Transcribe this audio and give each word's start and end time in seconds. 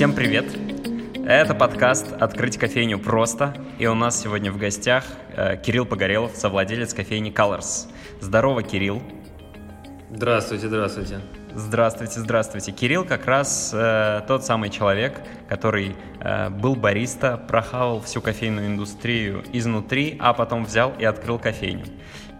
Всем 0.00 0.14
привет! 0.14 0.46
Это 1.26 1.54
подкаст 1.54 2.10
«Открыть 2.18 2.56
кофейню 2.56 2.98
просто», 2.98 3.54
и 3.78 3.86
у 3.86 3.94
нас 3.94 4.18
сегодня 4.18 4.50
в 4.50 4.56
гостях 4.56 5.04
э, 5.36 5.58
Кирилл 5.58 5.84
Погорелов, 5.84 6.34
совладелец 6.36 6.94
кофейни 6.94 7.30
Colors. 7.30 7.86
Здорово, 8.18 8.62
Кирилл! 8.62 9.02
Здравствуйте, 10.10 10.68
здравствуйте! 10.68 11.20
Здравствуйте, 11.54 12.20
здравствуйте. 12.20 12.70
Кирилл 12.70 13.04
как 13.04 13.26
раз 13.26 13.72
э, 13.74 14.22
тот 14.28 14.44
самый 14.44 14.70
человек, 14.70 15.20
который 15.48 15.96
э, 16.20 16.48
был 16.48 16.76
бариста, 16.76 17.36
прохавал 17.36 18.00
всю 18.02 18.20
кофейную 18.20 18.68
индустрию 18.68 19.42
изнутри, 19.52 20.16
а 20.20 20.32
потом 20.32 20.64
взял 20.64 20.92
и 20.96 21.04
открыл 21.04 21.40
кофейню. 21.40 21.86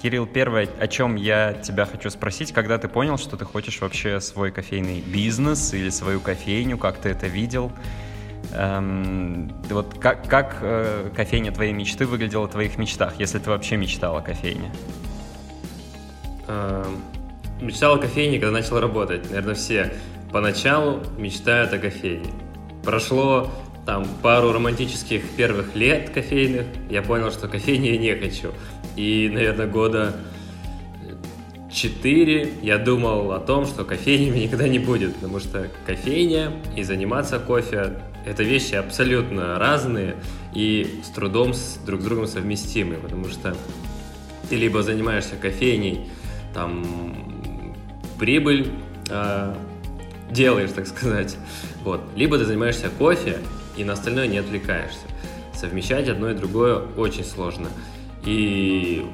Кирилл, 0.00 0.26
первое, 0.26 0.68
о 0.78 0.86
чем 0.86 1.16
я 1.16 1.54
тебя 1.54 1.86
хочу 1.86 2.08
спросить, 2.08 2.52
когда 2.52 2.78
ты 2.78 2.88
понял, 2.88 3.18
что 3.18 3.36
ты 3.36 3.44
хочешь 3.44 3.80
вообще 3.80 4.20
свой 4.20 4.52
кофейный 4.52 5.00
бизнес 5.00 5.74
или 5.74 5.90
свою 5.90 6.20
кофейню, 6.20 6.78
как 6.78 6.98
ты 6.98 7.08
это 7.08 7.26
видел? 7.26 7.72
Эм, 8.52 9.52
вот 9.70 9.98
как, 9.98 10.28
как 10.28 10.58
э, 10.62 11.10
кофейня 11.14 11.50
твоей 11.50 11.72
мечты 11.72 12.06
выглядела 12.06 12.46
в 12.46 12.50
твоих 12.50 12.78
мечтах, 12.78 13.14
если 13.18 13.40
ты 13.40 13.50
вообще 13.50 13.76
мечтал 13.76 14.16
о 14.16 14.22
кофейне? 14.22 14.70
Эм, 16.46 17.02
мечтал 17.60 17.96
о 17.96 17.98
кофейне, 17.98 18.38
когда 18.38 18.52
начал 18.52 18.80
работать. 18.80 19.28
Наверное, 19.30 19.54
все 19.54 19.92
поначалу 20.32 21.02
мечтают 21.18 21.72
о 21.72 21.78
кофейне. 21.78 22.30
Прошло 22.84 23.50
там 23.86 24.06
пару 24.22 24.52
романтических 24.52 25.22
первых 25.36 25.74
лет 25.74 26.10
кофейных, 26.10 26.66
я 26.90 27.02
понял, 27.02 27.30
что 27.30 27.48
кофейни 27.48 27.88
я 27.88 27.98
не 27.98 28.14
хочу. 28.14 28.52
И, 28.96 29.30
наверное, 29.32 29.66
года 29.66 30.14
четыре 31.72 32.52
я 32.62 32.78
думал 32.78 33.32
о 33.32 33.40
том, 33.40 33.66
что 33.66 33.84
кофейнями 33.84 34.40
никогда 34.40 34.68
не 34.68 34.78
будет, 34.78 35.14
потому 35.14 35.40
что 35.40 35.68
кофейня 35.86 36.52
и 36.76 36.82
заниматься 36.82 37.38
кофе– 37.38 38.00
это 38.26 38.42
вещи 38.42 38.74
абсолютно 38.74 39.58
разные 39.58 40.16
и 40.54 41.00
с 41.04 41.08
трудом 41.08 41.54
с 41.54 41.78
друг 41.86 42.00
с 42.00 42.04
другом 42.04 42.26
совместимы, 42.26 42.96
потому 42.96 43.28
что 43.28 43.56
ты 44.48 44.56
либо 44.56 44.82
занимаешься 44.82 45.36
кофейней, 45.36 46.08
там 46.52 47.39
прибыль 48.20 48.70
э, 49.08 49.54
делаешь, 50.30 50.70
так 50.72 50.86
сказать, 50.86 51.36
вот, 51.82 52.02
либо 52.14 52.38
ты 52.38 52.44
занимаешься 52.44 52.90
кофе 52.90 53.38
и 53.76 53.82
на 53.82 53.94
остальное 53.94 54.28
не 54.28 54.38
отвлекаешься. 54.38 55.00
Совмещать 55.54 56.08
одно 56.08 56.30
и 56.30 56.34
другое 56.34 56.76
очень 56.96 57.24
сложно. 57.24 57.68
И 58.24 59.04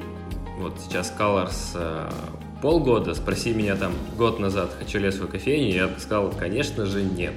вот 0.59 0.73
сейчас 0.83 1.13
Colors 1.17 1.71
э, 1.75 2.09
полгода, 2.61 3.15
спроси 3.15 3.53
меня 3.53 3.77
там 3.77 3.93
год 4.17 4.39
назад, 4.39 4.71
хочу 4.77 4.99
ли 4.99 5.05
я 5.05 5.11
свою 5.13 5.31
кофейню, 5.31 5.73
я 5.73 5.89
сказал, 5.97 6.29
конечно 6.37 6.85
же, 6.85 7.01
нет. 7.01 7.33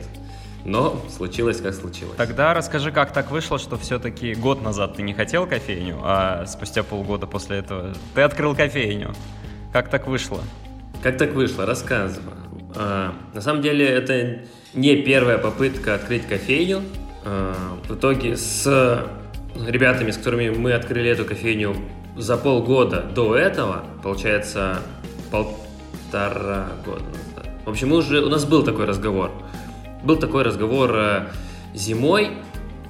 Но 0.65 1.01
случилось, 1.17 1.61
как 1.61 1.75
случилось. 1.75 2.17
Тогда 2.17 2.53
расскажи, 2.53 2.91
как 2.91 3.13
так 3.13 3.31
вышло, 3.31 3.59
что 3.59 3.79
все-таки 3.79 4.35
год 4.35 4.61
назад 4.61 4.97
ты 4.97 5.03
не 5.03 5.15
хотел 5.15 5.47
кофейню, 5.47 6.01
а 6.03 6.45
спустя 6.47 6.83
полгода 6.83 7.27
после 7.27 7.59
этого 7.59 7.95
ты 8.15 8.23
открыл 8.23 8.55
кофейню. 8.55 9.15
Как 9.73 9.89
так 9.89 10.07
вышло? 10.07 10.41
Как 11.03 11.17
так 11.17 11.33
вышло? 11.33 11.65
Рассказываю. 11.65 12.37
А, 12.77 13.15
на 13.33 13.41
самом 13.41 13.63
деле 13.63 13.87
это 13.87 14.41
не 14.75 14.97
первая 14.97 15.39
попытка 15.39 15.95
открыть 15.95 16.27
кофейню. 16.27 16.83
А, 17.25 17.55
в 17.89 17.95
итоге 17.95 18.37
с 18.37 19.07
ребятами, 19.67 20.11
с 20.11 20.19
которыми 20.19 20.51
мы 20.51 20.73
открыли 20.73 21.11
эту 21.11 21.25
кофейню 21.25 21.75
за 22.17 22.37
полгода 22.37 23.01
до 23.01 23.35
этого, 23.35 23.85
получается, 24.03 24.81
полтора 25.31 26.69
года. 26.85 27.05
В 27.65 27.71
общем, 27.71 27.89
мы 27.89 27.97
уже, 27.99 28.21
у 28.21 28.29
нас 28.29 28.45
был 28.45 28.63
такой 28.63 28.85
разговор. 28.85 29.31
Был 30.03 30.17
такой 30.17 30.43
разговор 30.43 30.91
э, 30.95 31.27
зимой, 31.75 32.31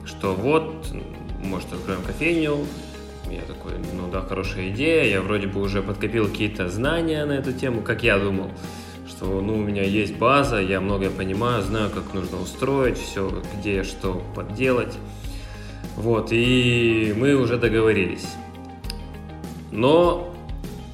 что 0.05 0.34
вот, 0.34 0.86
может, 1.42 1.72
откроем 1.72 2.02
кофейню. 2.02 2.67
Я 3.30 3.42
такой, 3.42 3.73
ну 3.95 4.11
да, 4.11 4.23
хорошая 4.23 4.70
идея. 4.70 5.05
Я 5.05 5.23
вроде 5.23 5.46
бы 5.46 5.61
уже 5.61 5.83
подкопил 5.83 6.27
какие-то 6.27 6.68
знания 6.68 7.24
на 7.24 7.33
эту 7.33 7.52
тему, 7.52 7.83
как 7.83 8.02
я 8.02 8.18
думал 8.18 8.51
что 9.20 9.41
ну, 9.42 9.55
у 9.55 9.61
меня 9.61 9.83
есть 9.83 10.17
база, 10.17 10.61
я 10.61 10.80
многое 10.80 11.11
понимаю, 11.11 11.63
знаю, 11.63 11.91
как 11.91 12.14
нужно 12.14 12.41
устроить 12.41 12.96
все, 12.96 13.42
где 13.58 13.83
что 13.83 14.23
подделать. 14.35 14.96
Вот, 15.96 16.29
и 16.30 17.13
мы 17.14 17.35
уже 17.35 17.58
договорились. 17.58 18.27
Но, 19.70 20.35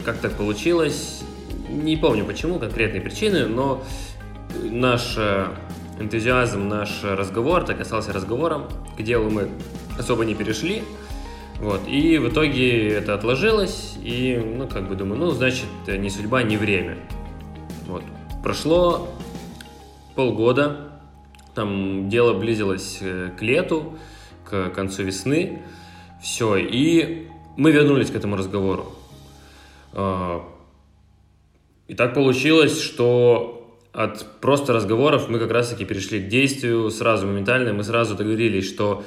как 0.04 0.18
так 0.18 0.32
получилось, 0.32 1.22
не 1.68 1.96
помню 1.96 2.24
почему, 2.24 2.58
конкретные 2.58 3.00
причины, 3.00 3.46
но 3.46 3.84
наш 4.62 5.14
э, 5.16 5.46
энтузиазм, 6.00 6.66
наш 6.66 7.04
разговор, 7.04 7.64
так 7.64 7.80
остался 7.80 8.12
разговором, 8.12 8.64
к 8.98 9.02
делу 9.02 9.30
мы 9.30 9.48
особо 9.98 10.24
не 10.24 10.34
перешли, 10.34 10.82
вот, 11.60 11.88
и 11.88 12.18
в 12.18 12.28
итоге 12.28 12.88
это 12.88 13.14
отложилось, 13.14 13.96
и, 14.02 14.36
ну, 14.36 14.68
как 14.68 14.88
бы 14.88 14.94
думаю, 14.94 15.18
ну, 15.18 15.30
значит, 15.30 15.66
не 15.86 16.10
судьба, 16.10 16.42
не 16.42 16.56
время. 16.56 16.98
Вот, 17.86 18.02
прошло 18.42 19.08
полгода, 20.14 21.00
там 21.54 22.10
дело 22.10 22.34
близилось 22.34 22.98
э, 23.00 23.30
к 23.36 23.42
лету, 23.42 23.96
к 24.44 24.70
концу 24.70 25.02
весны. 25.02 25.62
Все, 26.22 26.56
и 26.56 27.28
мы 27.56 27.72
вернулись 27.72 28.10
к 28.10 28.14
этому 28.14 28.36
разговору. 28.36 28.92
А, 29.92 30.46
и 31.88 31.94
так 31.94 32.14
получилось, 32.14 32.80
что 32.80 33.78
от 33.92 34.40
просто 34.40 34.74
разговоров 34.74 35.28
мы 35.30 35.38
как 35.38 35.50
раз-таки 35.50 35.86
перешли 35.86 36.20
к 36.20 36.28
действию 36.28 36.90
сразу, 36.90 37.26
моментально. 37.26 37.72
Мы 37.72 37.82
сразу 37.82 38.14
договорились, 38.14 38.68
что 38.68 39.04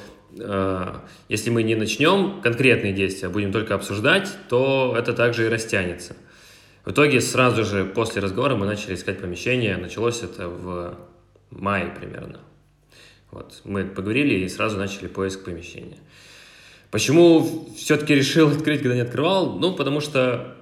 если 1.28 1.50
мы 1.50 1.62
не 1.62 1.74
начнем 1.74 2.40
конкретные 2.40 2.92
действия, 2.92 3.28
а 3.28 3.30
будем 3.30 3.52
только 3.52 3.74
обсуждать, 3.74 4.28
то 4.48 4.94
это 4.96 5.12
также 5.12 5.46
и 5.46 5.48
растянется. 5.48 6.16
В 6.84 6.92
итоге 6.92 7.20
сразу 7.20 7.64
же 7.64 7.84
после 7.84 8.22
разговора 8.22 8.56
мы 8.56 8.66
начали 8.66 8.94
искать 8.94 9.20
помещение. 9.20 9.76
Началось 9.76 10.22
это 10.22 10.48
в 10.48 10.96
мае 11.50 11.92
примерно. 11.98 12.40
Вот. 13.30 13.60
Мы 13.64 13.84
поговорили 13.84 14.44
и 14.44 14.48
сразу 14.48 14.78
начали 14.78 15.06
поиск 15.06 15.44
помещения. 15.44 15.98
Почему 16.90 17.68
все-таки 17.76 18.14
решил 18.14 18.48
открыть, 18.48 18.80
когда 18.80 18.94
не 18.94 19.02
открывал? 19.02 19.58
Ну, 19.58 19.74
потому 19.74 20.00
что 20.00 20.56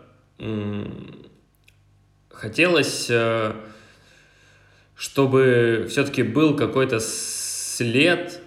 хотелось, 2.31 3.07
э, 3.09 3.53
чтобы 4.95 5.87
все-таки 5.89 6.23
был 6.23 6.55
какой-то 6.57 7.01
след 7.01 8.38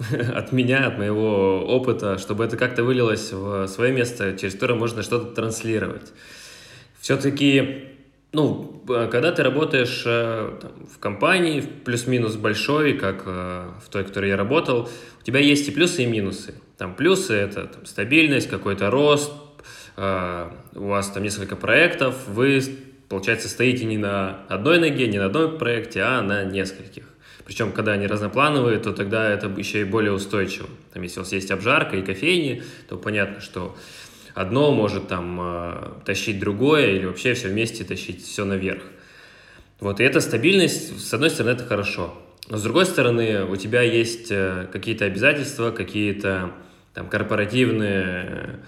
от 0.34 0.52
меня, 0.52 0.86
от 0.86 0.98
моего 0.98 1.64
опыта, 1.66 2.18
чтобы 2.18 2.44
это 2.44 2.56
как-то 2.56 2.84
вылилось 2.84 3.32
в 3.32 3.66
свое 3.66 3.92
место, 3.92 4.36
через 4.36 4.54
которое 4.54 4.74
можно 4.74 5.02
что-то 5.02 5.34
транслировать. 5.34 6.12
Все-таки 7.00 7.90
ну, 8.32 8.82
когда 8.86 9.32
ты 9.32 9.42
работаешь 9.42 10.04
э, 10.06 10.58
там, 10.60 10.86
в 10.86 10.98
компании, 10.98 11.60
плюс-минус 11.60 12.36
большой, 12.36 12.92
как 12.92 13.24
э, 13.26 13.70
в 13.84 13.88
той, 13.88 14.04
в 14.04 14.06
которой 14.06 14.30
я 14.30 14.36
работал, 14.36 14.88
у 15.20 15.24
тебя 15.24 15.40
есть 15.40 15.68
и 15.68 15.72
плюсы, 15.72 16.04
и 16.04 16.06
минусы. 16.06 16.54
Там 16.78 16.94
плюсы– 16.94 17.34
это 17.34 17.66
там, 17.66 17.86
стабильность, 17.86 18.48
какой-то 18.48 18.88
рост, 18.90 19.32
э, 19.96 20.50
у 20.76 20.86
вас 20.86 21.10
там 21.10 21.24
несколько 21.24 21.56
проектов, 21.56 22.28
вы, 22.28 22.62
получается, 23.08 23.48
стоите 23.48 23.84
не 23.84 23.98
на 23.98 24.44
одной 24.48 24.78
ноге, 24.78 25.08
не 25.08 25.18
на 25.18 25.26
одном 25.26 25.58
проекте, 25.58 26.02
а 26.02 26.22
на 26.22 26.44
нескольких. 26.44 27.09
Причем, 27.50 27.72
когда 27.72 27.94
они 27.94 28.06
разноплановые, 28.06 28.78
то 28.78 28.92
тогда 28.92 29.28
это 29.28 29.48
еще 29.48 29.80
и 29.80 29.84
более 29.84 30.12
устойчиво. 30.12 30.68
Там, 30.92 31.02
если 31.02 31.18
у 31.18 31.24
вас 31.24 31.32
есть 31.32 31.50
обжарка 31.50 31.96
и 31.96 32.02
кофейни, 32.02 32.62
то 32.88 32.96
понятно, 32.96 33.40
что 33.40 33.76
одно 34.36 34.70
может 34.70 35.08
там 35.08 35.36
э, 35.42 35.88
тащить 36.04 36.38
другое 36.38 36.92
или 36.92 37.06
вообще 37.06 37.34
все 37.34 37.48
вместе 37.48 37.82
тащить 37.82 38.24
все 38.24 38.44
наверх. 38.44 38.84
Вот, 39.80 39.98
и 39.98 40.04
эта 40.04 40.20
стабильность, 40.20 41.04
с 41.04 41.12
одной 41.12 41.28
стороны, 41.28 41.54
это 41.54 41.64
хорошо. 41.64 42.14
Но 42.48 42.56
с 42.56 42.62
другой 42.62 42.86
стороны, 42.86 43.44
у 43.44 43.56
тебя 43.56 43.82
есть 43.82 44.28
э, 44.30 44.68
какие-то 44.72 45.06
обязательства, 45.06 45.72
какие-то 45.72 46.52
там 46.94 47.08
корпоративные 47.08 48.60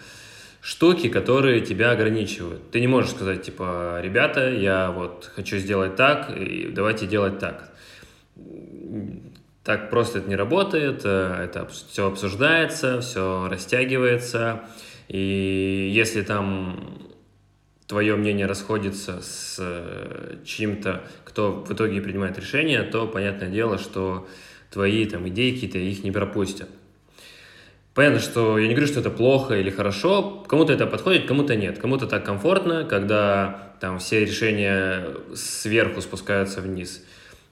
штуки, 0.60 1.08
которые 1.08 1.60
тебя 1.60 1.92
ограничивают. 1.92 2.72
Ты 2.72 2.80
не 2.80 2.88
можешь 2.88 3.12
сказать, 3.12 3.42
типа, 3.42 4.00
ребята, 4.02 4.50
я 4.50 4.90
вот 4.90 5.30
хочу 5.36 5.58
сделать 5.58 5.94
так, 5.94 6.36
и 6.36 6.66
давайте 6.74 7.06
делать 7.06 7.38
так. 7.38 7.68
Так 9.64 9.90
просто 9.90 10.18
это 10.18 10.28
не 10.28 10.36
работает, 10.36 11.02
э, 11.04 11.44
это 11.44 11.66
все 11.68 12.08
обсуждается, 12.08 13.00
все 13.00 13.48
растягивается, 13.48 14.62
и 15.08 15.90
если 15.94 16.22
там 16.22 17.10
твое 17.86 18.16
мнение 18.16 18.46
расходится 18.46 19.20
с 19.20 19.56
э, 19.60 20.38
чьим-то, 20.44 21.04
кто 21.24 21.52
в 21.52 21.72
итоге 21.72 22.00
принимает 22.00 22.38
решение, 22.38 22.82
то 22.82 23.06
понятное 23.06 23.50
дело, 23.50 23.78
что 23.78 24.26
твои 24.70 25.04
там 25.04 25.28
идеи 25.28 25.52
какие-то 25.52 25.78
их 25.78 26.02
не 26.02 26.10
пропустят. 26.10 26.68
Понятно, 27.94 28.20
что 28.20 28.58
я 28.58 28.68
не 28.68 28.74
говорю, 28.74 28.90
что 28.90 29.00
это 29.00 29.10
плохо 29.10 29.54
или 29.54 29.68
хорошо, 29.68 30.42
кому-то 30.48 30.72
это 30.72 30.86
подходит, 30.86 31.26
кому-то 31.26 31.54
нет. 31.54 31.78
Кому-то 31.78 32.06
так 32.06 32.24
комфортно, 32.24 32.84
когда 32.84 33.74
там 33.80 33.98
все 33.98 34.20
решения 34.20 35.08
сверху 35.34 36.00
спускаются 36.00 36.62
вниз. 36.62 37.04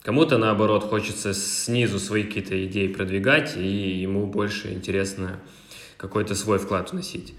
Кому-то, 0.03 0.39
наоборот, 0.39 0.85
хочется 0.85 1.35
снизу 1.35 1.99
свои 1.99 2.23
какие-то 2.23 2.65
идеи 2.67 2.89
продвигать, 2.89 3.57
и 3.57 4.01
ему 4.01 4.27
больше 4.27 4.73
интересно 4.73 5.41
какой-то 5.99 6.35
свой 6.35 6.59
вклад 6.59 6.93
вносить. 6.93 7.35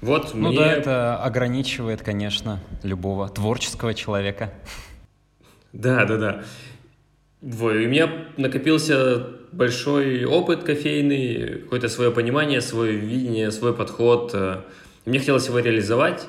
Вот 0.00 0.32
ну 0.34 0.48
мне... 0.48 0.58
да, 0.58 0.72
это 0.72 1.16
ограничивает, 1.16 2.02
конечно, 2.02 2.60
любого 2.84 3.28
творческого 3.28 3.92
человека. 3.92 4.52
Да, 5.72 6.04
да, 6.04 6.16
да. 6.16 6.44
У 7.42 7.68
меня 7.70 8.28
накопился 8.36 9.26
большой 9.50 10.24
опыт 10.24 10.62
кофейный, 10.62 11.60
какое-то 11.62 11.88
свое 11.88 12.12
понимание, 12.12 12.60
свое 12.60 12.92
видение, 12.92 13.50
свой 13.50 13.74
подход. 13.74 14.34
Мне 15.04 15.18
хотелось 15.18 15.46
его 15.48 15.58
реализовать. 15.58 16.28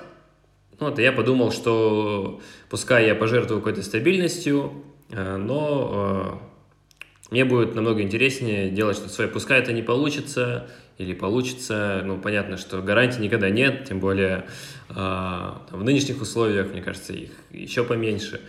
Вот, 0.80 0.98
и 1.00 1.04
я 1.04 1.12
подумал, 1.12 1.52
что 1.52 2.42
пускай 2.70 3.08
я 3.08 3.16
пожертвую 3.16 3.62
какой-то 3.62 3.84
стабильностью, 3.84 4.84
но 5.10 6.40
э, 6.42 7.32
мне 7.32 7.46
будет 7.46 7.76
намного 7.76 8.02
интереснее 8.02 8.70
делать 8.70 8.98
что-то 8.98 9.14
свое. 9.14 9.30
Пускай 9.30 9.60
это 9.60 9.74
не 9.74 9.84
получится 9.84 10.68
или 10.98 11.14
получится, 11.14 12.02
ну, 12.06 12.18
понятно, 12.18 12.58
что 12.58 12.82
гарантий 12.82 13.22
никогда 13.22 13.50
нет, 13.50 13.86
тем 13.86 14.00
более 14.00 14.46
э, 14.90 14.94
в 14.94 15.84
нынешних 15.84 16.22
условиях, 16.22 16.72
мне 16.72 16.82
кажется, 16.82 17.14
их 17.14 17.32
еще 17.52 17.84
поменьше. 17.84 18.42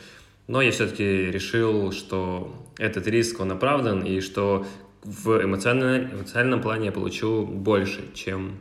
Но 0.47 0.63
я 0.63 0.71
все-таки 0.71 1.05
решил, 1.05 1.93
что 1.93 2.55
этот 2.79 3.07
риск, 3.07 3.41
он 3.41 3.53
оправдан, 3.53 4.03
и 4.03 4.21
что 4.21 4.67
в 5.03 5.45
эмоциональном, 5.45 6.15
эмоциональном 6.15 6.63
плане 6.63 6.87
я 6.87 6.93
получу 6.93 7.45
больше, 7.45 8.03
чем 8.15 8.59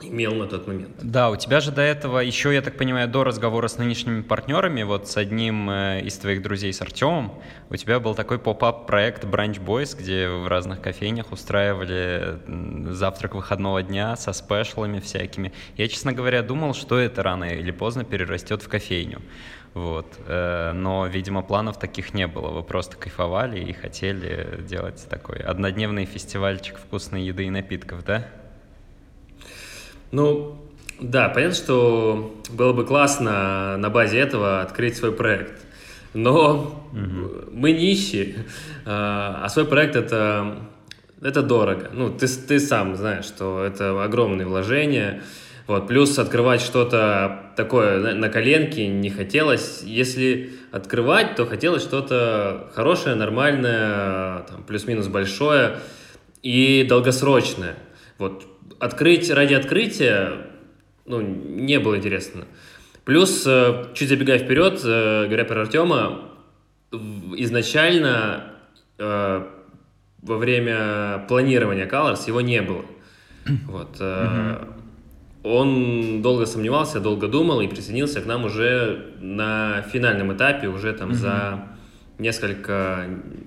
имел 0.00 0.34
на 0.34 0.46
тот 0.46 0.66
момент. 0.66 0.90
Да, 1.02 1.30
у 1.30 1.36
тебя 1.36 1.60
же 1.60 1.72
до 1.72 1.82
этого 1.82 2.20
еще, 2.20 2.54
я 2.54 2.62
так 2.62 2.76
понимаю, 2.76 3.08
до 3.08 3.24
разговора 3.24 3.68
с 3.68 3.78
нынешними 3.78 4.22
партнерами, 4.22 4.82
вот 4.82 5.08
с 5.08 5.16
одним 5.16 5.68
э, 5.70 6.02
из 6.02 6.16
твоих 6.18 6.42
друзей, 6.42 6.72
с 6.72 6.80
Артемом, 6.80 7.34
у 7.70 7.76
тебя 7.76 7.98
был 8.00 8.14
такой 8.14 8.38
поп-ап 8.38 8.86
проект 8.86 9.24
Brunch 9.24 9.62
Boys, 9.64 9.96
где 9.98 10.28
в 10.28 10.46
разных 10.46 10.80
кофейнях 10.80 11.32
устраивали 11.32 12.38
завтрак 12.92 13.34
выходного 13.34 13.82
дня 13.82 14.16
со 14.16 14.32
спешлами 14.32 15.00
всякими. 15.00 15.52
Я, 15.76 15.88
честно 15.88 16.12
говоря, 16.12 16.42
думал, 16.42 16.74
что 16.74 16.98
это 16.98 17.22
рано 17.22 17.44
или 17.44 17.70
поздно 17.70 18.04
перерастет 18.04 18.62
в 18.62 18.68
кофейню. 18.68 19.20
Вот. 19.74 20.06
Э, 20.26 20.72
но, 20.72 21.06
видимо, 21.06 21.42
планов 21.42 21.78
таких 21.78 22.14
не 22.14 22.26
было. 22.26 22.50
Вы 22.50 22.62
просто 22.62 22.96
кайфовали 22.96 23.60
и 23.60 23.72
хотели 23.72 24.62
делать 24.62 25.06
такой 25.08 25.38
однодневный 25.38 26.04
фестивальчик 26.04 26.78
вкусной 26.78 27.22
еды 27.22 27.44
и 27.44 27.50
напитков, 27.50 28.04
да? 28.04 28.26
Ну, 30.10 30.56
да, 31.00 31.28
понятно, 31.28 31.54
что 31.54 32.34
было 32.50 32.72
бы 32.72 32.84
классно 32.84 33.76
на 33.76 33.90
базе 33.90 34.18
этого 34.18 34.62
открыть 34.62 34.96
свой 34.96 35.12
проект. 35.12 35.64
Но 36.14 36.82
угу. 36.92 37.50
мы 37.52 37.72
нищие, 37.72 38.46
а, 38.84 39.42
а 39.44 39.48
свой 39.48 39.66
проект 39.66 39.94
это, 39.94 40.56
это 41.20 41.42
дорого. 41.42 41.90
Ну, 41.92 42.10
ты, 42.10 42.26
ты 42.26 42.58
сам 42.58 42.96
знаешь, 42.96 43.26
что 43.26 43.62
это 43.62 44.02
огромные 44.02 44.46
вложения. 44.46 45.22
Вот, 45.66 45.86
плюс 45.86 46.18
открывать 46.18 46.62
что-то 46.62 47.52
такое 47.54 48.00
на, 48.00 48.14
на 48.14 48.28
коленке 48.30 48.88
не 48.88 49.10
хотелось. 49.10 49.82
Если 49.84 50.54
открывать, 50.72 51.36
то 51.36 51.44
хотелось 51.44 51.82
что-то 51.82 52.70
хорошее, 52.74 53.14
нормальное, 53.14 54.44
там, 54.48 54.62
плюс-минус 54.66 55.08
большое 55.08 55.76
и 56.42 56.86
долгосрочное. 56.88 57.74
Вот, 58.18 58.46
открыть 58.80 59.30
ради 59.30 59.54
открытия, 59.54 60.48
ну, 61.06 61.20
не 61.20 61.78
было 61.78 61.96
интересно. 61.96 62.44
Плюс, 63.04 63.44
э, 63.46 63.86
чуть 63.94 64.10
забегая 64.10 64.38
вперед, 64.38 64.82
э, 64.84 65.24
говоря 65.24 65.44
про 65.44 65.62
Артема, 65.62 66.28
изначально 66.92 68.52
э, 68.98 69.46
во 70.20 70.36
время 70.36 71.24
планирования 71.28 71.88
Colors 71.88 72.26
его 72.26 72.40
не 72.40 72.60
было. 72.60 72.84
Вот. 73.66 74.02
Он 75.44 76.20
долго 76.20 76.44
сомневался, 76.44 77.00
долго 77.00 77.28
думал 77.28 77.62
и 77.62 77.68
присоединился 77.68 78.20
к 78.20 78.26
нам 78.26 78.44
уже 78.44 79.14
на 79.20 79.80
финальном 79.90 80.34
этапе, 80.34 80.66
уже 80.66 80.92
там 80.92 81.14
за 81.14 81.68
несколько, 82.18 83.06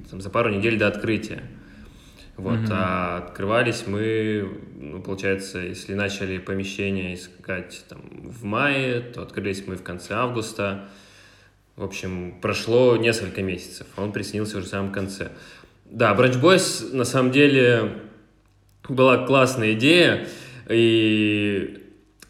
там, 0.09 0.21
за 0.21 0.29
пару 0.31 0.49
недель 0.49 0.79
до 0.79 0.87
открытия. 0.87 1.43
Вот, 2.41 2.57
mm-hmm. 2.57 2.69
а 2.71 3.17
открывались 3.17 3.83
мы, 3.85 4.49
ну, 4.79 4.99
получается, 4.99 5.59
если 5.59 5.93
начали 5.93 6.39
помещение 6.39 7.13
искать 7.13 7.85
там, 7.87 8.01
в 8.23 8.43
мае, 8.43 9.01
то 9.01 9.21
открылись 9.21 9.67
мы 9.67 9.75
в 9.75 9.83
конце 9.83 10.15
августа. 10.15 10.89
В 11.75 11.83
общем, 11.83 12.39
прошло 12.41 12.97
несколько 12.97 13.43
месяцев, 13.43 13.85
а 13.95 14.01
он 14.01 14.11
присоединился 14.11 14.57
уже 14.57 14.65
в 14.65 14.69
самом 14.69 14.91
конце. 14.91 15.29
Да, 15.85 16.15
Branch 16.15 16.41
Boys 16.41 16.95
на 16.95 17.03
самом 17.03 17.31
деле 17.31 17.99
была 18.89 19.27
классная 19.27 19.73
идея, 19.73 20.27
и 20.67 21.79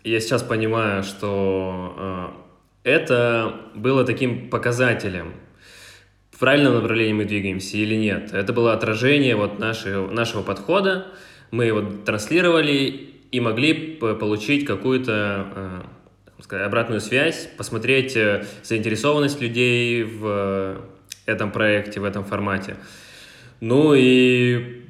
я 0.03 0.19
сейчас 0.19 0.43
понимаю, 0.43 1.03
что 1.03 2.35
э, 2.83 2.89
это 2.89 3.61
было 3.75 4.03
таким 4.03 4.49
показателем– 4.49 5.35
правильном 6.41 6.73
направлении 6.73 7.13
мы 7.13 7.25
двигаемся 7.25 7.77
или 7.77 7.95
нет. 7.95 8.33
Это 8.33 8.51
было 8.51 8.73
отражение 8.73 9.35
вот 9.35 9.59
нашего, 9.59 10.09
нашего 10.11 10.41
подхода, 10.41 11.05
мы 11.51 11.65
его 11.65 11.81
транслировали 11.81 13.11
и 13.31 13.39
могли 13.39 13.95
получить 13.99 14.65
какую-то 14.65 15.83
э, 16.49 16.65
обратную 16.65 16.99
связь, 16.99 17.47
посмотреть 17.57 18.15
э, 18.17 18.45
заинтересованность 18.63 19.39
людей 19.39 20.03
в 20.03 20.81
этом 21.27 21.51
проекте, 21.51 21.99
в 21.99 22.05
этом 22.05 22.25
формате. 22.25 22.75
Ну 23.59 23.93
и 23.93 24.87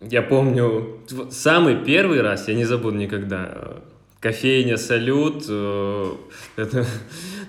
я 0.00 0.22
помню, 0.22 1.00
самый 1.30 1.84
первый 1.84 2.22
раз, 2.22 2.48
я 2.48 2.54
не 2.54 2.64
забуду 2.64 2.96
никогда, 2.96 3.82
кофейня 4.18 4.78
«Салют», 4.78 5.44
э, 5.46 6.12
это, 6.56 6.86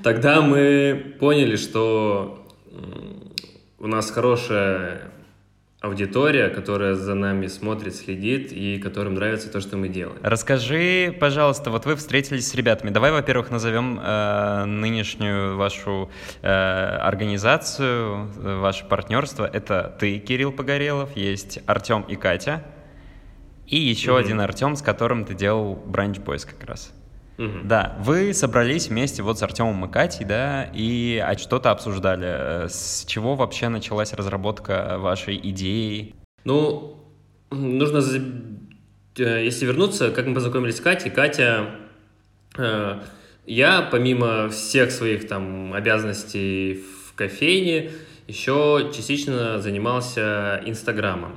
тогда 0.03 0.41
мы 0.41 1.15
поняли, 1.19 1.55
что 1.55 2.42
у 3.79 3.87
нас 3.87 4.11
хорошая 4.11 5.11
аудитория, 5.83 6.47
которая 6.47 6.95
за 6.95 7.13
нами 7.13 7.47
смотрит, 7.47 7.93
следит 7.93 8.53
и 8.53 8.79
которым 8.79 9.15
нравится 9.15 9.51
то, 9.51 9.59
что 9.59 9.75
мы 9.75 9.89
делаем. 9.89 10.17
Расскажи, 10.23 11.13
пожалуйста, 11.19 11.71
вот 11.71 11.85
вы 11.85 11.97
встретились 11.97 12.47
с 12.47 12.55
ребятами. 12.55 12.89
Давай, 12.89 13.11
во-первых, 13.11 13.51
назовем 13.51 13.99
э, 14.01 14.63
нынешнюю 14.63 15.57
вашу 15.57 16.09
э, 16.41 16.47
организацию, 16.47 18.29
ваше 18.61 18.85
партнерство. 18.85 19.45
Это 19.45 19.93
ты, 19.99 20.19
Кирилл 20.19 20.53
Погорелов, 20.53 21.17
есть 21.17 21.59
Артем 21.65 22.03
и 22.03 22.15
Катя, 22.15 22.63
и 23.67 23.75
еще 23.75 24.11
mm-hmm. 24.11 24.19
один 24.19 24.39
Артем, 24.39 24.77
с 24.77 24.81
которым 24.81 25.25
ты 25.25 25.33
делал 25.33 25.83
Branch 25.85 26.23
Boys 26.23 26.47
как 26.47 26.63
раз. 26.63 26.93
Угу. 27.37 27.59
Да, 27.63 27.97
вы 27.99 28.33
собрались 28.33 28.89
вместе 28.89 29.23
вот 29.23 29.39
с 29.39 29.43
Артемом 29.43 29.85
и 29.85 29.91
Катей, 29.91 30.25
да, 30.25 30.69
и 30.73 31.23
что-то 31.37 31.71
обсуждали. 31.71 32.67
С 32.67 33.05
чего 33.07 33.35
вообще 33.35 33.69
началась 33.69 34.13
разработка 34.13 34.97
вашей 34.99 35.37
идеи? 35.49 36.15
Ну, 36.45 36.97
нужно, 37.49 38.01
э, 39.17 39.45
если 39.45 39.65
вернуться, 39.65 40.11
как 40.11 40.27
мы 40.27 40.35
познакомились 40.35 40.77
с 40.77 40.81
Катей, 40.81 41.09
Катя, 41.09 41.71
э, 42.57 42.99
я 43.45 43.81
помимо 43.81 44.49
всех 44.49 44.91
своих 44.91 45.27
там 45.27 45.73
обязанностей 45.73 46.83
в 47.07 47.15
кофейне, 47.15 47.91
еще 48.27 48.91
частично 48.93 49.59
занимался 49.59 50.61
Инстаграмом. 50.65 51.35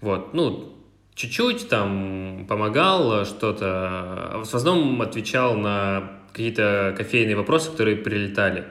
Вот, 0.00 0.34
ну, 0.34 0.73
чуть-чуть 1.14 1.68
там 1.68 2.46
помогал 2.48 3.24
что-то, 3.24 4.32
в 4.44 4.54
основном 4.54 5.00
отвечал 5.02 5.56
на 5.56 6.10
какие-то 6.32 6.94
кофейные 6.96 7.36
вопросы, 7.36 7.70
которые 7.70 7.96
прилетали. 7.96 8.64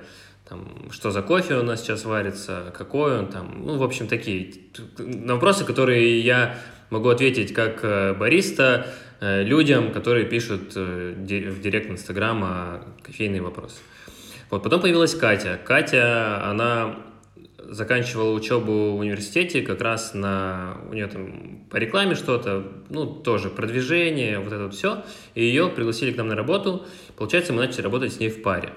Там, 0.48 0.92
что 0.92 1.12
за 1.12 1.22
кофе 1.22 1.56
у 1.56 1.64
нас 1.64 1.82
сейчас 1.82 2.04
варится, 2.04 2.74
какой 2.78 3.18
он 3.18 3.28
там, 3.28 3.66
ну, 3.66 3.78
в 3.78 3.84
общем, 3.84 4.08
такие 4.08 4.54
на 4.98 5.36
вопросы, 5.36 5.64
которые 5.64 6.20
я 6.20 6.58
могу 6.90 7.10
ответить 7.10 7.54
как 7.54 7.80
э, 7.84 8.14
бариста 8.14 8.88
э, 9.22 9.44
людям, 9.44 9.92
которые 9.92 10.26
пишут 10.26 10.74
э, 10.76 11.14
в 11.16 11.62
директ 11.62 11.90
Инстаграма 11.90 12.86
кофейные 13.02 13.42
вопросы. 13.42 13.78
Вот, 14.50 14.62
потом 14.62 14.82
появилась 14.82 15.16
Катя. 15.16 15.60
Катя, 15.64 16.44
она 16.48 16.98
заканчивала 17.74 18.34
учебу 18.34 18.96
в 18.96 19.00
университете 19.00 19.62
как 19.62 19.82
раз 19.82 20.14
на... 20.14 20.78
У 20.90 20.94
нее 20.94 21.08
там 21.08 21.66
по 21.70 21.78
рекламе 21.78 22.16
что-то, 22.16 22.64
ну, 22.90 23.06
тоже 23.06 23.50
продвижение, 23.50 24.40
вот 24.40 24.54
это 24.54 24.66
вот 24.66 24.76
все. 24.76 25.04
И 25.34 25.44
ее 25.44 25.70
пригласили 25.70 26.12
к 26.12 26.18
нам 26.18 26.28
на 26.28 26.36
работу. 26.36 26.86
Получается, 27.18 27.54
мы 27.54 27.66
начали 27.66 27.82
работать 27.82 28.14
с 28.14 28.20
ней 28.20 28.30
в 28.30 28.42
паре. 28.42 28.70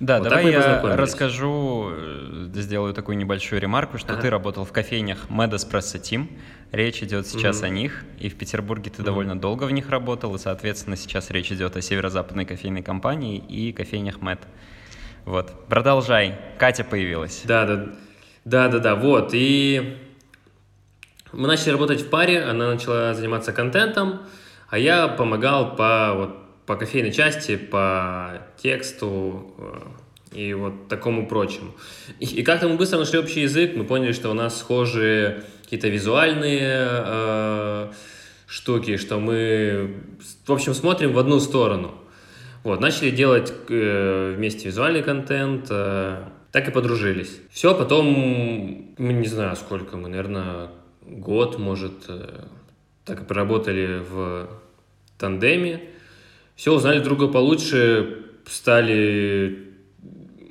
Да, 0.00 0.18
вот 0.18 0.28
давай 0.28 0.50
я 0.50 0.80
расскажу, 0.96 1.90
э, 1.92 2.48
сделаю 2.54 2.94
такую 2.94 3.18
небольшую 3.18 3.60
ремарку, 3.60 3.98
что 3.98 4.14
ага. 4.14 4.22
ты 4.22 4.30
работал 4.30 4.64
в 4.64 4.72
кофейнях 4.72 5.26
Mad 5.28 5.50
Espresso 5.50 6.00
Team. 6.00 6.26
Речь 6.72 7.02
идет 7.02 7.26
сейчас 7.26 7.58
угу. 7.58 7.66
о 7.66 7.68
них, 7.68 8.04
и 8.18 8.30
в 8.30 8.36
Петербурге 8.36 8.90
ты 8.90 9.02
угу. 9.02 9.06
довольно 9.06 9.38
долго 9.38 9.64
в 9.64 9.70
них 9.70 9.90
работал, 9.90 10.34
и, 10.34 10.38
соответственно, 10.38 10.96
сейчас 10.96 11.30
речь 11.30 11.52
идет 11.52 11.76
о 11.76 11.82
северо-западной 11.82 12.46
кофейной 12.46 12.82
компании 12.82 13.36
и 13.36 13.72
кофейнях 13.72 14.18
Mad. 14.20 14.38
Вот, 15.26 15.66
продолжай. 15.68 16.34
Катя 16.58 16.82
появилась. 16.82 17.42
Да, 17.44 17.66
да. 17.66 17.88
Да-да-да, 18.50 18.96
вот, 18.96 19.30
и 19.32 19.96
мы 21.32 21.46
начали 21.46 21.70
работать 21.70 22.00
в 22.00 22.08
паре, 22.10 22.42
она 22.42 22.72
начала 22.72 23.14
заниматься 23.14 23.52
контентом, 23.52 24.22
а 24.68 24.76
я 24.76 25.06
помогал 25.06 25.76
по, 25.76 26.14
вот, 26.16 26.66
по 26.66 26.74
кофейной 26.74 27.12
части, 27.12 27.54
по 27.54 28.42
тексту 28.60 29.54
э, 30.32 30.36
и 30.36 30.52
вот 30.52 30.88
такому 30.88 31.28
прочему. 31.28 31.76
И, 32.18 32.24
и 32.24 32.42
как-то 32.42 32.68
мы 32.68 32.76
быстро 32.76 32.98
нашли 32.98 33.20
общий 33.20 33.42
язык, 33.42 33.76
мы 33.76 33.84
поняли, 33.84 34.10
что 34.10 34.30
у 34.30 34.34
нас 34.34 34.58
схожие 34.58 35.44
какие-то 35.62 35.86
визуальные 35.86 36.88
э, 36.90 37.92
штуки, 38.48 38.96
что 38.96 39.20
мы, 39.20 39.94
в 40.44 40.52
общем, 40.52 40.74
смотрим 40.74 41.12
в 41.12 41.20
одну 41.20 41.38
сторону. 41.38 41.94
Вот, 42.64 42.80
начали 42.80 43.10
делать 43.10 43.52
э, 43.68 44.34
вместе 44.36 44.66
визуальный 44.66 45.04
контент, 45.04 45.68
э, 45.70 46.24
так 46.52 46.68
и 46.68 46.72
подружились. 46.72 47.40
Все, 47.50 47.74
потом, 47.74 48.94
мы 48.98 49.12
не 49.12 49.26
знаю, 49.26 49.56
сколько 49.56 49.96
мы, 49.96 50.08
наверное, 50.08 50.70
год, 51.02 51.58
может, 51.58 52.04
э, 52.08 52.44
так 53.04 53.22
и 53.22 53.24
проработали 53.24 54.02
в 54.10 54.48
тандеме. 55.18 55.82
Все, 56.56 56.74
узнали 56.74 57.00
друга 57.00 57.28
получше, 57.28 58.26
стали, 58.46 59.74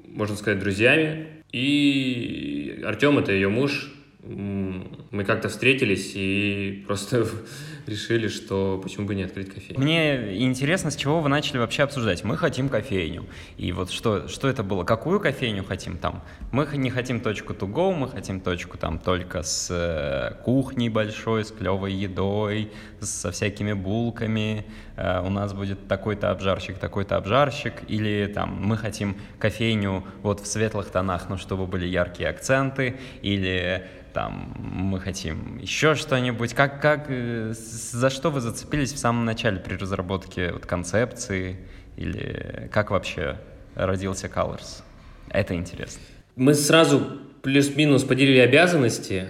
можно 0.05 0.35
сказать, 0.35 0.59
друзьями. 0.59 1.27
И 1.51 2.81
Артем, 2.85 3.19
это 3.19 3.31
ее 3.31 3.49
муж, 3.49 3.91
мы 4.23 5.23
как-то 5.25 5.49
встретились 5.49 6.13
и 6.15 6.83
просто 6.85 7.25
решили, 7.89 8.27
что 8.27 8.79
почему 8.81 9.07
бы 9.07 9.15
не 9.15 9.23
открыть 9.23 9.53
кофейню. 9.53 9.81
Мне 9.81 10.43
интересно, 10.43 10.91
с 10.91 10.95
чего 10.95 11.19
вы 11.19 11.29
начали 11.29 11.57
вообще 11.57 11.83
обсуждать. 11.83 12.23
Мы 12.23 12.37
хотим 12.37 12.69
кофейню. 12.69 13.25
И 13.57 13.71
вот 13.71 13.91
что, 13.91 14.27
что 14.27 14.47
это 14.47 14.63
было? 14.63 14.83
Какую 14.83 15.19
кофейню 15.19 15.63
хотим 15.63 15.97
там? 15.97 16.23
Мы 16.51 16.67
не 16.73 16.89
хотим 16.89 17.19
точку 17.19 17.53
to 17.53 17.71
go, 17.71 17.93
мы 17.93 18.07
хотим 18.07 18.39
точку 18.39 18.77
там 18.77 18.99
только 18.99 19.43
с 19.43 19.69
э, 19.71 20.41
кухней 20.43 20.89
большой, 20.89 21.43
с 21.43 21.51
клевой 21.51 21.93
едой, 21.93 22.71
со 23.01 23.31
всякими 23.31 23.73
булками. 23.73 24.65
Э, 24.95 25.21
у 25.25 25.29
нас 25.29 25.53
будет 25.53 25.87
такой-то 25.87 26.31
обжарщик, 26.31 26.77
такой-то 26.77 27.17
обжарщик. 27.17 27.73
Или 27.87 28.31
там 28.33 28.61
мы 28.61 28.77
хотим 28.77 29.17
кофейню 29.39 30.05
вот 30.21 30.39
в 30.39 30.47
светлых 30.47 30.89
тонах, 30.89 31.29
но 31.29 31.37
чтобы 31.37 31.65
были 31.65 31.85
яркие 31.85 32.29
акценты. 32.29 32.97
Или 33.21 33.87
там 34.13 34.53
мы 34.57 34.99
хотим 34.99 35.57
еще 35.57 35.95
что-нибудь. 35.95 36.53
Как, 36.53 36.81
как, 36.81 37.05
э, 37.09 37.53
за 37.53 38.09
что 38.09 38.29
вы 38.29 38.41
зацепились 38.41 38.93
в 38.93 38.97
самом 38.97 39.25
начале 39.25 39.59
при 39.59 39.75
разработке 39.75 40.51
вот, 40.51 40.65
концепции 40.65 41.57
или 41.97 42.69
как 42.71 42.91
вообще 42.91 43.37
родился 43.75 44.27
Colors? 44.27 44.83
Это 45.29 45.55
интересно. 45.55 46.01
Мы 46.35 46.53
сразу 46.53 47.19
плюс-минус 47.41 48.03
поделили 48.03 48.39
обязанности, 48.39 49.29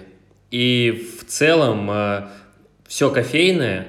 и 0.50 1.08
в 1.18 1.24
целом 1.26 1.90
э, 1.90 2.28
все 2.86 3.10
кофейное 3.10 3.88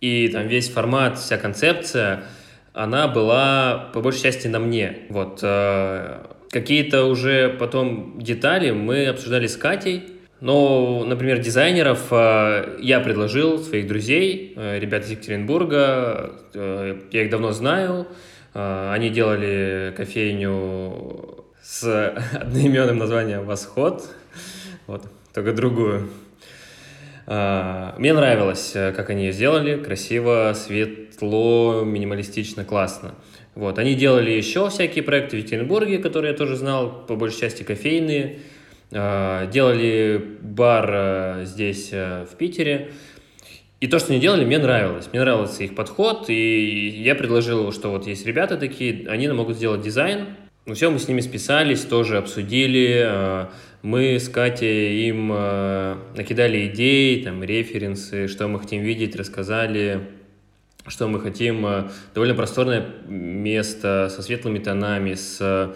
и 0.00 0.28
там 0.28 0.48
весь 0.48 0.68
формат, 0.68 1.18
вся 1.18 1.38
концепция, 1.38 2.24
она 2.72 3.06
была 3.06 3.90
по 3.92 4.00
большей 4.00 4.22
части 4.22 4.48
на 4.48 4.58
мне. 4.58 5.00
Вот 5.10 5.40
э, 5.42 6.26
какие-то 6.50 7.04
уже 7.04 7.50
потом 7.50 8.18
детали 8.20 8.72
мы 8.72 9.06
обсуждали 9.06 9.46
с 9.46 9.56
Катей, 9.56 10.11
но, 10.42 11.04
например, 11.04 11.38
дизайнеров 11.38 12.08
э, 12.10 12.76
я 12.80 12.98
предложил, 12.98 13.60
своих 13.60 13.86
друзей, 13.86 14.54
э, 14.56 14.80
ребят 14.80 15.04
из 15.04 15.10
Екатеринбурга, 15.12 16.32
э, 16.52 16.98
я 17.12 17.22
их 17.22 17.30
давно 17.30 17.52
знаю, 17.52 18.08
они 18.52 19.08
делали 19.08 19.94
кофейню 19.96 21.44
с 21.62 21.84
одноименным 22.32 22.98
названием 22.98 23.44
«Восход», 23.44 24.04
вот, 24.88 25.04
только 25.32 25.52
другую. 25.52 26.10
Мне 27.24 28.12
нравилось, 28.12 28.72
как 28.74 29.10
они 29.10 29.26
ее 29.26 29.32
сделали, 29.32 29.76
красиво, 29.76 30.54
светло, 30.56 31.84
минималистично, 31.84 32.64
классно. 32.64 33.14
Вот, 33.54 33.78
они 33.78 33.94
делали 33.94 34.32
еще 34.32 34.68
всякие 34.70 35.04
проекты 35.04 35.36
в 35.36 35.38
Екатеринбурге, 35.38 35.98
которые 35.98 36.32
я 36.32 36.36
тоже 36.36 36.56
знал, 36.56 37.06
по 37.06 37.14
большей 37.14 37.40
части 37.40 37.62
кофейные, 37.62 38.40
делали 38.92 40.22
бар 40.42 40.90
э, 40.92 41.44
здесь, 41.46 41.88
э, 41.92 42.26
в 42.30 42.36
Питере. 42.36 42.90
И 43.80 43.86
то, 43.86 43.98
что 43.98 44.12
они 44.12 44.20
делали, 44.20 44.44
мне 44.44 44.58
нравилось. 44.58 45.08
Мне 45.12 45.22
нравился 45.22 45.64
их 45.64 45.74
подход, 45.74 46.26
и 46.28 46.88
я 46.88 47.14
предложил, 47.14 47.72
что 47.72 47.90
вот 47.90 48.06
есть 48.06 48.26
ребята 48.26 48.56
такие, 48.56 49.08
они 49.08 49.26
могут 49.28 49.56
сделать 49.56 49.80
дизайн. 49.80 50.26
Ну 50.66 50.74
все, 50.74 50.90
мы 50.90 50.98
с 50.98 51.08
ними 51.08 51.20
списались, 51.20 51.80
тоже 51.80 52.18
обсудили. 52.18 53.48
Мы 53.82 54.20
с 54.20 54.28
Катей 54.28 55.08
им 55.08 55.26
накидали 55.28 56.68
идеи, 56.68 57.24
там, 57.24 57.42
референсы, 57.42 58.28
что 58.28 58.46
мы 58.46 58.60
хотим 58.60 58.82
видеть, 58.82 59.16
рассказали, 59.16 60.02
что 60.86 61.08
мы 61.08 61.18
хотим. 61.18 61.66
Довольно 62.14 62.36
просторное 62.36 62.86
место 63.08 64.08
со 64.14 64.22
светлыми 64.22 64.60
тонами, 64.60 65.14
с 65.14 65.40
Э, 65.42 65.74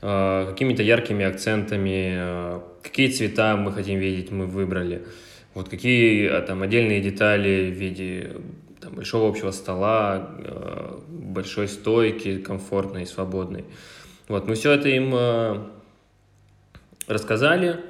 какими-то 0.00 0.82
яркими 0.82 1.24
акцентами, 1.24 2.14
э, 2.16 2.60
какие 2.82 3.10
цвета 3.10 3.56
мы 3.56 3.72
хотим 3.72 3.98
видеть, 3.98 4.30
мы 4.30 4.46
выбрали. 4.46 5.02
Вот 5.54 5.68
какие 5.68 6.28
э, 6.28 6.40
там 6.42 6.62
отдельные 6.62 7.00
детали 7.00 7.70
в 7.70 7.74
виде 7.74 8.32
там, 8.80 8.94
большого 8.94 9.28
общего 9.28 9.50
стола, 9.50 10.30
большой 11.08 11.66
стойки, 11.66 12.38
комфортной, 12.38 13.06
свободной. 13.06 13.64
Вот, 14.28 14.46
мы 14.46 14.54
все 14.54 14.72
это 14.72 14.88
им 14.88 15.12
рассказали. 17.08 17.80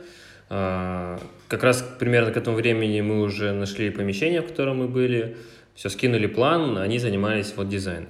Как 0.48 1.62
раз 1.62 1.84
примерно 1.98 2.32
к 2.32 2.38
этому 2.38 2.56
времени 2.56 3.02
мы 3.02 3.20
уже 3.20 3.52
нашли 3.52 3.90
помещение, 3.90 4.40
в 4.40 4.46
котором 4.46 4.78
мы 4.78 4.88
были, 4.88 5.36
все 5.74 5.90
скинули 5.90 6.26
план, 6.26 6.78
они 6.78 6.98
занимались 6.98 7.52
вот 7.54 7.68
дизайном. 7.68 8.08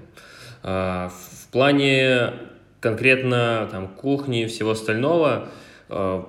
В 0.62 1.48
плане 1.50 2.32
конкретно 2.80 3.68
там 3.70 3.88
кухни 3.88 4.44
и 4.44 4.46
всего 4.46 4.70
остального, 4.70 5.48
э, 5.88 6.22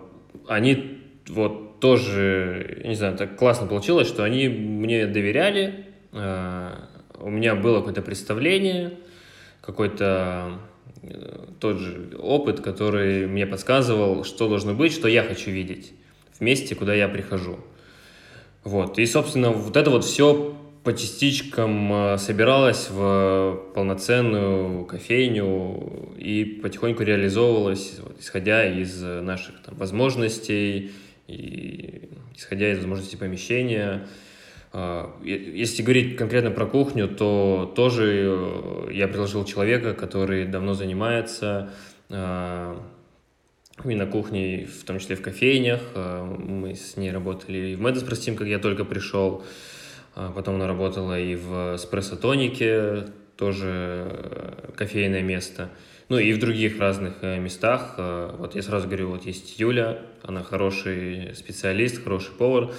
они 0.48 1.02
вот 1.28 1.80
тоже, 1.80 2.82
не 2.84 2.96
знаю, 2.96 3.18
так 3.18 3.38
классно 3.38 3.68
получилось, 3.68 4.08
что 4.08 4.24
они 4.24 4.48
мне 4.48 5.08
доверяли, 5.08 5.86
э, 6.12 6.70
у 7.20 7.30
меня 7.30 7.56
было 7.56 7.80
какое-то 7.80 8.02
представление, 8.02 8.94
какой-то 9.62 10.60
э, 11.04 11.46
тот 11.60 11.78
же 11.78 12.12
опыт, 12.18 12.62
который 12.62 13.28
мне 13.28 13.46
подсказывал, 13.46 14.24
что 14.24 14.48
должно 14.48 14.74
быть, 14.74 14.94
что 14.94 15.08
я 15.08 15.24
хочу 15.24 15.52
видеть 15.52 15.94
в 16.34 16.42
месте, 16.42 16.76
куда 16.76 16.94
я 16.94 17.08
прихожу. 17.08 17.60
Вот. 18.64 19.00
И, 19.00 19.06
собственно, 19.06 19.52
вот 19.52 19.78
это 19.78 19.90
вот 19.90 20.04
все 20.04 20.56
по 20.90 20.98
частичкам 20.98 21.94
э, 21.94 22.18
собиралась 22.18 22.90
в 22.90 23.60
полноценную 23.76 24.86
кофейню 24.86 26.16
и 26.18 26.60
потихоньку 26.64 27.04
реализовывалась, 27.04 28.00
исходя 28.20 28.66
из 28.66 29.00
наших 29.00 29.62
там, 29.62 29.76
возможностей 29.76 30.92
и 31.28 32.10
исходя 32.36 32.72
из 32.72 32.80
возможностей 32.80 33.18
помещения. 33.18 34.08
А, 34.74 35.16
если 35.24 35.84
говорить 35.84 36.16
конкретно 36.16 36.50
про 36.50 36.66
кухню, 36.66 37.08
то 37.08 37.72
тоже 37.76 38.24
э, 38.26 38.92
я 38.92 39.08
предложил 39.08 39.46
человека, 39.46 39.94
который 39.94 40.48
давно 40.48 40.74
занимается 40.74 41.70
именно 42.10 44.08
кухней, 44.12 44.66
в 44.66 44.84
том 44.86 44.98
числе 44.98 45.16
в 45.16 45.22
кофейнях. 45.22 45.82
Мы 45.96 46.74
с 46.74 46.98
ней 46.98 47.12
работали 47.12 47.58
и 47.60 47.76
в 47.76 47.80
Мэддес, 47.80 48.02
простим, 48.02 48.36
как 48.36 48.48
я 48.48 48.58
только 48.58 48.86
пришел. 48.86 49.44
А 50.22 50.34
потом 50.36 50.56
она 50.56 50.68
работала 50.68 51.18
и 51.18 51.36
в 51.38 51.76
эспрессо-тонике, 51.76 53.06
тоже 53.38 54.06
э, 54.06 54.72
кофейное 54.76 55.22
место. 55.22 55.70
Ну 56.10 56.18
и 56.18 56.34
в 56.34 56.40
других 56.40 56.78
разных 56.78 57.14
э, 57.22 57.40
местах. 57.40 57.94
Э, 57.98 58.36
вот 58.38 58.54
я 58.54 58.62
сразу 58.62 58.88
говорю, 58.88 59.12
вот 59.12 59.26
есть 59.26 59.58
Юля, 59.58 60.00
она 60.22 60.44
хороший 60.44 61.34
специалист, 61.36 62.04
хороший 62.04 62.34
повар. 62.34 62.72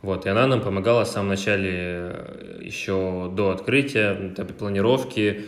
Вот, 0.00 0.24
и 0.24 0.30
она 0.30 0.46
нам 0.46 0.62
помогала 0.62 1.04
в 1.04 1.08
самом 1.08 1.28
начале, 1.28 2.16
еще 2.62 3.30
до 3.36 3.50
открытия, 3.50 4.30
этапе 4.32 4.54
планировки, 4.54 5.44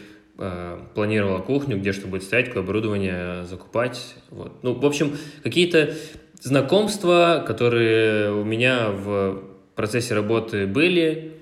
планировала 0.95 1.39
кухню, 1.39 1.79
где 1.79 1.93
что 1.93 2.09
будет 2.09 2.25
стоять, 2.25 2.49
какое 2.49 2.65
оборудование 2.65 3.45
закупать. 3.45 4.17
Вот. 4.31 4.63
Ну, 4.63 4.75
в 4.75 4.85
общем, 4.85 5.17
какие-то 5.45 5.95
знакомства, 6.43 7.45
которые 7.47 8.33
у 8.33 8.45
меня 8.45 8.91
в 8.91 9.50
процессе 9.75 10.15
работы 10.15 10.67
были. 10.67 11.37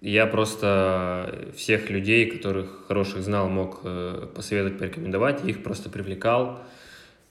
Я 0.00 0.26
просто 0.26 1.50
всех 1.56 1.90
людей, 1.90 2.26
которых 2.26 2.86
хороших 2.86 3.22
знал, 3.22 3.48
мог 3.48 3.80
э, 3.84 4.28
посоветовать, 4.34 4.78
порекомендовать, 4.78 5.44
их 5.44 5.62
просто 5.62 5.88
привлекал. 5.88 6.62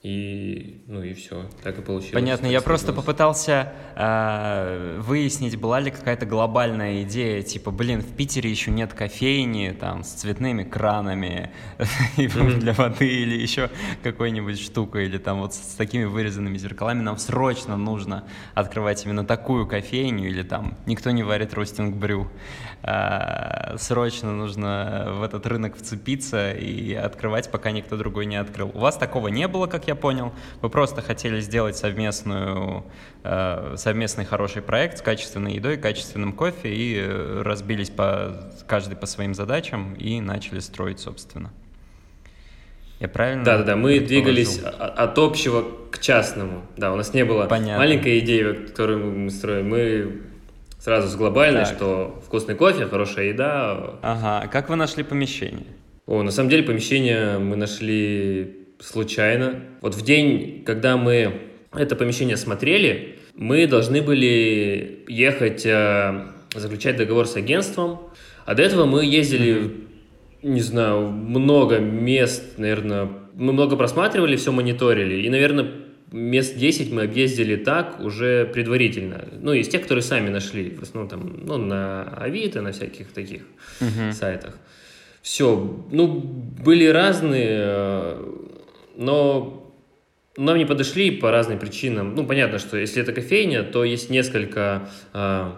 И, 0.02 0.84
ну 0.86 1.02
и 1.02 1.14
все, 1.14 1.46
так 1.64 1.78
и 1.78 1.82
получилось. 1.82 2.12
Понятно, 2.12 2.46
я 2.46 2.60
просто 2.60 2.92
попытался 2.92 3.72
э, 3.96 5.00
выяснить, 5.00 5.58
была 5.58 5.80
ли 5.80 5.90
какая-то 5.90 6.26
глобальная 6.26 7.02
идея, 7.02 7.42
типа, 7.42 7.72
блин, 7.72 8.02
в 8.02 8.14
Питере 8.14 8.48
еще 8.48 8.70
нет 8.70 8.92
кофейни, 8.92 9.70
там, 9.70 10.04
с 10.04 10.08
цветными 10.08 10.62
кранами 10.62 11.50
для 12.16 12.72
воды 12.74 13.08
или 13.08 13.34
еще 13.34 13.68
какой-нибудь 14.04 14.60
штукой, 14.60 15.06
или 15.06 15.18
там 15.18 15.40
вот 15.40 15.54
с 15.54 15.74
такими 15.74 16.04
вырезанными 16.04 16.56
зеркалами, 16.56 17.02
нам 17.02 17.16
срочно 17.16 17.76
нужно 17.76 18.28
открывать 18.54 19.04
именно 19.06 19.24
такую 19.24 19.66
кофейню, 19.66 20.28
или 20.28 20.42
там 20.42 20.76
никто 20.86 21.10
не 21.10 21.24
варит 21.24 21.52
ростинг 21.54 21.96
брю, 21.96 22.28
э, 22.82 23.76
срочно 23.78 24.32
нужно 24.32 25.14
в 25.18 25.22
этот 25.24 25.46
рынок 25.46 25.76
вцепиться 25.76 26.52
и 26.52 26.94
открывать, 26.94 27.50
пока 27.50 27.72
никто 27.72 27.96
другой 27.96 28.26
не 28.26 28.36
открыл. 28.36 28.70
У 28.72 28.78
вас 28.78 28.96
такого 28.96 29.28
не 29.28 29.48
было, 29.48 29.66
как 29.66 29.88
я 29.88 29.95
понял. 29.96 30.32
Вы 30.62 30.70
просто 30.70 31.02
хотели 31.02 31.40
сделать 31.40 31.76
совместную, 31.76 32.84
э, 33.24 33.74
совместный 33.76 34.24
хороший 34.24 34.62
проект 34.62 34.98
с 34.98 35.02
качественной 35.02 35.54
едой, 35.54 35.76
качественным 35.76 36.32
кофе 36.32 36.74
и 36.74 36.96
э, 36.98 37.42
разбились 37.42 37.90
по, 37.90 38.50
каждый 38.66 38.96
по 38.96 39.06
своим 39.06 39.34
задачам 39.34 39.94
и 39.94 40.20
начали 40.20 40.60
строить, 40.60 41.00
собственно. 41.00 41.52
Я 43.00 43.08
правильно? 43.08 43.44
Да, 43.44 43.58
да, 43.58 43.64
да. 43.64 43.76
Мы 43.76 44.00
двигались 44.00 44.58
от 44.58 45.18
общего 45.18 45.64
к 45.90 45.98
частному. 45.98 46.62
Да, 46.76 46.92
у 46.92 46.96
нас 46.96 47.12
не 47.12 47.24
было 47.24 47.46
Понятно. 47.46 47.78
маленькой 47.78 48.20
идеи, 48.20 48.52
которую 48.66 49.04
мы 49.04 49.30
строим. 49.30 49.68
Мы 49.68 50.22
сразу 50.78 51.08
с 51.08 51.16
глобальной, 51.16 51.64
так. 51.64 51.74
что 51.74 52.22
вкусный 52.24 52.54
кофе, 52.54 52.86
хорошая 52.86 53.26
еда. 53.26 53.98
Ага. 54.02 54.40
А 54.44 54.46
как 54.48 54.68
вы 54.70 54.76
нашли 54.76 55.02
помещение? 55.02 55.66
О, 56.06 56.22
на 56.22 56.30
самом 56.30 56.48
деле 56.48 56.62
помещение 56.62 57.38
мы 57.38 57.56
нашли 57.56 58.65
случайно. 58.78 59.60
Вот 59.80 59.94
в 59.94 60.02
день, 60.02 60.62
когда 60.64 60.96
мы 60.96 61.40
это 61.74 61.96
помещение 61.96 62.36
смотрели, 62.36 63.18
мы 63.34 63.66
должны 63.66 64.02
были 64.02 65.04
ехать 65.08 65.66
э, 65.66 66.26
заключать 66.54 66.96
договор 66.96 67.26
с 67.26 67.36
агентством, 67.36 68.00
а 68.44 68.54
до 68.54 68.62
этого 68.62 68.86
мы 68.86 69.04
ездили, 69.04 69.86
не 70.42 70.60
знаю, 70.60 71.10
много 71.10 71.78
мест, 71.78 72.58
наверное, 72.58 73.08
мы 73.34 73.52
много 73.52 73.76
просматривали, 73.76 74.36
все 74.36 74.52
мониторили, 74.52 75.22
и, 75.22 75.28
наверное, 75.28 75.70
мест 76.12 76.56
10 76.56 76.92
мы 76.92 77.02
объездили 77.02 77.56
так 77.56 78.00
уже 78.00 78.46
предварительно. 78.46 79.28
Ну, 79.40 79.52
из 79.52 79.68
тех, 79.68 79.82
которые 79.82 80.02
сами 80.02 80.30
нашли, 80.30 80.70
в 80.70 80.82
основном 80.82 81.10
там, 81.10 81.40
ну, 81.44 81.58
на 81.58 82.04
Авито, 82.04 82.62
на 82.62 82.72
всяких 82.72 83.08
таких 83.12 83.42
uh-huh. 83.80 84.12
сайтах. 84.12 84.56
Все, 85.20 85.84
ну, 85.90 86.06
были 86.08 86.86
разные 86.86 87.58
э, 87.58 88.46
но 88.96 89.72
нам 90.36 90.58
не 90.58 90.66
подошли 90.66 91.10
по 91.10 91.30
разным 91.30 91.58
причинам. 91.58 92.14
Ну, 92.14 92.26
понятно, 92.26 92.58
что 92.58 92.76
если 92.76 93.02
это 93.02 93.12
кофейня, 93.12 93.62
то 93.62 93.84
есть 93.84 94.10
несколько 94.10 94.88
э, 95.12 95.50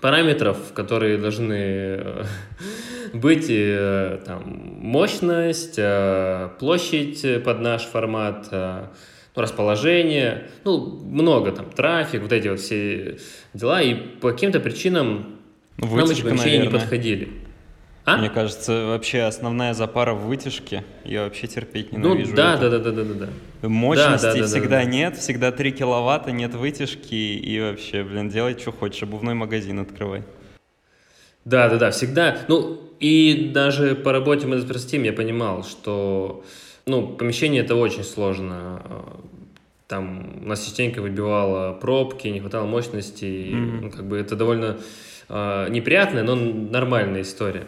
параметров, 0.00 0.72
которые 0.74 1.18
должны 1.18 1.54
э, 1.54 2.24
быть. 3.12 3.46
Э, 3.48 4.20
там, 4.24 4.42
мощность, 4.80 5.78
э, 5.78 6.50
площадь 6.58 7.42
под 7.44 7.60
наш 7.60 7.82
формат, 7.82 8.48
э, 8.50 8.84
ну, 9.34 9.42
расположение, 9.42 10.48
ну, 10.64 11.00
много 11.04 11.52
там, 11.52 11.70
трафик, 11.70 12.22
вот 12.22 12.32
эти 12.32 12.48
вот 12.48 12.60
все 12.60 13.18
дела. 13.54 13.82
И 13.82 13.94
по 13.94 14.30
каким-то 14.30 14.60
причинам 14.60 15.38
Вытяжка, 15.76 15.96
нам 15.96 16.10
эти 16.10 16.22
помещения 16.22 16.66
не 16.66 16.70
подходили. 16.70 17.47
А? 18.08 18.16
Мне 18.16 18.30
кажется, 18.30 18.86
вообще 18.86 19.20
основная 19.20 19.74
запара 19.74 20.14
в 20.14 20.26
вытяжке. 20.26 20.82
Я 21.04 21.24
вообще 21.24 21.46
терпеть 21.46 21.92
ну 21.92 21.98
ненавижу. 21.98 22.30
Ну, 22.30 22.36
да, 22.36 22.54
это. 22.54 22.70
да, 22.70 22.78
да, 22.78 22.90
да, 22.90 23.04
да, 23.04 23.26
да. 23.60 23.68
Мощности 23.68 24.22
да, 24.22 24.32
да, 24.32 24.40
да, 24.40 24.46
всегда 24.46 24.68
да, 24.68 24.76
да. 24.76 24.84
нет, 24.84 25.16
всегда 25.18 25.52
3 25.52 25.72
киловатта, 25.72 26.32
нет 26.32 26.54
вытяжки 26.54 27.14
и 27.14 27.60
вообще, 27.60 28.02
блин, 28.04 28.30
делай, 28.30 28.58
что 28.58 28.72
хочешь, 28.72 29.02
обувной 29.02 29.34
магазин 29.34 29.78
открывай. 29.78 30.22
Да, 31.44 31.68
да, 31.68 31.76
да, 31.76 31.90
всегда. 31.90 32.38
Ну, 32.48 32.80
и 32.98 33.50
даже 33.52 33.94
по 33.94 34.12
работе 34.12 34.46
мы 34.46 34.58
простим, 34.62 35.02
я 35.02 35.12
понимал, 35.12 35.62
что, 35.64 36.44
ну, 36.86 37.08
помещение 37.08 37.62
это 37.62 37.74
очень 37.74 38.04
сложно. 38.04 38.82
Там 39.86 40.44
у 40.44 40.46
нас 40.46 40.64
частенько 40.64 41.02
выбивало 41.02 41.74
пробки, 41.74 42.28
не 42.28 42.40
хватало 42.40 42.66
мощности. 42.66 43.24
Mm-hmm. 43.24 43.80
Ну, 43.82 43.90
как 43.90 44.06
бы 44.06 44.16
это 44.16 44.34
довольно 44.34 44.78
э, 45.28 45.68
неприятная, 45.70 46.22
но 46.22 46.34
нормальная 46.36 47.22
история. 47.22 47.66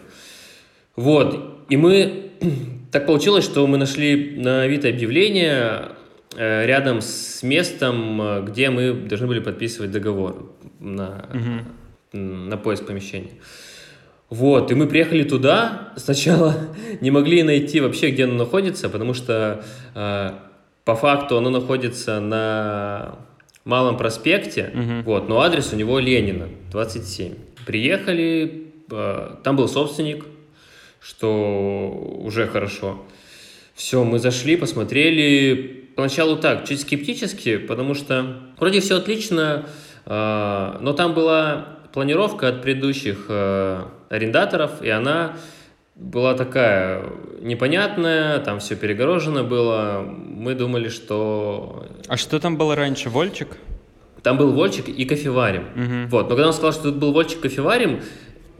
Вот, 0.95 1.65
и 1.69 1.77
мы, 1.77 2.31
так 2.91 3.05
получилось, 3.05 3.45
что 3.45 3.65
мы 3.67 3.77
нашли 3.77 4.35
на 4.37 4.63
Авито 4.63 4.89
объявление 4.89 5.89
э, 6.35 6.65
рядом 6.65 7.01
с 7.01 7.43
местом, 7.43 8.21
э, 8.21 8.41
где 8.43 8.69
мы 8.69 8.93
должны 8.93 9.27
были 9.27 9.39
подписывать 9.39 9.91
договор 9.91 10.51
на, 10.79 11.25
угу. 11.33 12.17
на 12.17 12.57
поиск 12.57 12.85
помещения. 12.85 13.31
Вот, 14.29 14.71
и 14.71 14.75
мы 14.75 14.87
приехали 14.87 15.23
туда, 15.23 15.93
сначала 15.97 16.55
не 17.01 17.11
могли 17.11 17.43
найти 17.43 17.79
вообще, 17.81 18.11
где 18.11 18.23
оно 18.23 18.35
находится, 18.35 18.89
потому 18.89 19.13
что 19.13 19.63
э, 19.93 20.31
по 20.83 20.95
факту 20.95 21.37
оно 21.37 21.49
находится 21.49 22.19
на 22.19 23.19
Малом 23.63 23.95
проспекте, 23.95 24.71
угу. 24.73 25.11
вот, 25.11 25.29
но 25.29 25.41
адрес 25.41 25.71
у 25.71 25.75
него 25.75 25.99
Ленина, 25.99 26.47
27. 26.71 27.33
Приехали, 27.67 28.71
э, 28.89 29.35
там 29.43 29.55
был 29.55 29.67
собственник, 29.67 30.25
что 31.01 32.19
уже 32.23 32.47
хорошо. 32.47 33.01
Все, 33.73 34.03
мы 34.03 34.19
зашли, 34.19 34.55
посмотрели. 34.55 35.89
Поначалу 35.95 36.37
так, 36.37 36.67
чуть 36.67 36.81
скептически, 36.81 37.57
потому 37.57 37.95
что 37.95 38.37
вроде 38.57 38.79
все 38.79 38.97
отлично, 38.97 39.65
э, 40.05 40.77
но 40.79 40.93
там 40.93 41.13
была 41.13 41.79
планировка 41.91 42.47
от 42.47 42.61
предыдущих 42.61 43.25
э, 43.27 43.83
арендаторов, 44.09 44.81
и 44.81 44.89
она 44.89 45.35
была 45.95 46.33
такая 46.33 47.03
непонятная, 47.41 48.39
там 48.39 48.59
все 48.59 48.75
перегорожено 48.75 49.43
было. 49.43 50.01
Мы 50.01 50.55
думали, 50.55 50.89
что... 50.89 51.87
А 52.07 52.17
что 52.17 52.39
там 52.39 52.57
было 52.57 52.75
раньше, 52.75 53.09
Вольчик? 53.09 53.57
Там 54.23 54.37
был 54.37 54.53
Вольчик 54.53 54.87
и 54.87 55.05
кофеварим. 55.05 55.63
Угу. 55.75 56.09
Вот, 56.09 56.29
но 56.29 56.35
когда 56.35 56.47
он 56.47 56.53
сказал, 56.53 56.73
что 56.73 56.83
тут 56.83 56.95
был 56.95 57.11
Вольчик 57.11 57.39
и 57.39 57.41
кофеварим, 57.41 58.01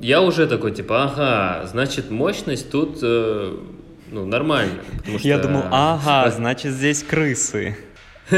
я 0.01 0.21
уже 0.21 0.47
такой, 0.47 0.71
типа, 0.71 1.03
ага, 1.03 1.67
значит, 1.67 2.09
мощность 2.09 2.71
тут, 2.71 2.99
э, 3.03 3.55
ну, 4.11 4.25
нормально. 4.25 4.81
Что... 5.05 5.27
Я 5.27 5.37
думал, 5.37 5.63
ага, 5.71 6.29
значит, 6.31 6.73
здесь 6.73 7.03
крысы. 7.03 7.77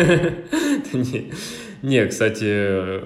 Не, 1.82 2.06
кстати, 2.06 3.02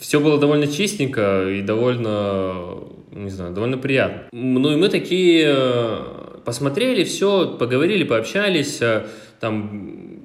все 0.00 0.20
было 0.20 0.38
довольно 0.38 0.68
чистенько 0.68 1.48
и 1.48 1.60
довольно, 1.60 2.84
не 3.10 3.30
знаю, 3.30 3.52
довольно 3.52 3.78
приятно. 3.78 4.28
Ну 4.32 4.72
и 4.72 4.76
мы 4.76 4.88
такие 4.88 5.44
э, 5.48 6.40
посмотрели 6.44 7.02
все, 7.04 7.56
поговорили, 7.58 8.04
пообщались, 8.04 8.80
э, 8.80 9.06
там 9.40 10.22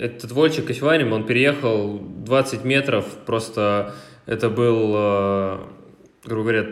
этот 0.00 0.32
Вольчик 0.32 0.66
кофеварим, 0.66 1.12
он 1.12 1.26
переехал 1.26 1.98
20 1.98 2.64
метров, 2.64 3.04
просто 3.26 3.94
это 4.26 4.48
был 4.48 4.94
грубо 6.24 6.42
говоря, 6.50 6.66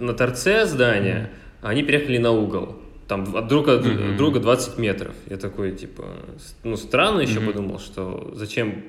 на 0.00 0.14
торце 0.14 0.66
здания, 0.66 1.30
а 1.62 1.70
они 1.70 1.82
переехали 1.82 2.18
на 2.18 2.32
угол. 2.32 2.76
Там 3.08 3.36
от 3.36 3.46
друга, 3.46 3.76
mm-hmm. 3.76 4.16
друга 4.16 4.40
20 4.40 4.78
метров. 4.78 5.14
Я 5.30 5.36
такой, 5.36 5.72
типа, 5.72 6.04
ну, 6.64 6.76
странно 6.76 7.20
еще 7.20 7.38
mm-hmm. 7.38 7.46
подумал, 7.46 7.78
что 7.78 8.32
зачем 8.34 8.82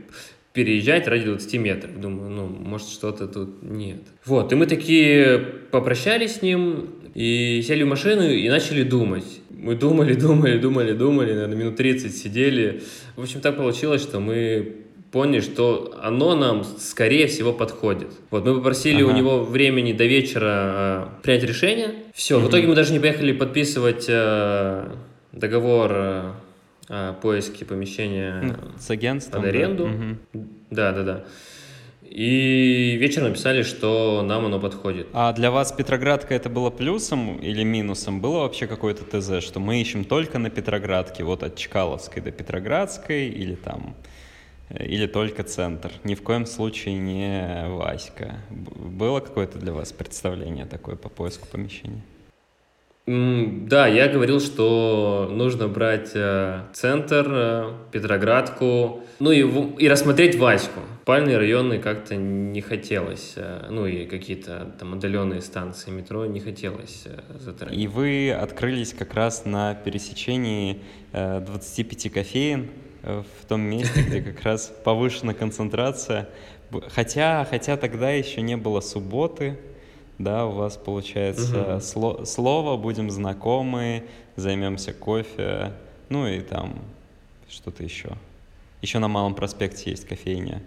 переезжать 0.54 1.08
ради 1.08 1.26
20 1.26 1.54
метров. 1.60 2.00
Думаю, 2.00 2.32
ну, 2.32 2.48
может, 2.48 2.88
что-то 2.88 3.28
тут 3.28 3.62
нет. 3.62 4.02
Вот, 4.26 4.52
и 4.52 4.56
мы 4.56 4.66
такие 4.66 5.38
попрощались 5.70 6.38
с 6.38 6.42
ним, 6.42 6.90
и 7.14 7.62
сели 7.62 7.84
в 7.84 7.88
машину 7.88 8.30
и 8.30 8.50
начали 8.50 8.84
думать. 8.84 9.42
Мы 9.52 9.76
думали, 9.76 10.14
думали, 10.20 10.58
думали, 10.58 10.94
думали, 10.94 11.34
наверное, 11.34 11.58
минут 11.58 11.76
30 11.76 12.16
сидели. 12.16 12.82
В 13.16 13.22
общем, 13.22 13.42
так 13.42 13.58
получилось, 13.58 14.02
что 14.02 14.20
мы 14.20 14.87
поняли, 15.12 15.42
что 15.42 15.98
оно 16.02 16.36
нам, 16.36 16.64
скорее 16.64 17.28
всего, 17.28 17.54
подходит. 17.54 18.10
Вот 18.30 18.46
мы 18.46 18.56
попросили 18.56 19.02
ага. 19.04 19.12
у 19.12 19.16
него 19.16 19.44
времени 19.44 19.94
до 19.94 20.06
вечера 20.06 21.10
э, 21.20 21.22
принять 21.24 21.44
решение. 21.44 21.96
Все, 22.14 22.38
угу. 22.38 22.48
в 22.48 22.50
итоге 22.50 22.68
мы 22.68 22.76
даже 22.76 22.94
не 22.94 23.00
поехали 23.00 23.32
подписывать 23.32 24.06
э, 24.08 24.90
договор 25.32 25.92
э, 25.92 26.32
о 26.90 27.14
поиске 27.14 27.66
помещения 27.66 28.42
ну, 28.42 28.56
с 28.80 28.90
агентством, 28.90 29.42
под 29.42 29.50
аренду. 29.50 29.86
Да. 29.86 29.92
Угу. 29.92 30.48
да, 30.72 30.92
да, 30.92 31.04
да. 31.04 31.24
И 32.10 32.98
вечером 33.00 33.30
написали, 33.30 33.64
что 33.64 34.24
нам 34.24 34.46
оно 34.46 34.60
подходит. 34.60 35.08
А 35.14 35.34
для 35.34 35.52
вас 35.52 35.72
Петроградка 35.74 36.34
это 36.34 36.50
было 36.50 36.70
плюсом 36.70 37.38
или 37.38 37.64
минусом? 37.64 38.22
Было 38.22 38.40
вообще 38.40 38.66
какое-то 38.66 39.04
ТЗ, 39.04 39.44
что 39.44 39.60
мы 39.60 39.82
ищем 39.82 40.06
только 40.06 40.40
на 40.40 40.50
Петроградке, 40.50 41.24
вот 41.24 41.44
от 41.44 41.58
Чкаловской 41.58 42.22
до 42.22 42.32
Петроградской 42.32 43.28
или 43.28 43.56
там 43.56 43.96
или 44.70 45.08
только 45.08 45.44
центр. 45.44 45.92
Ни 46.04 46.16
в 46.16 46.24
коем 46.24 46.46
случае 46.46 46.96
не 46.96 47.68
Васька. 47.70 48.36
Было 48.50 49.20
какое-то 49.20 49.60
для 49.60 49.74
вас 49.74 49.92
представление 49.92 50.66
такое 50.66 50.96
по 50.96 51.10
поиску 51.10 51.48
помещения? 51.48 52.02
Да, 53.08 53.88
я 53.88 54.10
говорил, 54.10 54.42
что 54.42 55.30
нужно 55.32 55.70
брать 55.70 56.12
э, 56.14 56.64
центр, 56.74 57.26
э, 57.30 57.74
Петроградку, 57.94 59.02
ну 59.20 59.32
и, 59.32 59.46
и 59.82 59.88
рассмотреть 59.88 60.36
Ваську. 60.36 60.82
Спальные 61.04 61.38
районы 61.38 61.80
как-то 61.80 62.18
не 62.18 62.60
хотелось, 62.60 63.36
э, 63.38 63.68
ну 63.70 63.88
и 63.88 64.06
какие-то 64.08 64.76
там 64.78 64.96
отдаленные 64.96 65.40
станции 65.40 65.90
метро 65.90 66.26
не 66.26 66.42
хотелось 66.42 67.08
затрагивать. 67.40 67.82
И 67.82 67.88
вы 67.88 68.34
открылись 68.34 68.94
как 68.94 69.14
раз 69.14 69.46
на 69.46 69.74
пересечении 69.74 70.82
25 71.14 72.12
кофеин 72.12 72.68
в 73.42 73.46
том 73.46 73.62
месте, 73.62 74.02
где 74.02 74.22
как 74.22 74.42
раз 74.44 74.74
повышена 74.84 75.34
концентрация. 75.34 76.30
Хотя, 76.90 77.46
хотя 77.50 77.78
тогда 77.78 78.12
еще 78.12 78.42
не 78.42 78.58
было 78.58 78.82
субботы, 78.82 79.58
да, 80.18 80.46
у 80.46 80.52
вас 80.52 80.78
получается 80.78 81.76
угу. 81.76 81.82
сло 81.82 82.26
слово, 82.26 82.76
будем 82.76 83.10
знакомы, 83.12 84.04
займемся 84.36 84.94
кофе, 84.94 85.74
ну 86.10 86.28
и 86.28 86.42
там 86.42 86.80
что-то 87.50 87.84
еще. 87.84 88.10
Еще 88.82 89.00
на 89.00 89.08
Малом 89.08 89.36
проспекте 89.36 89.92
есть 89.92 90.08
кофейня. 90.08 90.62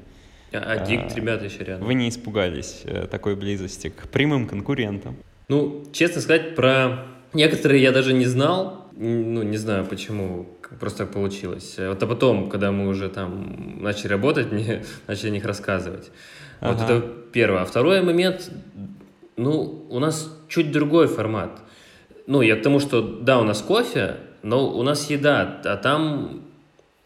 А, 0.53 0.59
а 0.59 0.87
Дикт, 0.87 1.15
ребята, 1.15 1.45
еще 1.45 1.65
рядом. 1.65 1.87
Вы 1.87 1.95
не 1.95 2.09
испугались 2.09 2.83
э, 2.85 3.07
такой 3.09 3.37
близости 3.37 3.89
к 3.89 4.09
прямым 4.09 4.49
конкурентам? 4.49 5.17
Ну, 5.49 5.85
честно 5.93 6.21
сказать, 6.21 6.57
про 6.57 7.07
некоторые 7.33 7.83
я 7.83 7.93
даже 7.93 8.13
не 8.13 8.27
знал. 8.27 8.89
Ну, 8.97 9.43
не 9.43 9.57
знаю 9.57 9.85
почему, 9.85 10.47
просто 10.79 11.05
так 11.05 11.13
получилось. 11.13 11.77
Вот 11.79 12.03
а 12.03 12.07
потом, 12.07 12.49
когда 12.49 12.71
мы 12.71 12.89
уже 12.89 13.09
там 13.09 13.83
начали 13.83 14.09
работать, 14.09 14.53
мне 14.53 14.85
начали 15.07 15.29
о 15.29 15.33
них 15.33 15.45
рассказывать. 15.45 16.11
Ага. 16.61 16.73
Вот 16.73 16.83
это 16.85 17.07
первое. 17.33 17.63
А 17.63 17.65
второй 17.65 18.03
момент, 18.03 18.51
ну, 19.37 19.87
у 19.89 19.99
нас 19.99 20.31
чуть 20.49 20.71
другой 20.71 21.09
формат. 21.09 21.63
Ну, 22.27 22.43
я 22.43 22.57
к 22.57 22.63
тому, 22.63 22.81
что 22.81 23.03
да, 23.03 23.41
у 23.41 23.45
нас 23.45 23.63
кофе, 23.63 24.17
но 24.43 24.71
у 24.71 24.83
нас 24.83 25.11
еда, 25.11 25.61
а 25.65 25.77
там 25.77 26.43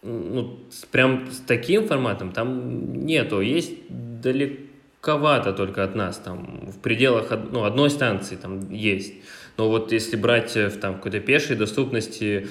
ну, 0.05 0.59
прям 0.91 1.31
с 1.31 1.39
таким 1.39 1.87
форматом 1.87 2.33
там 2.33 3.07
нету. 3.07 3.41
Есть 3.41 3.73
далековато 3.89 5.53
только 5.53 5.83
от 5.83 5.95
нас, 5.95 6.19
там 6.19 6.71
в 6.71 6.79
пределах 6.81 7.33
ну, 7.51 7.65
одной 7.65 7.91
станции 7.91 8.37
там 8.37 8.71
есть. 8.71 9.15
Но 9.57 9.69
вот 9.69 9.93
если 9.93 10.17
брать 10.17 10.55
в 10.55 10.79
там 10.79 10.97
какой-то 10.97 11.21
пешей 11.21 11.57
доступности 11.57 12.49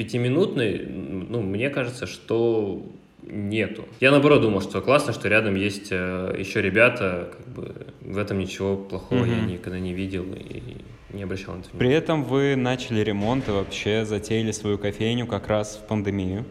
пятиминутной, 0.00 0.78
ну, 0.88 1.42
мне 1.42 1.68
кажется, 1.68 2.06
что 2.06 2.82
нету. 3.22 3.84
Я 4.00 4.12
наоборот 4.12 4.40
думал, 4.40 4.62
что 4.62 4.80
классно, 4.80 5.12
что 5.12 5.28
рядом 5.28 5.56
есть 5.56 5.88
э, 5.90 6.34
еще 6.38 6.62
ребята, 6.62 7.34
как 7.36 7.46
бы 7.48 7.86
в 8.00 8.16
этом 8.16 8.38
ничего 8.38 8.78
плохого 8.78 9.26
mm-hmm. 9.26 9.40
я 9.40 9.52
никогда 9.52 9.78
не 9.78 9.92
видел 9.92 10.24
и 10.34 10.78
не 11.12 11.22
обращал 11.22 11.54
на 11.54 11.60
это 11.60 11.68
внимания. 11.68 11.78
При 11.78 11.92
этом 11.92 12.24
вы 12.24 12.56
начали 12.56 13.00
ремонт 13.00 13.46
и 13.48 13.50
вообще 13.50 14.06
затеяли 14.06 14.52
свою 14.52 14.78
кофейню 14.78 15.26
как 15.26 15.48
раз 15.48 15.76
в 15.76 15.86
пандемию. 15.86 16.46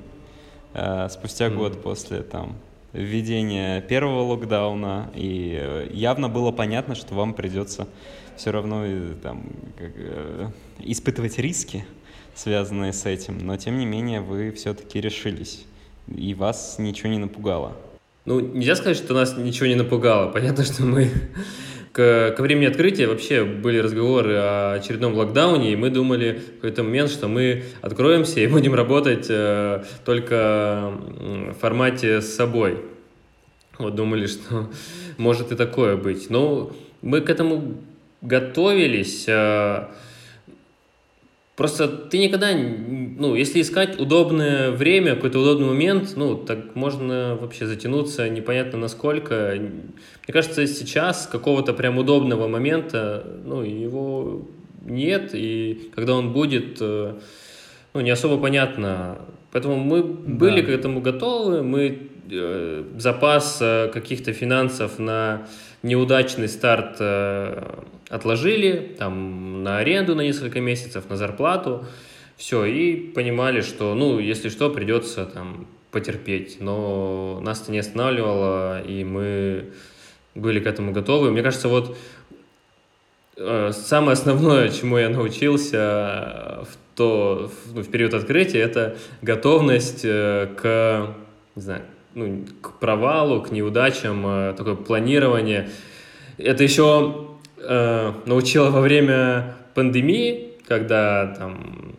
Э, 0.76 1.08
спустя 1.10 1.48
mm-hmm. 1.48 1.56
год 1.56 1.82
после 1.82 2.22
там 2.22 2.56
введения 2.94 3.82
первого 3.82 4.22
локдауна, 4.22 5.10
и 5.16 5.58
э, 5.60 5.90
явно 5.92 6.30
было 6.30 6.52
понятно, 6.52 6.94
что 6.94 7.16
вам 7.16 7.34
придется 7.34 7.88
все 8.38 8.52
равно 8.52 8.86
там, 9.24 9.50
как, 9.76 10.54
испытывать 10.78 11.40
риски, 11.40 11.84
связанные 12.40 12.94
с 12.94 13.06
этим, 13.06 13.38
но 13.40 13.58
тем 13.58 13.78
не 13.78 13.86
менее 13.86 14.22
вы 14.22 14.52
все-таки 14.52 15.02
решились 15.02 15.66
и 16.08 16.34
вас 16.34 16.78
ничего 16.80 17.10
не 17.10 17.18
напугало? 17.18 17.76
Ну, 18.26 18.40
нельзя 18.40 18.76
сказать, 18.76 18.98
что 18.98 19.14
нас 19.14 19.36
ничего 19.38 19.68
не 19.68 19.76
напугало. 19.76 20.32
Понятно, 20.32 20.64
что 20.64 20.84
мы 20.84 21.10
к, 21.92 22.34
ко 22.36 22.42
времени 22.42 22.66
открытия 22.66 23.08
вообще 23.08 23.44
были 23.44 23.80
разговоры 23.80 24.36
о 24.36 24.74
очередном 24.74 25.16
локдауне, 25.16 25.74
и 25.74 25.76
мы 25.76 25.90
думали 25.90 26.34
в 26.34 26.56
какой-то 26.56 26.84
момент, 26.84 27.10
что 27.10 27.28
мы 27.28 27.64
откроемся 27.82 28.40
и 28.40 28.48
будем 28.48 28.74
работать 28.74 29.28
э, 29.30 29.84
только 30.06 30.94
в 30.98 31.54
формате 31.60 32.22
с 32.22 32.34
собой. 32.36 32.80
Вот 33.78 33.96
думали, 33.96 34.28
что 34.28 34.70
может 35.18 35.52
и 35.52 35.56
такое 35.56 35.98
быть. 35.98 36.30
Но 36.30 36.72
мы 37.02 37.20
к 37.20 37.30
этому 37.30 37.76
готовились. 38.22 39.26
Э, 39.28 39.88
Просто 41.60 41.90
ты 41.90 42.20
никогда, 42.20 42.54
ну, 42.54 43.36
если 43.36 43.60
искать 43.60 44.00
удобное 44.00 44.72
время, 44.72 45.16
какой-то 45.16 45.40
удобный 45.40 45.68
момент, 45.68 46.14
ну, 46.16 46.38
так 46.38 46.74
можно 46.74 47.36
вообще 47.36 47.68
затянуться 47.68 48.30
непонятно 48.30 48.80
насколько. 48.80 49.58
Мне 49.60 50.32
кажется, 50.34 50.66
сейчас 50.68 51.28
какого-то 51.30 51.74
прям 51.74 51.98
удобного 51.98 52.48
момента, 52.48 53.26
ну, 53.44 53.62
его 53.62 54.48
нет, 54.86 55.32
и 55.34 55.92
когда 55.94 56.16
он 56.16 56.32
будет, 56.32 56.78
э, 56.80 57.16
ну, 57.94 58.00
не 58.00 58.10
особо 58.10 58.42
понятно. 58.42 59.18
Поэтому 59.52 59.76
мы 59.76 60.02
были 60.02 60.62
да. 60.62 60.68
к 60.68 60.70
этому 60.70 61.02
готовы, 61.02 61.62
мы 61.62 62.08
э, 62.32 62.84
запас 62.96 63.58
э, 63.60 63.90
каких-то 63.94 64.32
финансов 64.32 64.98
на 64.98 65.46
неудачный 65.84 66.48
старт 66.48 66.96
э, 67.02 67.82
отложили, 68.10 68.96
там, 68.98 69.64
на 69.64 69.78
аренду 69.78 70.16
на 70.16 70.22
несколько 70.22 70.60
месяцев, 70.60 71.10
на 71.10 71.16
зарплату, 71.16 71.86
все, 72.36 72.66
и 72.66 72.96
понимали, 72.96 73.62
что, 73.62 73.94
ну, 73.96 74.20
если 74.20 74.50
что, 74.50 74.70
придется 74.70 75.26
там 75.26 75.68
потерпеть, 75.92 76.58
но 76.60 77.40
нас 77.42 77.62
это 77.62 77.72
не 77.72 77.80
останавливало, 77.80 78.82
и 78.82 79.04
мы 79.04 79.72
были 80.36 80.60
к 80.60 80.68
этому 80.68 80.92
готовы. 80.92 81.32
Мне 81.32 81.44
кажется, 81.44 81.68
вот 81.68 81.98
э, 83.38 83.72
самое 83.74 84.14
основное, 84.14 84.70
чему 84.70 84.98
я 84.98 85.10
научился 85.10 86.64
в, 86.64 86.78
то, 86.96 87.52
в, 87.66 87.76
ну, 87.76 87.82
в 87.82 87.90
период 87.90 88.14
открытия, 88.14 88.60
это 88.60 88.98
готовность 89.22 90.02
э, 90.04 90.50
к, 90.56 91.16
не 91.56 91.62
знаю, 91.62 91.82
ну, 92.14 92.46
к 92.62 92.80
провалу, 92.80 93.42
к 93.42 93.52
неудачам, 93.52 94.26
э, 94.26 94.54
такое 94.56 94.76
планирование. 94.76 95.70
Это 96.38 96.64
еще 96.64 97.29
э, 97.62 98.14
научила 98.26 98.70
во 98.70 98.82
время 98.82 99.56
пандемии, 99.74 100.54
когда 100.68 101.34
там 101.38 101.96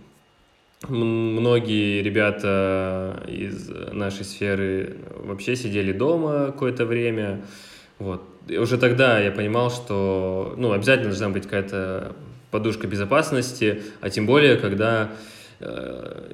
многие 0.88 2.02
ребята 2.02 3.22
из 3.28 3.68
нашей 3.92 4.24
сферы 4.24 4.96
вообще 5.16 5.56
сидели 5.56 5.92
дома 5.92 6.46
какое-то 6.46 6.86
время. 6.86 7.42
Вот. 7.98 8.22
И 8.48 8.56
уже 8.56 8.78
тогда 8.78 9.20
я 9.20 9.30
понимал, 9.30 9.70
что 9.70 10.54
ну, 10.56 10.72
обязательно 10.72 11.10
должна 11.10 11.28
быть 11.28 11.44
какая-то 11.44 12.16
подушка 12.50 12.86
безопасности, 12.86 13.82
а 14.00 14.10
тем 14.10 14.26
более, 14.26 14.56
когда 14.56 15.10
э, 15.60 16.32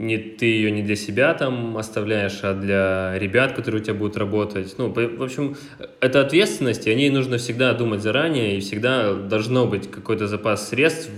не, 0.00 0.16
ты 0.16 0.46
ее 0.46 0.70
не 0.70 0.82
для 0.82 0.96
себя 0.96 1.34
там 1.34 1.76
оставляешь, 1.76 2.40
а 2.42 2.54
для 2.54 3.18
ребят, 3.18 3.52
которые 3.52 3.82
у 3.82 3.84
тебя 3.84 3.94
будут 3.94 4.16
работать. 4.16 4.74
Ну, 4.78 4.90
в 4.90 5.22
общем, 5.22 5.56
это 6.00 6.22
ответственность, 6.22 6.86
и 6.86 6.90
о 6.90 6.94
ней 6.94 7.10
нужно 7.10 7.36
всегда 7.36 7.74
думать 7.74 8.00
заранее, 8.00 8.56
и 8.56 8.60
всегда 8.60 9.12
должно 9.12 9.66
быть 9.66 9.90
какой-то 9.90 10.26
запас 10.26 10.70
средств. 10.70 11.10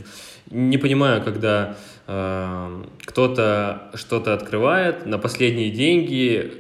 Не 0.51 0.79
понимаю, 0.79 1.23
когда 1.23 1.77
э, 2.09 2.83
кто-то 3.05 3.93
что-то 3.95 4.35
открывает 4.35 5.07
на 5.07 5.19
последние 5.19 5.71
деньги, 5.71 6.53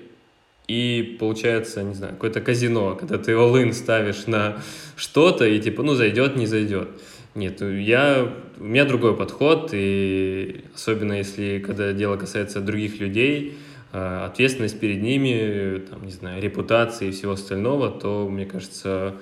и 0.68 1.16
получается, 1.18 1.82
не 1.82 1.94
знаю, 1.94 2.14
какое-то 2.14 2.40
казино, 2.40 2.94
когда 2.94 3.18
ты 3.18 3.32
all 3.32 3.72
ставишь 3.72 4.28
на 4.28 4.58
что-то, 4.94 5.44
и 5.44 5.58
типа, 5.58 5.82
ну, 5.82 5.94
зайдет, 5.94 6.36
не 6.36 6.46
зайдет. 6.46 6.88
Нет, 7.34 7.62
я, 7.62 8.30
у 8.58 8.64
меня 8.64 8.84
другой 8.84 9.16
подход, 9.16 9.70
и 9.72 10.64
особенно 10.74 11.14
если, 11.14 11.62
когда 11.64 11.92
дело 11.92 12.16
касается 12.16 12.60
других 12.60 13.00
людей, 13.00 13.56
э, 13.92 14.24
ответственность 14.26 14.78
перед 14.78 15.02
ними, 15.02 15.78
там, 15.78 16.04
не 16.04 16.12
знаю, 16.12 16.42
репутации 16.42 17.08
и 17.08 17.10
всего 17.10 17.32
остального, 17.32 17.90
то, 17.90 18.28
мне 18.28 18.44
кажется, 18.44 19.14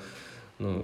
ну, 0.60 0.82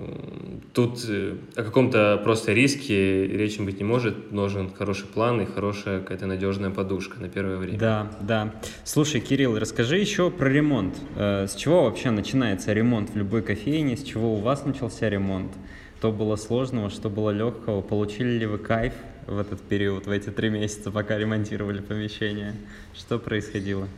тут 0.73 1.05
э, 1.07 1.37
о 1.55 1.63
каком-то 1.63 2.19
просто 2.25 2.55
риске 2.55 3.27
речи 3.27 3.61
быть 3.61 3.79
не 3.79 3.85
может. 3.85 4.33
Нужен 4.33 4.73
хороший 4.73 5.07
план 5.07 5.43
и 5.43 5.45
хорошая 5.45 6.01
какая-то 6.01 6.27
надежная 6.27 6.71
подушка 6.71 7.21
на 7.21 7.29
первое 7.29 7.59
время. 7.59 7.79
Да, 7.79 8.11
да. 8.23 8.55
Слушай, 8.85 9.21
Кирилл, 9.21 9.59
расскажи 9.59 9.99
еще 9.99 10.31
про 10.31 10.49
ремонт. 10.49 10.97
Э, 11.17 11.47
с 11.47 11.55
чего 11.57 11.85
вообще 11.85 12.11
начинается 12.11 12.73
ремонт 12.73 13.11
в 13.11 13.17
любой 13.17 13.43
кофейне? 13.43 13.99
С 13.99 14.03
чего 14.03 14.33
у 14.33 14.37
вас 14.37 14.65
начался 14.65 15.11
ремонт? 15.11 15.53
Что 15.99 16.13
было 16.13 16.37
сложного, 16.37 16.91
что 16.91 17.09
было 17.09 17.31
легкого? 17.31 17.81
Получили 17.81 18.39
ли 18.39 18.47
вы 18.47 18.59
кайф 18.59 18.93
в 19.27 19.39
этот 19.39 19.63
период, 19.63 20.07
в 20.07 20.11
эти 20.11 20.29
три 20.29 20.51
месяца, 20.51 20.91
пока 20.91 21.17
ремонтировали 21.17 21.81
помещение? 21.81 22.55
Что 22.95 23.19
происходило? 23.19 23.89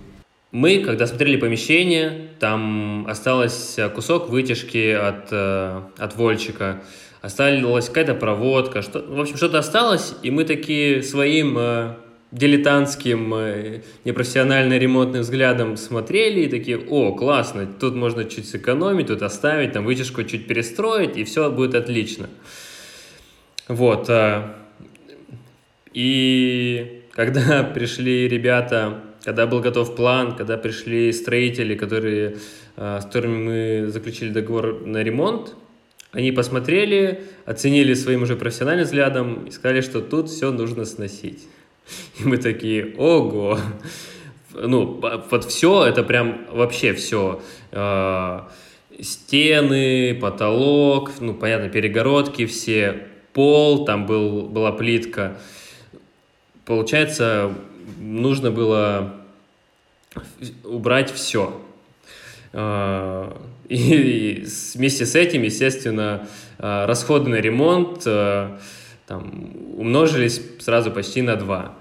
Мы, 0.52 0.78
когда 0.84 1.08
смотрели 1.08 1.36
помещение, 1.36 2.28
там 2.38 3.04
остался 3.08 3.88
кусок 3.88 4.28
вытяжки 4.28 4.92
от, 4.92 5.28
э, 5.32 5.82
от 5.98 6.16
вольчика, 6.16 6.80
осталась 7.20 7.88
какая-то 7.88 8.14
проводка, 8.14 8.80
что, 8.80 9.00
в 9.00 9.20
общем, 9.20 9.36
что-то 9.36 9.58
осталось, 9.58 10.14
и 10.22 10.30
мы 10.30 10.44
такие 10.44 11.02
своим 11.02 11.58
э, 11.58 11.94
дилетантским, 12.30 13.34
э, 13.34 13.80
непрофессионально 14.04 14.76
ремонтным 14.76 15.22
взглядом 15.22 15.76
смотрели 15.76 16.40
и 16.40 16.48
такие, 16.48 16.78
о, 16.78 17.12
классно, 17.12 17.66
тут 17.66 17.94
можно 17.94 18.24
чуть 18.24 18.48
сэкономить, 18.48 19.06
тут 19.06 19.22
оставить, 19.22 19.72
там 19.72 19.84
вытяжку 19.84 20.22
чуть 20.24 20.46
перестроить, 20.46 21.16
и 21.16 21.24
все 21.24 21.50
будет 21.50 21.74
отлично. 21.74 22.28
Вот. 23.66 24.08
Э, 24.10 24.54
И 25.94 27.02
когда 27.12 27.62
пришли 27.74 28.28
ребята, 28.28 29.00
когда 29.24 29.46
был 29.46 29.60
готов 29.60 29.96
план, 29.96 30.36
когда 30.36 30.56
пришли 30.58 31.12
строители, 31.12 31.74
которые, 31.74 32.36
с 32.76 33.04
которыми 33.04 33.82
мы 33.82 33.90
заключили 33.90 34.30
договор 34.30 34.86
на 34.86 35.02
ремонт, 35.02 35.56
они 36.12 36.32
посмотрели, 36.32 37.20
оценили 37.44 37.94
своим 37.94 38.22
уже 38.22 38.36
профессиональным 38.36 38.86
взглядом 38.86 39.46
и 39.46 39.50
сказали, 39.50 39.80
что 39.80 40.00
тут 40.00 40.30
все 40.30 40.52
нужно 40.52 40.84
сносить. 40.84 41.46
И 42.18 42.24
мы 42.24 42.36
такие, 42.38 42.94
ого! 42.96 43.58
Ну, 44.52 45.00
вот 45.30 45.44
все, 45.44 45.84
это 45.84 46.02
прям 46.02 46.46
вообще 46.50 46.92
все. 46.94 47.40
А, 47.70 48.50
стены, 49.00 50.14
потолок, 50.14 51.12
ну, 51.20 51.34
понятно, 51.34 51.68
перегородки 51.68 52.46
все, 52.46 53.06
пол, 53.32 53.84
там 53.84 54.06
был, 54.06 54.42
была 54.42 54.72
плитка. 54.72 55.38
Получается, 56.64 57.54
нужно 57.98 58.50
было 58.50 59.14
убрать 60.64 61.12
все. 61.12 61.60
А, 62.52 63.36
и 63.68 64.44
вместе 64.74 65.06
с 65.06 65.14
этим, 65.14 65.42
естественно, 65.42 66.26
а, 66.58 66.86
расходы 66.86 67.30
на 67.30 67.36
ремонт 67.36 68.06
там, 69.08 69.54
умножились 69.76 70.40
сразу 70.60 70.90
почти 70.90 71.22
на 71.22 71.36
два. 71.36 71.74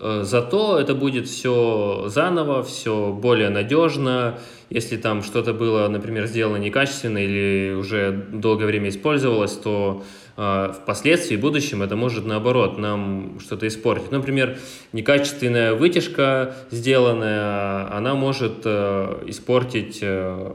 Зато 0.00 0.80
это 0.80 0.94
будет 0.94 1.28
все 1.28 2.04
заново, 2.08 2.64
все 2.64 3.12
более 3.12 3.50
надежно. 3.50 4.38
Если 4.68 4.96
там 4.96 5.22
что-то 5.22 5.52
было, 5.52 5.86
например, 5.88 6.26
сделано 6.26 6.56
некачественно 6.56 7.18
или 7.18 7.74
уже 7.74 8.10
долгое 8.32 8.66
время 8.66 8.88
использовалось, 8.88 9.52
то 9.52 10.02
а, 10.34 10.72
впоследствии, 10.72 11.36
в 11.36 11.40
будущем, 11.40 11.82
это 11.82 11.94
может, 11.94 12.24
наоборот, 12.24 12.78
нам 12.78 13.38
что-то 13.38 13.68
испортить. 13.68 14.10
Например, 14.10 14.56
некачественная 14.92 15.74
вытяжка 15.74 16.56
сделанная, 16.70 17.94
она 17.94 18.14
может 18.14 18.62
э, 18.64 19.24
испортить 19.26 19.98
э, 20.00 20.52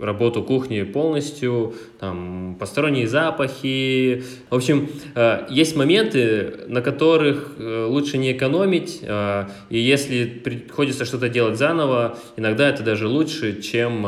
работу 0.00 0.42
кухни 0.42 0.82
полностью, 0.82 1.74
там, 1.98 2.56
посторонние 2.58 3.06
запахи. 3.06 4.24
В 4.50 4.54
общем, 4.54 4.88
э, 5.14 5.46
есть 5.50 5.76
моменты, 5.76 6.64
на 6.68 6.82
которых 6.82 7.54
э, 7.58 7.84
лучше 7.88 8.18
не 8.18 8.32
экономить, 8.32 9.00
э, 9.02 9.46
и 9.70 9.78
если 9.78 10.24
приходится 10.26 11.04
что-то 11.04 11.28
делать 11.28 11.56
заново, 11.58 12.18
иногда 12.36 12.68
это 12.68 12.82
даже 12.82 13.08
лучше, 13.08 13.60
чем 13.62 14.06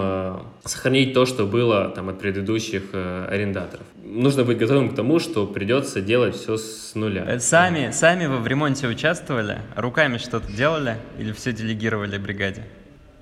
сохранить 0.65 1.15
то, 1.15 1.27
что 1.27 1.47
было 1.47 1.93
там, 1.95 2.09
от 2.09 2.19
предыдущих 2.19 2.83
арендаторов. 2.93 3.87
Нужно 4.03 4.45
быть 4.45 4.59
готовым 4.59 4.91
к 4.91 4.95
тому, 4.95 5.19
что 5.19 5.47
придется 5.47 6.01
делать 6.01 6.37
все 6.37 6.57
с 6.57 6.95
нуля. 6.95 7.39
Сами, 7.41 7.91
сами 7.93 8.27
вы 8.27 8.39
в 8.39 8.47
ремонте 8.47 8.87
участвовали? 8.89 9.59
Руками 9.77 10.19
что-то 10.19 10.51
делали 10.53 10.97
или 11.19 11.33
все 11.33 11.53
делегировали 11.53 12.19
бригаде? 12.19 12.63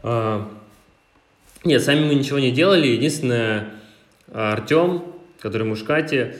А, 0.03 0.49
нет, 1.65 1.83
сами 1.83 2.07
мы 2.07 2.15
ничего 2.15 2.39
не 2.39 2.51
делали. 2.51 2.87
Единственное, 2.87 3.71
Артем, 4.33 5.05
который 5.41 5.67
Мушкати, 5.67 6.35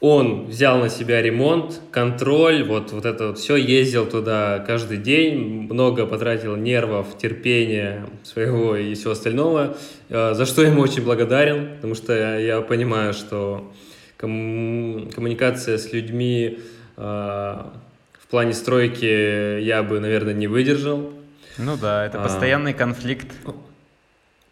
он 0.00 0.46
взял 0.46 0.78
на 0.78 0.88
себя 0.88 1.20
ремонт, 1.20 1.78
контроль, 1.90 2.64
вот, 2.64 2.90
вот 2.92 3.04
это 3.04 3.28
вот 3.28 3.38
все, 3.38 3.56
ездил 3.56 4.06
туда 4.06 4.64
каждый 4.66 4.96
день, 4.96 5.68
много 5.70 6.06
потратил 6.06 6.56
нервов, 6.56 7.18
терпения 7.18 8.06
своего 8.22 8.76
и 8.76 8.94
всего 8.94 9.12
остального, 9.12 9.76
э, 10.08 10.32
за 10.32 10.46
что 10.46 10.62
ему 10.62 10.80
очень 10.80 11.04
благодарен, 11.04 11.76
потому 11.76 11.94
что 11.94 12.14
я, 12.14 12.36
я 12.36 12.60
понимаю, 12.62 13.12
что 13.12 13.70
ком- 14.16 15.10
коммуникация 15.14 15.76
с 15.76 15.92
людьми 15.92 16.60
э, 16.96 17.00
в 17.02 18.26
плане 18.30 18.54
стройки 18.54 19.60
я 19.60 19.82
бы, 19.82 20.00
наверное, 20.00 20.32
не 20.32 20.46
выдержал. 20.46 21.12
Ну 21.58 21.76
да, 21.76 22.06
это 22.06 22.20
а. 22.20 22.22
постоянный 22.22 22.72
а, 22.72 22.74
конфликт. 22.74 23.26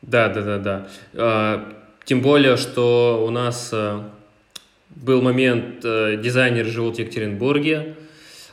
Да, 0.02 0.28
да, 0.28 0.42
да, 0.42 0.58
да. 0.58 0.88
А, 1.14 1.72
тем 2.04 2.20
более, 2.20 2.56
что 2.56 3.24
у 3.26 3.30
нас 3.30 3.70
а, 3.72 4.11
был 4.90 5.22
момент, 5.22 5.84
а, 5.84 6.16
дизайнеры 6.16 6.68
живут 6.68 6.96
в 6.96 6.98
Екатеринбурге, 7.00 7.96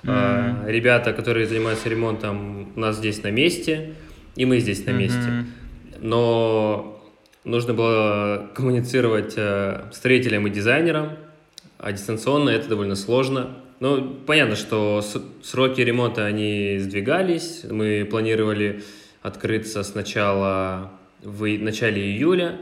mm-hmm. 0.03 0.69
ребята, 0.69 1.13
которые 1.13 1.47
занимаются 1.47 1.89
ремонтом, 1.89 2.73
у 2.75 2.79
нас 2.79 2.97
здесь 2.97 3.23
на 3.23 3.31
месте, 3.31 3.93
и 4.35 4.45
мы 4.45 4.59
здесь 4.59 4.85
на 4.85 4.91
месте. 4.91 5.19
Mm-hmm. 5.19 5.45
Но 6.01 7.01
нужно 7.43 7.73
было 7.73 8.49
коммуницировать 8.53 9.35
строителям 9.93 10.47
и 10.47 10.49
дизайнерам, 10.49 11.11
а 11.77 11.91
дистанционно 11.91 12.49
это 12.49 12.67
довольно 12.69 12.95
сложно. 12.95 13.57
Ну, 13.79 14.15
понятно, 14.25 14.55
что 14.55 15.03
сроки 15.43 15.81
ремонта, 15.81 16.25
они 16.25 16.77
сдвигались. 16.79 17.65
Мы 17.69 18.07
планировали 18.09 18.83
открыться 19.21 19.83
сначала 19.83 20.91
в 21.25 21.57
начале 21.59 22.01
июля. 22.01 22.57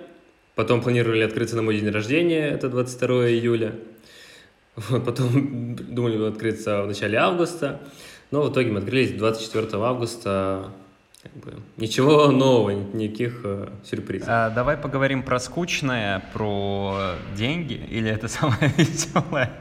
Потом 0.56 0.82
планировали 0.82 1.22
открыться 1.22 1.56
на 1.56 1.64
мой 1.64 1.80
день 1.80 1.90
рождения, 1.90 2.50
это 2.50 2.70
22 2.70 3.30
июля. 3.30 3.76
Вот, 4.76 5.06
потом 5.06 5.76
думали 5.76 6.28
открыться 6.28 6.84
в 6.84 6.88
начале 6.88 7.18
августа. 7.18 7.82
Но 8.32 8.42
в 8.42 8.52
итоге 8.52 8.72
мы 8.72 8.80
открылись 8.80 9.12
24 9.12 9.68
августа. 9.84 10.72
Как 11.22 11.32
бы, 11.34 11.54
ничего 11.78 12.28
нового, 12.32 12.72
никаких 12.72 13.42
э, 13.46 13.70
сюрпризов. 13.86 14.28
А, 14.30 14.50
давай 14.50 14.76
поговорим 14.76 15.24
про 15.24 15.40
скучное, 15.40 16.22
про 16.34 17.16
деньги, 17.36 17.74
или 17.90 18.10
это 18.10 18.28
самое 18.28 18.72
веселое. 18.78 19.54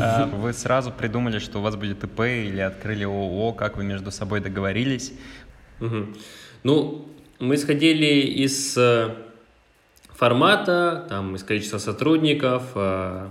А, 0.00 0.26
вы 0.26 0.52
сразу 0.54 0.90
придумали, 0.90 1.38
что 1.38 1.58
у 1.58 1.62
вас 1.62 1.76
будет 1.76 2.02
ИП 2.02 2.20
или 2.20 2.60
открыли 2.60 3.04
ООО, 3.04 3.52
как 3.52 3.76
вы 3.76 3.84
между 3.84 4.10
собой 4.10 4.40
договорились? 4.40 5.12
Угу. 5.80 6.06
Ну, 6.62 7.08
мы 7.42 7.56
исходили 7.56 8.06
из 8.06 8.76
э, 8.78 9.16
формата, 10.14 11.06
там, 11.08 11.34
из 11.34 11.42
количества 11.42 11.78
сотрудников, 11.78 12.62
э, 12.76 13.30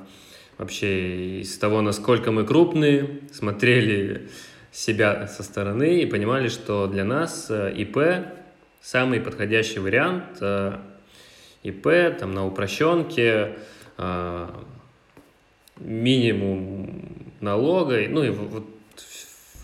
вообще 0.58 1.40
из 1.40 1.58
того, 1.58 1.82
насколько 1.82 2.30
мы 2.34 2.46
крупные, 2.46 3.22
смотрели 3.32 4.30
себя 4.74 5.28
со 5.28 5.44
стороны 5.44 6.02
и 6.02 6.06
понимали, 6.06 6.50
что 6.50 6.88
для 6.88 7.06
нас 7.06 7.48
э, 7.50 7.74
ИП 7.78 8.28
самый 8.82 9.22
подходящий 9.22 9.80
вариант. 9.80 10.42
ИП 11.64 12.18
там 12.20 12.34
на 12.34 12.48
упрощенке, 12.48 13.56
минимум 15.78 17.06
налога, 17.40 18.00
ну 18.10 18.24
и 18.24 18.32
вот 18.32 18.66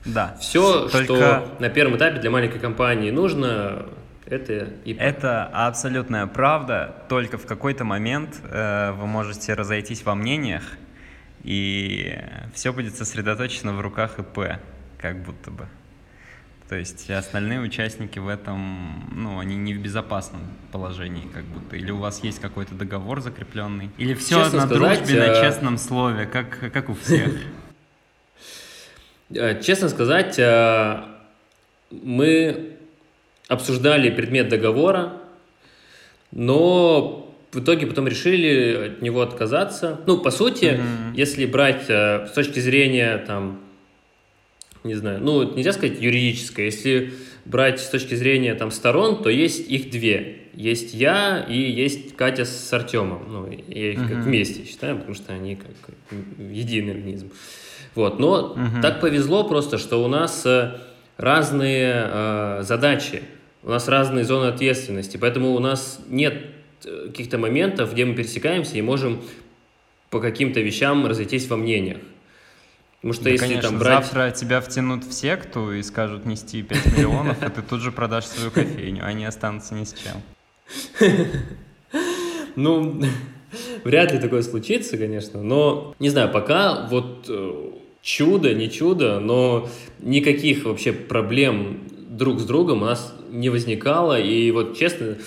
да. 0.06 0.38
все, 0.40 0.88
Только... 0.88 1.04
что 1.04 1.48
на 1.60 1.70
первом 1.70 1.98
этапе 1.98 2.20
для 2.20 2.30
маленькой 2.30 2.60
компании 2.60 3.10
нужно, 3.10 3.88
это 4.30 4.70
ИП. 4.86 4.98
Это 5.00 5.46
абсолютная 5.46 6.28
правда, 6.28 7.04
только 7.10 7.38
в 7.38 7.46
какой-то 7.46 7.84
момент 7.84 8.42
э, 8.44 8.92
вы 8.92 9.08
можете 9.08 9.54
разойтись 9.54 10.04
во 10.04 10.16
мнениях, 10.16 10.64
и 11.44 12.20
все 12.54 12.74
будет 12.74 12.96
сосредоточено 12.96 13.74
в 13.74 13.82
руках 13.82 14.20
ИП, 14.20 14.60
как 14.98 15.24
будто 15.24 15.52
бы. 15.52 15.68
То 16.68 16.76
есть 16.76 17.10
остальные 17.10 17.62
участники 17.62 18.20
в 18.20 18.28
этом, 18.28 19.10
ну, 19.16 19.40
они 19.40 19.56
не 19.56 19.74
в 19.74 19.82
безопасном 19.82 20.42
положении, 20.74 21.26
как 21.34 21.46
будто. 21.46 21.78
Или 21.78 21.92
у 21.92 21.98
вас 21.98 22.22
есть 22.24 22.42
какой-то 22.42 22.76
договор 22.76 23.22
закрепленный, 23.22 23.90
или 23.98 24.14
все 24.14 24.44
Честно 24.44 24.60
на 24.60 24.68
сказать, 24.68 25.00
дружбе, 25.00 25.24
а... 25.24 25.28
на 25.28 25.42
честном 25.42 25.78
слове, 25.78 26.26
как, 26.26 26.72
как 26.72 26.90
у 26.90 26.94
всех. 26.94 27.32
Э, 29.30 29.62
честно 29.62 29.90
сказать, 29.90 30.40
э, 30.40 31.04
мы 31.92 32.77
обсуждали 33.48 34.10
предмет 34.10 34.50
договора, 34.50 35.14
но 36.32 37.28
в 37.52 37.60
итоге 37.60 37.88
потом 37.88 38.08
решили 38.08 38.88
от 38.88 39.02
него 39.02 39.22
отказаться. 39.22 40.02
Ну, 40.06 40.18
по 40.18 40.32
сути, 40.32 40.66
mm-hmm. 40.66 41.16
если 41.16 41.46
брать 41.46 41.86
э, 41.88 42.28
с 42.28 42.32
точки 42.32 42.60
зрения, 42.60 43.18
там, 43.18 43.60
не 44.84 44.96
знаю, 44.96 45.22
ну, 45.22 45.56
нельзя 45.56 45.74
сказать 45.74 46.00
юридическое, 46.00 46.66
если 46.66 47.14
брать 47.46 47.80
с 47.80 47.90
точки 47.90 48.16
зрения 48.16 48.54
там 48.56 48.72
сторон, 48.72 49.24
то 49.24 49.30
есть 49.30 49.70
их 49.70 49.90
две. 49.90 50.40
Есть 50.54 50.94
я 50.94 51.46
и 51.48 51.58
есть 51.58 52.16
Катя 52.16 52.44
с 52.44 52.74
Артемом. 52.74 53.24
Ну, 53.30 53.48
я 53.50 53.92
их 53.92 54.00
mm-hmm. 54.00 54.08
как 54.10 54.18
вместе 54.24 54.66
считаю, 54.66 54.98
потому 54.98 55.16
что 55.16 55.34
они 55.34 55.56
как 55.56 55.96
единый 56.38 56.94
организм. 56.94 57.32
Вот, 57.96 58.20
но 58.20 58.56
mm-hmm. 58.56 58.82
так 58.82 59.00
повезло 59.00 59.44
просто, 59.46 59.78
что 59.78 60.04
у 60.04 60.08
нас 60.08 60.46
э, 60.46 60.78
разные 61.18 61.94
э, 61.96 62.60
задачи. 62.64 63.24
У 63.64 63.70
нас 63.70 63.88
разные 63.88 64.24
зоны 64.24 64.48
ответственности, 64.48 65.18
поэтому 65.18 65.54
у 65.54 65.60
нас 65.60 66.00
нет 66.08 66.46
э, 66.86 67.08
каких-то 67.08 67.38
моментов, 67.38 67.94
где 67.94 68.06
мы 68.06 68.16
пересекаемся 68.16 68.78
и 68.78 68.82
можем 68.82 69.22
по 70.10 70.20
каким-то 70.20 70.60
вещам 70.62 71.06
разойтись 71.06 71.48
во 71.50 71.58
мнениях. 71.58 71.98
Потому 72.98 73.14
что 73.14 73.24
да, 73.26 73.30
если 73.32 73.46
конечно, 73.46 73.70
там 73.70 73.80
брать... 73.80 74.06
завтра 74.06 74.32
тебя 74.32 74.62
втянут 74.62 75.04
в 75.04 75.14
секту 75.14 75.72
и 75.72 75.84
скажут 75.84 76.26
нести 76.26 76.64
5 76.64 76.98
миллионов, 76.98 77.44
и 77.44 77.50
ты 77.50 77.62
тут 77.62 77.82
же 77.82 77.92
продашь 77.92 78.26
свою 78.26 78.52
кофейню, 78.52 79.06
они 79.06 79.26
останутся 79.26 79.76
ни 79.76 79.84
с 79.84 79.94
чем. 79.94 80.22
Ну, 82.56 83.00
вряд 83.84 84.12
ли 84.12 84.18
такое 84.18 84.42
случится, 84.42 84.98
конечно, 84.98 85.44
но, 85.44 85.94
не 86.00 86.10
знаю, 86.10 86.32
пока 86.32 86.88
вот, 86.88 87.28
э, 87.30 87.72
чудо, 88.02 88.56
не 88.56 88.72
чудо, 88.72 89.20
но 89.20 89.70
никаких 90.00 90.66
вообще 90.66 90.92
проблем 90.92 91.82
друг 92.08 92.40
с 92.40 92.46
другом 92.46 92.82
у 92.82 92.86
нас 92.86 93.14
не 93.30 93.50
возникало. 93.50 94.20
И 94.20 94.52
вот 94.52 94.78
честно, 94.78 95.18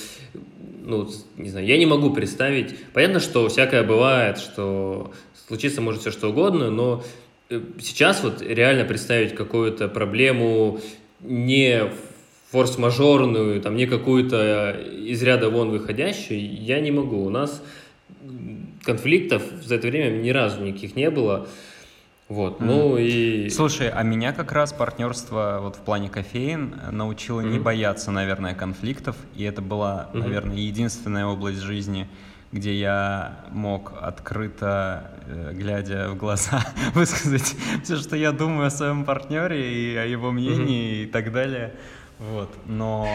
ну, 0.82 1.08
не 1.36 1.50
знаю, 1.50 1.66
я 1.66 1.78
не 1.78 1.86
могу 1.86 2.10
представить. 2.10 2.74
Понятно, 2.92 3.20
что 3.20 3.48
всякое 3.48 3.82
бывает, 3.82 4.38
что 4.38 5.12
случиться 5.46 5.80
может 5.80 6.00
все 6.00 6.10
что 6.10 6.30
угодно, 6.30 6.70
но 6.70 7.02
э, 7.48 7.60
сейчас 7.80 8.22
вот 8.22 8.42
реально 8.42 8.84
представить 8.84 9.34
какую-то 9.34 9.88
проблему 9.88 10.80
не 11.20 11.90
форс-мажорную, 12.50 13.60
там, 13.60 13.76
не 13.76 13.86
какую-то 13.86 14.72
из 14.72 15.22
ряда 15.22 15.50
вон 15.50 15.70
выходящую, 15.70 16.40
я 16.62 16.80
не 16.80 16.90
могу. 16.90 17.24
У 17.24 17.30
нас 17.30 17.62
конфликтов 18.82 19.42
за 19.62 19.76
это 19.76 19.88
время 19.88 20.16
ни 20.16 20.30
разу 20.30 20.62
никаких 20.62 20.96
не 20.96 21.10
было. 21.10 21.48
Вот, 22.30 22.60
mm. 22.60 22.64
ну 22.64 22.96
и... 22.96 23.50
Слушай, 23.50 23.90
а 23.90 24.04
меня 24.04 24.32
как 24.32 24.52
раз 24.52 24.72
партнерство 24.72 25.58
вот 25.60 25.74
в 25.74 25.80
плане 25.80 26.08
кофеин 26.08 26.76
научило 26.92 27.40
mm. 27.40 27.50
не 27.50 27.58
бояться, 27.58 28.12
наверное, 28.12 28.54
конфликтов, 28.54 29.16
и 29.34 29.42
это 29.42 29.60
была, 29.60 30.10
mm-hmm. 30.12 30.18
наверное, 30.18 30.56
единственная 30.56 31.26
область 31.26 31.58
жизни, 31.58 32.08
где 32.52 32.72
я 32.72 33.40
мог 33.50 33.94
открыто, 34.00 35.10
э, 35.26 35.50
глядя 35.54 36.10
в 36.10 36.16
глаза, 36.16 36.64
высказать 36.94 37.56
все, 37.82 37.96
что 37.96 38.14
я 38.14 38.30
думаю 38.30 38.68
о 38.68 38.70
своем 38.70 39.04
партнере 39.04 39.92
и 39.92 39.96
о 39.96 40.04
его 40.04 40.30
мнении 40.30 41.00
mm-hmm. 41.00 41.02
и 41.02 41.06
так 41.06 41.32
далее. 41.32 41.74
Вот, 42.20 42.54
но 42.66 43.08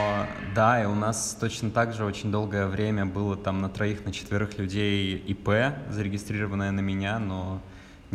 да, 0.53 0.83
и 0.83 0.85
у 0.87 0.95
нас 0.95 1.37
точно 1.39 1.69
так 1.69 1.93
же 1.93 2.03
очень 2.03 2.33
долгое 2.33 2.67
время 2.67 3.05
было 3.05 3.37
там 3.37 3.61
на 3.61 3.69
троих, 3.69 4.03
на 4.03 4.11
четверых 4.11 4.57
людей 4.57 5.15
ИП, 5.15 5.49
зарегистрированное 5.89 6.71
на 6.71 6.81
меня, 6.81 7.17
но 7.17 7.61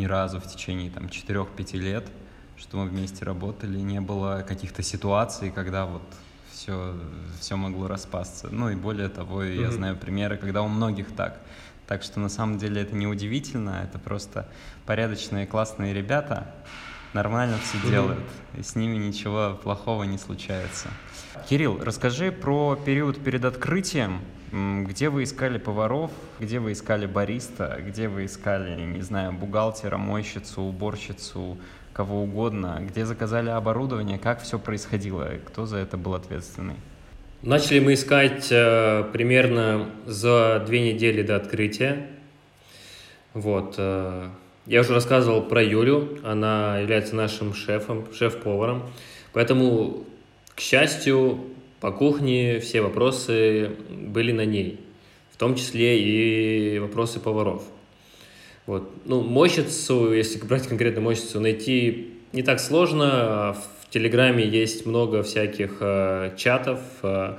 ни 0.00 0.06
разу 0.06 0.40
в 0.40 0.46
течение 0.46 0.90
там 0.90 1.06
4-5 1.06 1.76
лет, 1.76 2.06
что 2.56 2.78
мы 2.78 2.86
вместе 2.86 3.24
работали, 3.24 3.78
не 3.78 4.00
было 4.00 4.44
каких-то 4.46 4.82
ситуаций, 4.82 5.50
когда 5.50 5.86
вот 5.86 6.02
все, 6.50 6.94
все 7.38 7.56
могло 7.56 7.86
распасться. 7.86 8.48
Ну 8.50 8.70
и 8.70 8.74
более 8.74 9.08
того, 9.08 9.44
mm-hmm. 9.44 9.60
я 9.60 9.70
знаю 9.70 9.96
примеры, 9.96 10.36
когда 10.36 10.62
у 10.62 10.68
многих 10.68 11.14
так. 11.14 11.40
Так 11.86 12.02
что 12.02 12.20
на 12.20 12.28
самом 12.28 12.58
деле 12.58 12.82
это 12.82 12.94
не 12.94 13.06
удивительно, 13.06 13.82
это 13.84 13.98
просто 13.98 14.48
порядочные, 14.86 15.46
классные 15.46 15.92
ребята, 15.92 16.54
нормально 17.12 17.58
все 17.58 17.78
mm-hmm. 17.78 17.90
делают, 17.90 18.30
и 18.56 18.62
с 18.62 18.76
ними 18.76 18.96
ничего 18.96 19.58
плохого 19.62 20.04
не 20.04 20.18
случается. 20.18 20.88
Кирилл, 21.48 21.78
расскажи 21.82 22.30
про 22.30 22.76
период 22.76 23.22
перед 23.22 23.44
открытием, 23.44 24.20
где 24.52 25.08
вы 25.08 25.22
искали 25.22 25.58
поваров, 25.58 26.10
где 26.40 26.58
вы 26.58 26.72
искали 26.72 27.06
бариста, 27.06 27.80
где 27.86 28.08
вы 28.08 28.24
искали, 28.24 28.80
не 28.80 29.02
знаю, 29.02 29.32
бухгалтера, 29.32 29.96
мойщицу, 29.96 30.62
уборщицу, 30.62 31.56
кого 31.92 32.22
угодно, 32.22 32.78
где 32.80 33.04
заказали 33.06 33.50
оборудование, 33.50 34.18
как 34.18 34.42
все 34.42 34.58
происходило, 34.58 35.28
кто 35.46 35.66
за 35.66 35.78
это 35.78 35.96
был 35.96 36.14
ответственный? 36.14 36.76
Начали 37.42 37.78
мы 37.80 37.94
искать 37.94 38.48
э, 38.50 39.04
примерно 39.12 39.88
за 40.04 40.62
две 40.66 40.92
недели 40.92 41.22
до 41.22 41.36
открытия. 41.36 42.06
Вот. 43.32 43.76
Э, 43.78 44.28
я 44.66 44.80
уже 44.80 44.92
рассказывал 44.92 45.42
про 45.42 45.62
Юлю, 45.62 46.18
она 46.22 46.78
является 46.78 47.16
нашим 47.16 47.54
шефом, 47.54 48.06
шеф-поваром. 48.12 48.82
Поэтому, 49.32 50.04
к 50.54 50.60
счастью, 50.60 51.40
по 51.80 51.92
кухне 51.92 52.60
все 52.60 52.82
вопросы 52.82 53.70
были 53.88 54.32
на 54.32 54.44
ней, 54.44 54.80
в 55.32 55.36
том 55.36 55.54
числе 55.54 55.98
и 55.98 56.78
вопросы 56.78 57.20
поваров. 57.20 57.62
Вот. 58.66 58.90
Ну, 59.06 59.22
мощицу, 59.22 60.12
если 60.12 60.38
брать 60.38 60.68
конкретно 60.68 61.00
мощицу, 61.00 61.40
найти 61.40 62.12
не 62.32 62.42
так 62.42 62.60
сложно. 62.60 63.56
В 63.80 63.90
Телеграме 63.92 64.46
есть 64.46 64.86
много 64.86 65.24
всяких 65.24 65.78
э, 65.80 66.34
чатов, 66.36 66.78
э, 67.02 67.38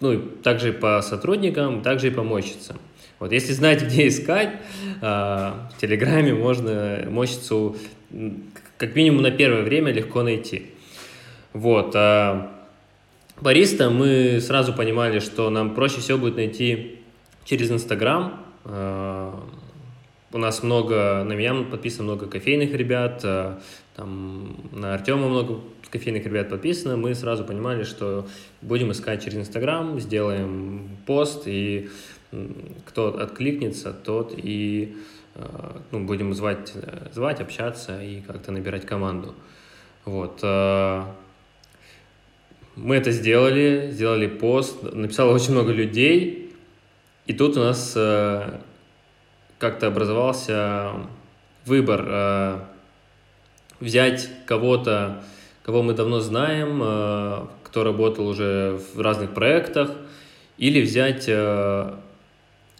ну, 0.00 0.12
и 0.12 0.18
также 0.42 0.72
по 0.72 1.02
сотрудникам, 1.02 1.82
также 1.82 2.06
и 2.06 2.10
по 2.10 2.22
мощицам. 2.22 2.78
Вот, 3.18 3.32
если 3.32 3.52
знать, 3.52 3.82
где 3.82 4.08
искать, 4.08 4.54
э, 5.02 5.04
в 5.04 5.74
Телеграме 5.78 6.32
можно 6.32 7.06
мощицу 7.10 7.76
как 8.78 8.94
минимум 8.94 9.22
на 9.22 9.30
первое 9.30 9.62
время 9.62 9.92
легко 9.92 10.22
найти. 10.22 10.70
Вот. 11.52 11.94
Э, 11.94 12.53
бариста 13.40 13.90
мы 13.90 14.40
сразу 14.40 14.72
понимали, 14.72 15.18
что 15.18 15.50
нам 15.50 15.74
проще 15.74 16.00
всего 16.00 16.18
будет 16.18 16.36
найти 16.36 17.00
через 17.44 17.70
Инстаграм. 17.70 18.40
Э, 18.64 19.32
у 20.32 20.38
нас 20.38 20.62
много, 20.62 21.22
на 21.24 21.34
меня 21.34 21.54
подписано 21.70 22.04
много 22.04 22.26
кофейных 22.26 22.72
ребят, 22.74 23.20
э, 23.24 23.56
там 23.96 24.56
на 24.72 24.94
Артема 24.94 25.28
много 25.28 25.60
кофейных 25.90 26.24
ребят 26.24 26.48
подписано. 26.48 26.96
Мы 26.96 27.14
сразу 27.14 27.44
понимали, 27.44 27.84
что 27.84 28.26
будем 28.62 28.90
искать 28.90 29.22
через 29.22 29.38
Инстаграм, 29.38 30.00
сделаем 30.00 30.88
пост, 31.06 31.44
и 31.46 31.88
кто 32.84 33.16
откликнется, 33.16 33.92
тот 33.92 34.34
и 34.36 34.96
э, 35.36 35.44
ну, 35.92 36.04
будем 36.04 36.34
звать, 36.34 36.72
звать, 37.12 37.40
общаться 37.40 38.02
и 38.02 38.20
как-то 38.22 38.50
набирать 38.50 38.86
команду. 38.86 39.34
Вот. 40.04 40.40
Мы 42.76 42.96
это 42.96 43.12
сделали, 43.12 43.90
сделали 43.92 44.26
пост, 44.26 44.82
написало 44.82 45.32
очень 45.32 45.52
много 45.52 45.72
людей, 45.72 46.52
и 47.26 47.32
тут 47.32 47.56
у 47.56 47.60
нас 47.60 47.92
э, 47.94 48.58
как-то 49.58 49.86
образовался 49.86 50.90
выбор 51.64 52.04
э, 52.06 52.58
взять 53.78 54.28
кого-то, 54.46 55.22
кого 55.62 55.82
мы 55.84 55.94
давно 55.94 56.18
знаем, 56.18 56.80
э, 56.82 57.46
кто 57.62 57.84
работал 57.84 58.26
уже 58.26 58.80
в 58.94 59.00
разных 59.00 59.34
проектах, 59.34 59.92
или 60.58 60.80
взять 60.80 61.26
э, 61.28 61.94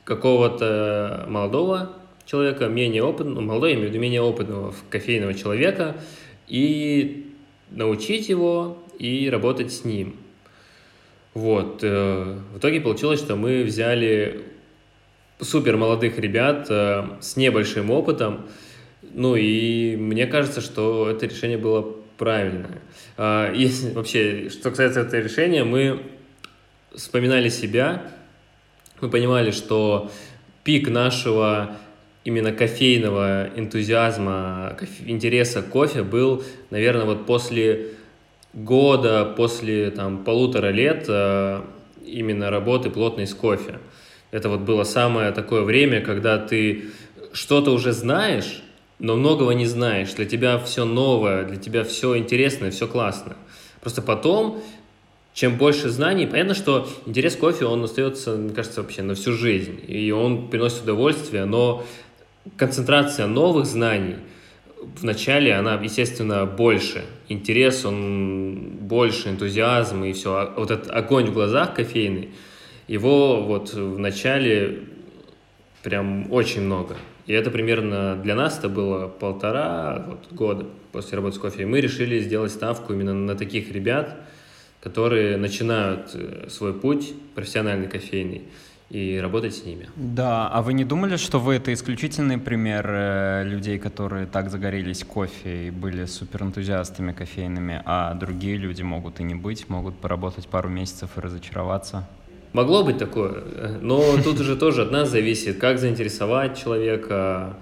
какого-то 0.03 1.25
молодого 1.29 1.93
человека, 2.27 2.67
менее 2.67 3.05
опытного, 3.05 3.41
ну, 3.41 3.47
молодой, 3.47 3.71
я 3.71 3.77
имею 3.77 3.91
в 3.91 3.93
виду 3.93 4.03
менее 4.03 4.23
опытного 4.23 4.75
кофейного 4.91 5.35
человека, 5.35 5.97
и 6.49 7.33
научить 7.71 8.29
его 8.29 8.84
и 8.99 9.29
работать 9.31 9.73
с 9.73 9.85
ним. 9.85 10.17
Вот. 11.35 11.81
Э, 11.83 12.39
в 12.53 12.59
итоге 12.59 12.81
получилось, 12.81 13.21
что 13.21 13.37
мы 13.37 13.65
взяли 13.65 14.43
супер 15.41 15.77
молодых 15.77 16.19
ребят 16.19 16.67
э, 16.71 17.05
с 17.21 17.37
небольшим 17.37 17.91
опытом, 17.91 18.47
ну 19.13 19.37
и 19.37 19.97
мне 19.97 20.27
кажется, 20.27 20.61
что 20.61 21.11
это 21.11 21.27
решение 21.27 21.59
было 21.59 21.95
правильное. 22.17 22.81
А, 23.17 23.53
если 23.53 23.91
вообще, 23.95 24.49
что 24.49 24.71
касается 24.71 25.01
этого 25.01 25.21
решения, 25.21 25.65
мы 25.65 26.03
вспоминали 26.95 27.49
себя, 27.49 28.03
мы 29.01 29.11
понимали, 29.11 29.51
что 29.51 30.11
пик 30.63 30.89
нашего 30.89 31.77
именно 32.25 32.53
кофейного 32.53 33.51
энтузиазма, 33.55 34.77
интереса 35.05 35.63
к 35.63 35.69
кофе 35.69 36.03
был, 36.03 36.43
наверное, 36.71 37.05
вот 37.05 37.27
после 37.27 37.89
года, 38.55 39.25
после 39.37 39.91
там, 39.91 40.25
полутора 40.25 40.71
лет 40.71 41.07
э, 41.09 41.61
именно 42.07 42.51
работы 42.51 42.91
плотной 42.91 43.27
с 43.27 43.35
кофе. 43.35 43.81
Это 44.31 44.49
вот 44.49 44.61
было 44.61 44.85
самое 44.85 45.33
такое 45.33 45.63
время, 45.63 46.01
когда 46.01 46.39
ты 46.39 46.87
что-то 47.33 47.73
уже 47.73 47.93
знаешь, 47.93 48.63
но 48.99 49.17
многого 49.17 49.53
не 49.53 49.67
знаешь. 49.67 50.13
Для 50.15 50.25
тебя 50.25 50.59
все 50.59 50.85
новое, 50.85 51.45
для 51.45 51.57
тебя 51.57 51.85
все 51.85 52.17
интересное, 52.17 52.71
все 52.71 52.87
классно. 52.87 53.37
Просто 53.81 54.03
потом, 54.03 54.63
чем 55.35 55.57
больше 55.57 55.89
знаний, 55.89 56.27
понятно, 56.27 56.55
что 56.55 56.89
интерес 57.07 57.37
к 57.37 57.41
кофе, 57.41 57.67
он 57.67 57.83
остается, 57.83 58.37
мне 58.37 58.55
кажется, 58.55 58.83
вообще 58.83 59.03
на 59.03 59.15
всю 59.15 59.33
жизнь. 59.33 59.81
И 59.89 60.11
он 60.13 60.49
приносит 60.49 60.83
удовольствие, 60.83 61.45
но 61.45 61.85
концентрация 62.57 63.27
новых 63.27 63.67
знаний– 63.67 64.17
в 64.97 65.05
начале 65.05 65.55
она, 65.55 65.75
естественно, 65.75 66.47
больше. 66.47 67.05
Интерес, 67.29 67.85
он 67.85 68.79
больше, 68.81 69.29
энтузиазм 69.29 70.05
и 70.05 70.13
все. 70.13 70.35
А 70.35 70.55
вот 70.57 70.71
этот 70.71 70.91
огонь 70.91 71.27
в 71.27 71.35
глазах 71.35 71.75
кофейный, 71.75 72.31
его 72.89 73.43
вот 73.43 73.73
в 73.73 73.99
начале 73.99 74.81
прям 75.83 76.33
очень 76.33 76.63
много. 76.63 76.97
И 77.27 77.33
это 77.33 77.51
примерно 77.51 78.17
для 78.17 78.35
нас 78.35 78.59
это 78.59 78.69
было 78.69 79.09
полтора 79.09 80.05
вот, 80.07 80.33
года 80.33 80.67
после 80.93 81.17
работы 81.17 81.37
с 81.37 81.39
кофе. 81.39 81.63
И 81.63 81.67
мы 81.67 81.81
решили 81.81 82.19
сделать 82.19 82.53
ставку 82.53 82.93
именно 82.93 83.15
на 83.15 83.35
таких 83.35 83.73
ребят, 83.73 84.17
которые 84.83 85.39
начинают 85.39 86.11
э, 86.15 86.49
свой 86.51 86.75
путь 86.75 87.15
профессиональный 87.35 87.89
кофейный 87.89 88.43
и 88.91 89.19
работать 89.19 89.55
с 89.55 89.65
ними. 89.65 89.89
Да, 89.97 90.49
а 90.49 90.63
вы 90.63 90.75
не 90.75 90.85
думали, 90.85 91.17
что 91.17 91.41
вы 91.41 91.55
это 91.55 91.73
исключительный 91.73 92.39
пример 92.39 92.87
э, 92.89 93.45
людей, 93.45 93.79
которые 93.79 94.27
так 94.27 94.51
загорелись 94.51 95.05
кофе 95.05 95.69
и 95.69 95.71
были 95.71 96.05
суперэнтузиастами 96.05 97.13
кофейными, 97.13 97.83
а 97.85 98.15
другие 98.15 98.57
люди 98.57 98.83
могут 98.83 99.21
и 99.21 99.23
не 99.23 99.35
быть, 99.35 99.69
могут 99.69 99.97
поработать 99.97 100.47
пару 100.49 100.69
месяцев 100.69 101.11
и 101.17 101.21
разочароваться? 101.21 102.07
Могло 102.53 102.85
быть 102.85 102.99
такое, 102.99 103.43
но 103.81 104.17
тут 104.23 104.39
уже 104.39 104.57
тоже 104.57 104.83
от 104.83 104.93
нас 104.93 105.09
зависит, 105.09 105.59
как 105.59 105.79
заинтересовать 105.79 106.57
человека. 106.57 107.57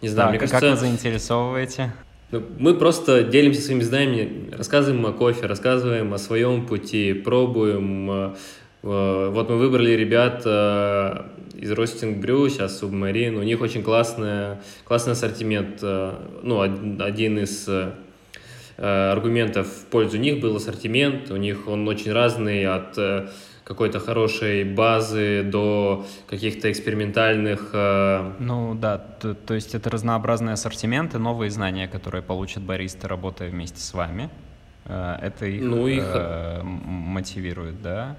Не 0.00 0.08
знаю, 0.08 0.30
мне 0.30 0.38
кажется... 0.38 0.60
Как 0.60 0.70
вы 0.70 0.76
заинтересовываете? 0.76 1.92
Ну, 2.30 2.42
мы 2.58 2.74
просто 2.74 3.24
делимся 3.24 3.60
своими 3.60 3.82
знаниями, 3.82 4.54
рассказываем 4.54 5.04
о 5.04 5.12
кофе, 5.12 5.46
рассказываем 5.46 6.14
о 6.14 6.18
своем 6.18 6.64
пути, 6.64 7.12
пробуем. 7.12 8.34
Э, 8.82 8.86
э, 9.26 9.30
вот 9.30 9.50
мы 9.50 9.56
выбрали 9.56 9.90
ребят 9.90 10.42
э, 10.44 11.22
из 11.54 11.70
Roasting 11.72 12.20
Brew, 12.20 12.48
сейчас 12.48 12.82
Submarine, 12.82 13.36
у 13.36 13.42
них 13.42 13.60
очень 13.60 13.82
классная, 13.82 14.60
классный 14.84 15.12
ассортимент. 15.12 15.82
Ну, 15.82 16.60
один 16.60 17.38
из 17.38 17.68
аргументов 18.78 19.66
в 19.66 19.84
пользу 19.86 20.16
них 20.16 20.40
был 20.40 20.56
ассортимент, 20.56 21.30
у 21.30 21.36
них 21.36 21.68
он 21.68 21.86
очень 21.86 22.12
разный 22.12 22.64
от 22.64 22.98
какой-то 23.64 24.00
хорошей 24.00 24.64
базы 24.64 25.42
до 25.44 26.06
каких-то 26.26 26.72
экспериментальных... 26.72 27.70
Э... 27.72 28.32
Ну 28.40 28.74
да, 28.74 28.98
то, 28.98 29.34
то 29.34 29.54
есть 29.54 29.74
это 29.74 29.90
разнообразные 29.90 30.54
ассортименты, 30.54 31.18
новые 31.18 31.50
знания, 31.50 31.86
которые 31.86 32.22
получат 32.22 32.62
баристы, 32.62 33.06
работая 33.06 33.50
вместе 33.50 33.80
с 33.80 33.94
вами. 33.94 34.30
Э, 34.86 35.18
это 35.22 35.46
их, 35.46 35.62
ну, 35.62 35.86
их... 35.86 36.02
Э, 36.14 36.62
мотивирует, 36.64 37.80
да? 37.80 38.16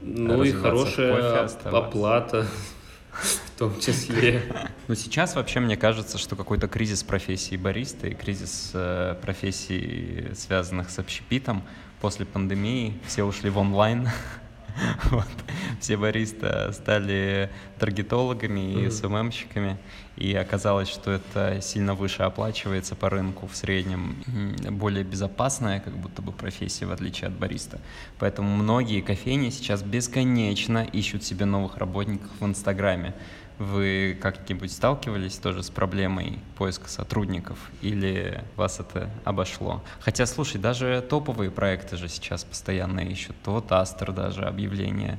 Ну 0.00 0.42
и 0.42 0.52
хорошая 0.52 1.48
оплата 1.64 2.46
в 3.22 3.58
том 3.58 3.80
числе. 3.80 4.42
Ну 4.88 4.94
сейчас 4.94 5.34
вообще 5.34 5.60
мне 5.60 5.76
кажется, 5.76 6.18
что 6.18 6.36
какой-то 6.36 6.68
кризис 6.68 7.02
профессии 7.02 7.56
бариста 7.56 8.08
и 8.08 8.14
кризис 8.14 8.70
э, 8.74 9.16
профессий, 9.22 10.28
связанных 10.34 10.90
с 10.90 10.98
общепитом 10.98 11.62
после 12.00 12.26
пандемии, 12.26 13.00
все 13.06 13.24
ушли 13.24 13.50
в 13.50 13.58
онлайн. 13.58 14.08
вот. 15.04 15.26
Все 15.80 15.96
бариста 15.96 16.72
стали 16.72 17.50
таргетологами 17.78 18.84
и 18.84 18.90
СММщиками, 18.90 19.78
и 20.16 20.34
оказалось, 20.34 20.88
что 20.88 21.12
это 21.12 21.60
сильно 21.60 21.94
выше 21.94 22.22
оплачивается 22.22 22.94
по 22.94 23.10
рынку 23.10 23.46
в 23.46 23.56
среднем, 23.56 24.16
более 24.70 25.04
безопасная 25.04 25.80
как 25.80 25.96
будто 25.96 26.22
бы 26.22 26.32
профессия, 26.32 26.86
в 26.86 26.92
отличие 26.92 27.28
от 27.28 27.34
бариста. 27.34 27.80
Поэтому 28.18 28.56
многие 28.56 29.00
кофейни 29.00 29.50
сейчас 29.50 29.82
бесконечно 29.82 30.84
ищут 30.84 31.24
себе 31.24 31.44
новых 31.44 31.76
работников 31.76 32.30
в 32.40 32.46
Инстаграме. 32.46 33.14
Вы 33.58 34.18
как-нибудь 34.20 34.70
сталкивались 34.70 35.36
тоже 35.36 35.62
с 35.62 35.70
проблемой 35.70 36.40
поиска 36.58 36.90
сотрудников 36.90 37.58
или 37.80 38.44
вас 38.54 38.80
это 38.80 39.08
обошло? 39.24 39.82
Хотя, 40.00 40.26
слушай, 40.26 40.60
даже 40.60 41.02
топовые 41.08 41.50
проекты 41.50 41.96
же 41.96 42.08
сейчас 42.08 42.44
постоянно 42.44 43.00
ищут. 43.00 43.36
Вот 43.46 43.72
Астер 43.72 44.12
даже 44.12 44.42
объявление 44.42 45.18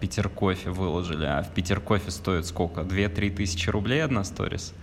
Питер 0.00 0.28
Кофе 0.28 0.70
выложили, 0.70 1.24
а 1.24 1.42
в 1.42 1.52
Питер 1.54 1.80
Кофе 1.80 2.10
стоит 2.10 2.46
сколько? 2.46 2.82
2-3 2.82 3.30
тысячи 3.30 3.70
рублей 3.70 4.02
одна 4.04 4.24
сторис? 4.24 4.74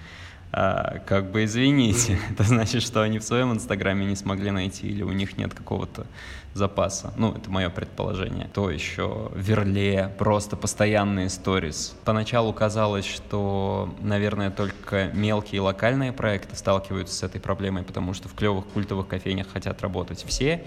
а, 0.58 1.00
как 1.06 1.32
бы 1.32 1.44
извините, 1.44 2.18
это 2.32 2.44
значит, 2.44 2.82
что 2.82 3.02
они 3.02 3.20
в 3.20 3.24
своем 3.24 3.52
инстаграме 3.52 4.06
не 4.06 4.16
смогли 4.16 4.52
найти 4.52 4.88
или 4.88 5.04
у 5.04 5.12
них 5.12 5.38
нет 5.38 5.54
какого-то 5.54 6.08
запаса. 6.54 7.14
Ну, 7.18 7.34
это 7.34 7.50
мое 7.50 7.70
предположение. 7.70 8.48
То 8.54 8.70
еще 8.70 9.32
Верле, 9.36 10.16
просто 10.18 10.56
постоянные 10.56 11.30
сторис. 11.30 11.94
Поначалу 12.06 12.54
казалось, 12.54 13.06
что, 13.06 13.94
наверное, 14.00 14.50
только 14.50 15.12
мелкие 15.14 15.60
локальные 15.60 16.14
проекты 16.14 16.56
сталкиваются 16.56 17.14
с 17.14 17.24
этой 17.24 17.42
проблемой, 17.42 17.84
потому 17.84 18.14
что 18.14 18.30
в 18.30 18.34
клевых 18.34 18.66
культовых 18.68 19.10
кофейнях 19.10 19.50
хотят 19.50 19.82
работать 19.82 20.24
все, 20.26 20.64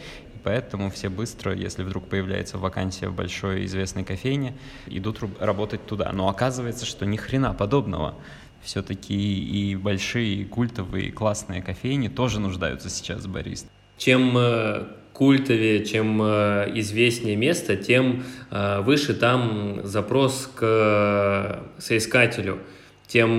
поэтому 0.49 0.91
все 0.91 1.11
быстро, 1.11 1.55
если 1.55 1.83
вдруг 1.83 2.09
появляется 2.09 2.57
вакансия 2.57 3.09
в 3.09 3.15
большой 3.15 3.67
известной 3.67 4.03
кофейне, 4.03 4.55
идут 4.87 5.21
работать 5.41 5.85
туда. 5.85 6.11
Но 6.11 6.31
оказывается, 6.31 6.87
что 6.87 7.05
ни 7.05 7.19
хрена 7.19 7.53
подобного 7.53 8.15
все-таки 8.63 9.15
и 9.15 9.77
большие, 9.77 10.37
и 10.37 10.45
культовые, 10.47 11.09
и 11.09 11.11
классные 11.11 11.61
кофейни 11.61 12.09
тоже 12.09 12.41
нуждаются 12.41 12.89
сейчас 12.89 13.27
в 13.27 13.31
барист. 13.31 13.67
Чем 13.99 14.39
э, 14.39 14.87
культовее, 15.13 15.85
чем 15.85 16.19
э, 16.23 16.73
известнее 16.77 17.37
место, 17.37 17.77
тем 17.77 18.25
э, 18.51 18.81
выше 18.81 19.13
там 19.13 19.81
запрос 19.85 20.51
к 20.55 21.63
соискателю, 21.77 22.61
тем 23.07 23.37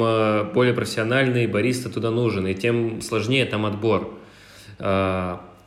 более 0.53 0.75
профессиональный 0.75 1.47
бариста 1.47 1.89
туда 1.89 2.11
нужен, 2.11 2.45
и 2.45 2.53
тем 2.53 3.01
сложнее 3.01 3.45
там 3.45 3.65
отбор. 3.65 4.15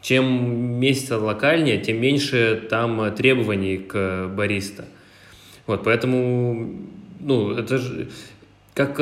Чем 0.03 0.80
место 0.80 1.18
локальнее, 1.18 1.78
тем 1.78 2.00
меньше 2.00 2.66
там 2.68 3.14
требований 3.14 3.78
к 3.78 4.28
бариста. 4.28 4.84
Вот, 5.66 5.84
поэтому, 5.84 6.76
ну, 7.20 7.53
это 7.53 7.78
же 7.78 8.11
как 8.74 8.98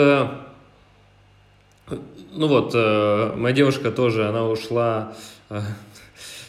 ну 2.33 2.47
вот, 2.47 2.73
э, 2.75 3.33
моя 3.37 3.55
девушка 3.55 3.91
тоже, 3.91 4.29
она 4.29 4.47
ушла 4.47 5.13
э, 5.49 5.61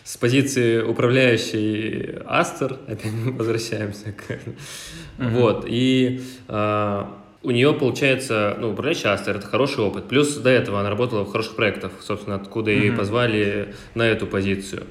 с 0.03 0.17
позиции 0.17 0.81
управляющей 0.81 2.19
Астер, 2.25 2.77
опять 2.87 3.11
мы 3.11 3.31
возвращаемся 3.31 4.11
к... 4.11 4.31
Mm-hmm. 4.31 5.29
Вот, 5.29 5.65
и 5.67 6.21
э, 6.47 7.05
у 7.43 7.51
нее 7.51 7.73
получается, 7.73 8.55
ну, 8.59 8.71
управляющий 8.71 9.07
Астер, 9.07 9.37
это 9.37 9.47
хороший 9.47 9.83
опыт. 9.83 10.07
Плюс 10.07 10.35
до 10.35 10.49
этого 10.49 10.79
она 10.79 10.89
работала 10.89 11.23
в 11.23 11.31
хороших 11.31 11.55
проектах, 11.55 11.91
собственно, 12.01 12.35
откуда 12.35 12.71
mm-hmm. 12.71 12.85
ее 12.85 12.91
позвали 12.93 13.73
на 13.95 14.03
эту 14.03 14.27
позицию. 14.27 14.83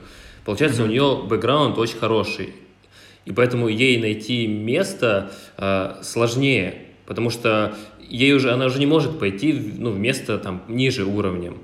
Получается, 0.45 0.83
mm-hmm. 0.83 0.87
у 0.87 0.89
нее 0.89 1.23
бэкграунд 1.29 1.79
очень 1.79 1.99
хороший. 1.99 2.55
И 3.25 3.33
поэтому 3.33 3.69
ей 3.69 3.99
найти 3.99 4.47
место 4.47 5.31
э, 5.59 5.95
сложнее, 6.03 6.75
потому 7.07 7.31
что 7.31 7.77
ей 8.01 8.33
уже, 8.33 8.51
она 8.51 8.67
уже 8.67 8.79
не 8.79 8.87
может 8.87 9.19
пойти 9.19 9.53
ну, 9.79 9.91
в 9.91 9.99
место 9.99 10.39
там 10.39 10.63
ниже 10.67 11.05
уровнем. 11.05 11.59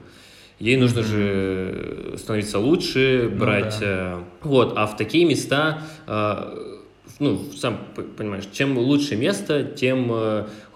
Ей 0.60 0.76
нужно 0.76 1.02
же 1.02 2.14
становиться 2.16 2.58
лучше, 2.58 3.28
ну 3.30 3.38
брать... 3.38 3.76
Ну, 3.80 3.86
да. 3.86 4.18
Вот, 4.42 4.74
а 4.76 4.86
в 4.86 4.96
такие 4.96 5.24
места, 5.24 5.82
э, 6.06 6.76
ну, 7.18 7.42
сам 7.56 7.78
понимаешь, 8.16 8.44
чем 8.52 8.78
лучше 8.78 9.16
место, 9.16 9.64
тем 9.64 10.12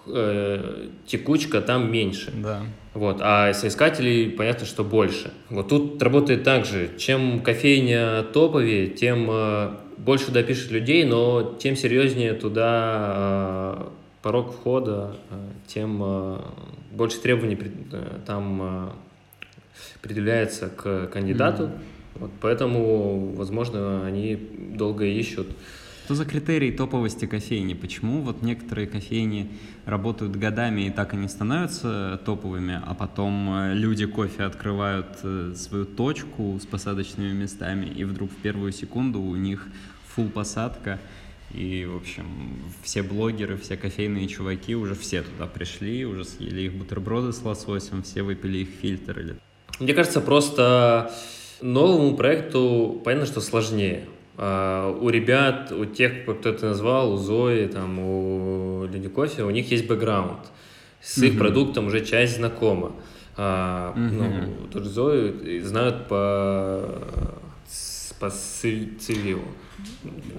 э, 0.07 0.11
э, 0.13 0.87
текучка 1.05 1.61
там 1.61 1.91
меньше. 1.91 2.31
Да. 2.35 2.61
Вот, 2.93 3.17
а 3.21 3.53
соискателей 3.53 4.29
понятно, 4.31 4.65
что 4.65 4.83
больше. 4.83 5.31
Вот 5.49 5.69
тут 5.69 6.01
работает 6.03 6.43
так 6.43 6.65
же. 6.65 6.89
Чем 6.97 7.41
кофейня 7.41 8.23
топовее, 8.23 8.87
тем 8.87 9.29
больше 9.97 10.31
допишет 10.31 10.71
людей, 10.71 11.05
но 11.05 11.55
тем 11.59 11.75
серьезнее 11.75 12.33
туда 12.33 13.91
порог 14.21 14.53
входа, 14.53 15.15
э, 15.29 15.35
тем 15.67 16.01
э, 16.03 16.39
больше 16.91 17.19
требований 17.19 17.57
э, 17.91 18.19
там 18.25 18.93
предъявляется 20.01 20.69
к 20.69 21.07
кандидату. 21.07 21.63
Mm-hmm. 21.63 21.79
Вот 22.15 22.31
поэтому, 22.41 23.33
возможно, 23.35 24.05
они 24.05 24.35
долго 24.35 25.05
ищут. 25.05 25.47
Что 26.03 26.15
за 26.15 26.25
критерий 26.25 26.71
топовости 26.71 27.25
кофейни? 27.25 27.73
Почему 27.73 28.21
вот 28.21 28.41
некоторые 28.41 28.87
кофейни 28.87 29.49
работают 29.85 30.35
годами 30.35 30.87
и 30.87 30.89
так 30.89 31.13
и 31.13 31.17
не 31.17 31.27
становятся 31.27 32.19
топовыми, 32.25 32.81
а 32.85 32.93
потом 32.93 33.73
люди 33.73 34.05
кофе 34.05 34.43
открывают 34.43 35.19
свою 35.55 35.85
точку 35.85 36.59
с 36.61 36.65
посадочными 36.65 37.31
местами, 37.31 37.85
и 37.85 38.03
вдруг 38.03 38.31
в 38.31 38.35
первую 38.35 38.71
секунду 38.71 39.21
у 39.21 39.35
них 39.35 39.67
фул 40.07 40.27
посадка, 40.27 40.99
и, 41.53 41.85
в 41.85 41.97
общем, 41.97 42.25
все 42.81 43.03
блогеры, 43.03 43.57
все 43.57 43.77
кофейные 43.77 44.27
чуваки 44.27 44.75
уже 44.75 44.95
все 44.95 45.21
туда 45.21 45.47
пришли, 45.47 46.05
уже 46.05 46.25
съели 46.25 46.61
их 46.61 46.73
бутерброды 46.73 47.31
с 47.33 47.41
лососем, 47.43 48.03
все 48.03 48.23
выпили 48.23 48.59
их 48.59 48.69
фильтр. 48.81 49.19
Или... 49.19 49.35
Мне 49.79 49.93
кажется, 49.93 50.21
просто 50.21 51.13
новому 51.61 52.15
проекту 52.15 53.01
понятно, 53.03 53.27
что 53.27 53.41
сложнее. 53.41 54.05
Uh, 54.37 54.97
у 55.01 55.09
ребят, 55.09 55.71
у 55.71 55.85
тех, 55.85 56.23
кто 56.23 56.53
ты 56.53 56.65
назвал, 56.65 57.13
у 57.13 57.17
Зои, 57.17 57.67
там, 57.67 57.99
у 57.99 58.85
Леди 58.85 59.09
Кофе, 59.09 59.43
у 59.43 59.49
них 59.51 59.69
есть 59.71 59.87
бэкграунд. 59.87 60.39
С 61.01 61.17
mm-hmm. 61.17 61.27
их 61.27 61.37
продуктом 61.37 61.87
уже 61.87 62.03
часть 62.05 62.37
знакома. 62.37 62.93
Uh, 63.35 63.95
mm-hmm. 63.95 64.55
ну, 64.61 64.67
тот 64.67 64.83
же 64.83 64.89
Зою 64.89 65.65
знают 65.65 66.07
по, 66.07 67.01
по 68.19 68.29
Цивилу. 68.29 69.43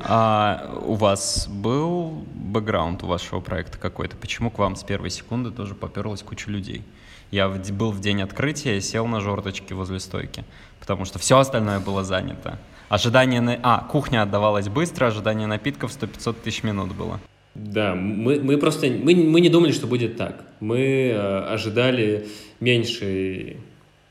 А 0.01 0.79
у 0.85 0.95
вас 0.95 1.49
был 1.49 2.25
бэкграунд 2.35 3.03
у 3.03 3.07
вашего 3.07 3.41
проекта 3.41 3.79
какой-то? 3.79 4.17
Почему 4.17 4.51
к 4.51 4.59
вам 4.59 4.77
с 4.77 4.85
первой 4.85 5.11
секунды 5.11 5.51
тоже 5.51 5.75
поперлась 5.75 6.23
куча 6.23 6.51
людей? 6.51 6.83
Я 7.31 7.49
был 7.49 7.93
в 7.93 8.01
день 8.01 8.23
открытия, 8.23 8.81
сел 8.81 9.07
на 9.07 9.21
жердочке 9.21 9.75
возле 9.75 10.01
стойки, 10.01 10.45
потому 10.81 11.05
что 11.05 11.19
все 11.19 11.39
остальное 11.39 11.81
было 11.81 12.05
занято. 12.05 12.59
Ожидание 12.93 13.41
на... 13.41 13.59
А, 13.63 13.87
кухня 13.91 14.21
отдавалась 14.21 14.69
быстро, 14.69 15.07
ожидание 15.07 15.47
напитков 15.47 15.93
100-500 15.99 16.37
тысяч 16.45 16.63
минут 16.63 16.95
было. 16.95 17.21
Да, 17.55 17.95
мы, 17.95 18.39
мы 18.39 18.59
просто 18.59 18.87
мы, 18.87 19.15
мы 19.15 19.41
не 19.41 19.49
думали, 19.49 19.73
что 19.73 19.87
будет 19.87 20.19
так. 20.19 20.45
Мы 20.61 21.09
э, 21.09 21.39
ожидали 21.55 22.29
меньший 22.61 23.57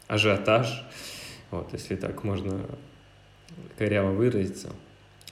ажиотаж, 0.08 0.84
вот, 1.52 1.70
если 1.74 1.96
так 1.96 2.24
можно 2.24 2.60
коряво 3.78 4.14
выразиться. 4.14 4.70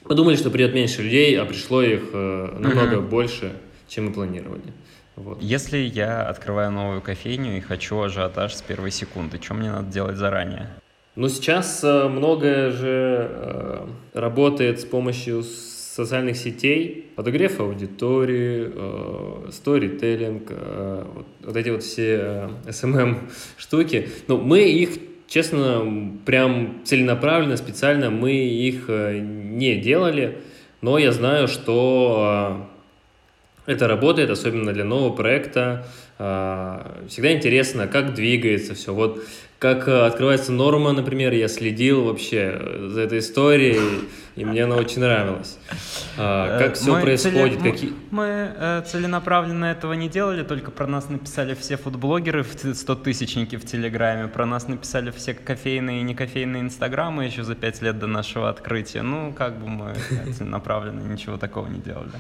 Мы 0.06 0.14
думали, 0.14 0.36
что 0.36 0.52
придет 0.52 0.76
меньше 0.76 1.02
людей, 1.02 1.36
а 1.42 1.46
пришло 1.46 1.82
их 1.82 2.04
э, 2.14 2.56
намного 2.60 2.98
mm-hmm. 2.98 3.10
больше, 3.10 3.54
чем 3.88 4.06
мы 4.06 4.14
планировали. 4.14 4.74
Вот. 5.16 5.42
Если 5.42 5.80
я 5.80 6.22
открываю 6.22 6.72
новую 6.72 7.02
кофейню 7.02 7.58
и 7.58 7.62
хочу 7.62 8.00
ажиотаж 8.00 8.54
с 8.54 8.62
первой 8.62 8.92
секунды, 8.92 9.42
что 9.42 9.56
мне 9.56 9.72
надо 9.72 9.92
делать 9.92 10.18
заранее? 10.18 10.70
Ну, 11.16 11.28
сейчас 11.28 11.84
э, 11.84 12.08
многое 12.08 12.70
же 12.70 13.28
э, 13.30 13.88
работает 14.14 14.80
с 14.80 14.86
помощью 14.86 15.44
социальных 15.44 16.38
сетей, 16.38 17.12
подогрев 17.16 17.60
аудитории, 17.60 18.72
э, 18.72 19.52
сторителлинг, 19.52 20.52
вот, 20.52 21.28
вот 21.42 21.56
эти 21.58 21.70
вот 21.70 21.84
все 21.84 22.20
э, 22.22 22.50
SMM 22.68 23.18
штуки. 23.58 24.10
Ну, 24.28 24.38
мы 24.38 24.62
их, 24.62 24.92
честно, 25.28 26.14
прям 26.26 26.82
целенаправленно, 26.86 27.58
специально 27.58 28.12
мы 28.12 28.34
их 28.34 28.88
не 28.88 29.78
делали, 29.78 30.38
но 30.82 31.00
я 31.00 31.12
знаю, 31.12 31.48
что 31.48 32.69
это 33.70 33.88
работает, 33.88 34.30
особенно 34.30 34.74
для 34.74 34.84
нового 34.84 35.16
проекта. 35.16 35.86
Э, 36.18 37.06
всегда 37.08 37.32
интересно, 37.34 37.88
как 37.88 38.16
двигается 38.16 38.74
все. 38.74 38.94
Вот 38.94 39.24
как 39.60 39.88
э, 39.88 40.06
открывается 40.06 40.52
норма, 40.52 40.94
например, 40.94 41.34
я 41.34 41.48
следил 41.48 42.06
вообще 42.06 42.60
за 42.88 43.02
этой 43.02 43.20
историей, 43.20 44.08
и 44.36 44.46
мне 44.46 44.64
она 44.64 44.76
очень 44.78 45.02
нравилась. 45.02 45.60
А, 46.18 46.58
как 46.58 46.76
все 46.76 46.96
мы 46.96 47.02
происходит, 47.02 47.60
цели... 47.60 47.72
какие... 47.72 47.94
Мы 48.10 48.54
э, 48.58 48.84
целенаправленно 48.88 49.66
этого 49.66 49.94
не 49.94 50.10
делали, 50.10 50.44
только 50.44 50.72
про 50.72 50.88
нас 50.88 51.10
написали 51.10 51.54
все 51.54 51.78
фудблогеры, 51.78 52.42
100-тысячники 52.42 53.58
в 53.58 53.66
Телеграме, 53.66 54.30
про 54.30 54.46
нас 54.46 54.68
написали 54.68 55.12
все 55.12 55.34
кофейные 55.34 56.00
и 56.00 56.04
некофейные 56.04 56.64
инстаграмы 56.64 57.26
еще 57.26 57.44
за 57.44 57.54
пять 57.54 57.82
лет 57.82 58.00
до 58.00 58.08
нашего 58.08 58.50
открытия. 58.50 59.02
Ну, 59.02 59.32
как 59.34 59.60
бы 59.60 59.68
мы 59.68 59.94
целенаправленно 60.38 61.02
ничего 61.02 61.38
такого 61.38 61.68
не 61.68 61.80
делали. 61.80 62.14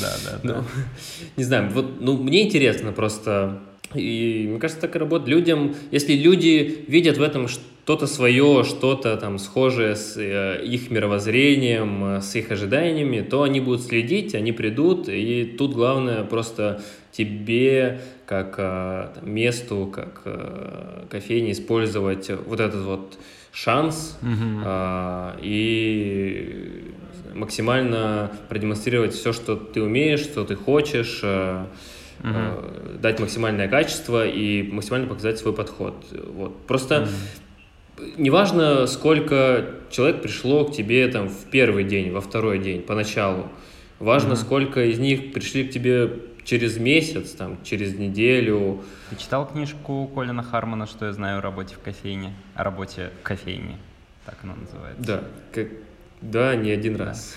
Да, 0.00 0.16
да, 0.24 0.40
да. 0.42 0.64
Не 1.36 1.44
знаю, 1.44 1.70
вот, 1.70 2.00
ну, 2.00 2.16
мне 2.16 2.46
интересно 2.46 2.92
просто 2.92 3.60
и 3.94 4.46
мне 4.48 4.60
кажется, 4.60 4.80
так 4.80 4.94
и 4.94 4.98
работает. 4.98 5.28
Людям, 5.28 5.74
если 5.90 6.14
люди 6.14 6.84
видят 6.86 7.18
в 7.18 7.22
этом 7.22 7.48
что-то 7.48 8.06
свое, 8.06 8.62
что-то 8.64 9.16
там 9.16 9.38
схожее 9.38 9.96
с 9.96 10.16
э, 10.16 10.64
их 10.64 10.90
мировоззрением, 10.90 12.04
э, 12.04 12.20
с 12.20 12.36
их 12.36 12.52
ожиданиями, 12.52 13.20
то 13.20 13.42
они 13.42 13.60
будут 13.60 13.82
следить, 13.82 14.34
они 14.34 14.52
придут, 14.52 15.08
и 15.08 15.44
тут 15.58 15.74
главное 15.74 16.22
просто 16.22 16.82
тебе 17.10 18.00
как 18.26 18.54
э, 18.58 19.08
там, 19.14 19.30
месту, 19.30 19.92
как 19.92 20.22
кофейне 21.10 21.52
использовать 21.52 22.30
вот 22.46 22.60
этот 22.60 22.82
вот 22.82 23.18
шанс 23.52 24.16
mm-hmm. 24.22 24.62
а, 24.64 25.36
и 25.42 26.94
максимально 27.34 28.30
продемонстрировать 28.48 29.14
все, 29.14 29.32
что 29.32 29.56
ты 29.56 29.82
умеешь, 29.82 30.20
что 30.20 30.44
ты 30.44 30.56
хочешь, 30.56 31.22
угу. 31.22 32.98
дать 32.98 33.20
максимальное 33.20 33.68
качество 33.68 34.26
и 34.26 34.62
максимально 34.62 35.06
показать 35.08 35.38
свой 35.38 35.54
подход. 35.54 36.04
Вот. 36.12 36.66
Просто 36.66 37.02
угу. 37.98 38.04
неважно, 38.16 38.86
сколько 38.86 39.66
человек 39.90 40.22
пришло 40.22 40.64
к 40.64 40.74
тебе 40.74 41.08
там 41.08 41.28
в 41.28 41.44
первый 41.50 41.84
день, 41.84 42.12
во 42.12 42.20
второй 42.20 42.58
день, 42.58 42.82
поначалу. 42.82 43.48
Важно, 43.98 44.34
угу. 44.34 44.40
сколько 44.40 44.84
из 44.84 44.98
них 44.98 45.32
пришли 45.32 45.64
к 45.64 45.70
тебе 45.70 46.10
через 46.44 46.78
месяц, 46.78 47.32
там, 47.32 47.58
через 47.62 47.94
неделю. 47.96 48.82
Ты 49.10 49.16
читал 49.16 49.46
книжку 49.46 50.10
Колина 50.14 50.42
Хармона 50.42 50.86
«Что 50.86 51.06
я 51.06 51.12
знаю 51.12 51.38
о 51.38 51.40
работе 51.40 51.74
в 51.74 51.80
кофейне», 51.80 52.34
о 52.54 52.64
работе 52.64 53.10
в 53.20 53.22
кофейне, 53.22 53.76
так 54.24 54.36
она 54.42 54.54
называется. 54.56 55.02
Да, 55.02 55.24
как... 55.52 55.68
да, 56.20 56.54
не 56.54 56.70
один 56.70 56.96
да. 56.96 57.06
раз. 57.06 57.34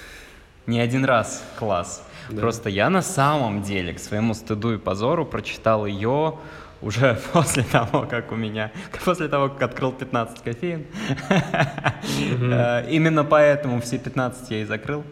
Не 0.67 0.79
один 0.79 1.05
раз, 1.05 1.43
класс. 1.57 2.07
Да. 2.29 2.41
Просто 2.41 2.69
я 2.69 2.89
на 2.89 3.01
самом 3.01 3.63
деле, 3.63 3.93
к 3.93 3.99
своему 3.99 4.33
стыду 4.33 4.73
и 4.73 4.77
позору, 4.77 5.25
прочитал 5.25 5.85
ее 5.85 6.37
уже 6.81 7.19
после 7.33 7.63
того, 7.63 8.05
как 8.09 8.31
у 8.31 8.35
меня, 8.35 8.71
после 9.03 9.27
того, 9.27 9.49
как 9.49 9.63
открыл 9.63 9.91
15 9.91 10.43
кофеин. 10.43 10.85
Э, 11.29 12.85
именно 12.89 13.23
поэтому 13.23 13.81
все 13.81 13.97
15 13.97 14.51
я 14.51 14.61
и 14.61 14.65
закрыл. 14.65 15.03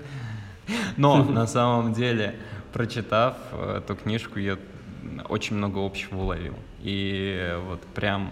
Но 0.98 1.24
на 1.24 1.48
самом 1.48 1.94
деле, 1.94 2.36
прочитав 2.74 3.36
эту 3.54 3.96
книжку, 3.96 4.40
я 4.40 4.58
очень 5.30 5.56
много 5.56 5.86
общего 5.86 6.22
уловил. 6.22 6.56
И 6.82 7.58
вот 7.68 7.82
прям 7.94 8.32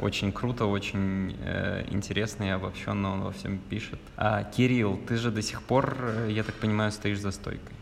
очень 0.00 0.32
круто, 0.32 0.66
очень 0.66 1.36
э, 1.40 1.84
интересно 1.90 2.44
и 2.44 2.48
обобщенно 2.48 3.12
он 3.12 3.22
во 3.22 3.32
всем 3.32 3.58
пишет. 3.58 3.98
А 4.16 4.44
Кирилл, 4.44 4.98
ты 5.08 5.16
же 5.16 5.30
до 5.30 5.42
сих 5.42 5.62
пор, 5.62 5.96
э, 6.00 6.28
я 6.30 6.42
так 6.42 6.54
понимаю, 6.56 6.92
стоишь 6.92 7.18
за 7.18 7.30
стойкой. 7.30 7.74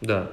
Да. 0.00 0.30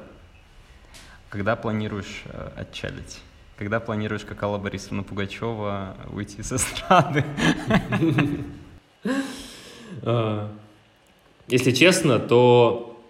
Когда 1.30 1.56
планируешь 1.56 2.24
э, 2.26 2.50
отчалить? 2.56 3.22
Когда 3.58 3.80
планируешь, 3.80 4.24
как 4.24 4.42
Алла 4.44 4.58
Борисовна 4.58 5.04
Пугачева, 5.04 5.96
уйти 6.12 6.44
с 6.44 6.54
эстрады? 6.54 7.26
А, 10.04 10.52
если 11.48 11.72
честно, 11.72 12.20
то 12.20 13.02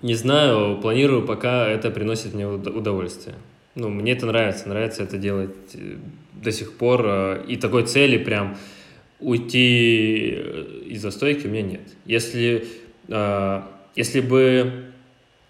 не 0.00 0.14
знаю, 0.14 0.78
планирую, 0.80 1.26
пока 1.26 1.66
это 1.66 1.90
приносит 1.90 2.34
мне 2.34 2.46
удовольствие. 2.46 3.36
Ну, 3.74 3.88
мне 3.88 4.12
это 4.12 4.26
нравится, 4.26 4.68
нравится 4.68 5.02
это 5.02 5.18
делать 5.18 5.50
э, 5.74 5.96
до 6.34 6.52
сих 6.52 6.76
пор. 6.76 7.02
Э, 7.04 7.44
и 7.48 7.56
такой 7.56 7.84
цели 7.86 8.18
прям 8.18 8.56
уйти 9.20 10.28
из 10.86 11.02
застойки 11.02 11.46
у 11.46 11.50
меня 11.50 11.62
нет. 11.62 11.82
Если, 12.04 12.66
если 13.94 14.20
бы 14.20 14.84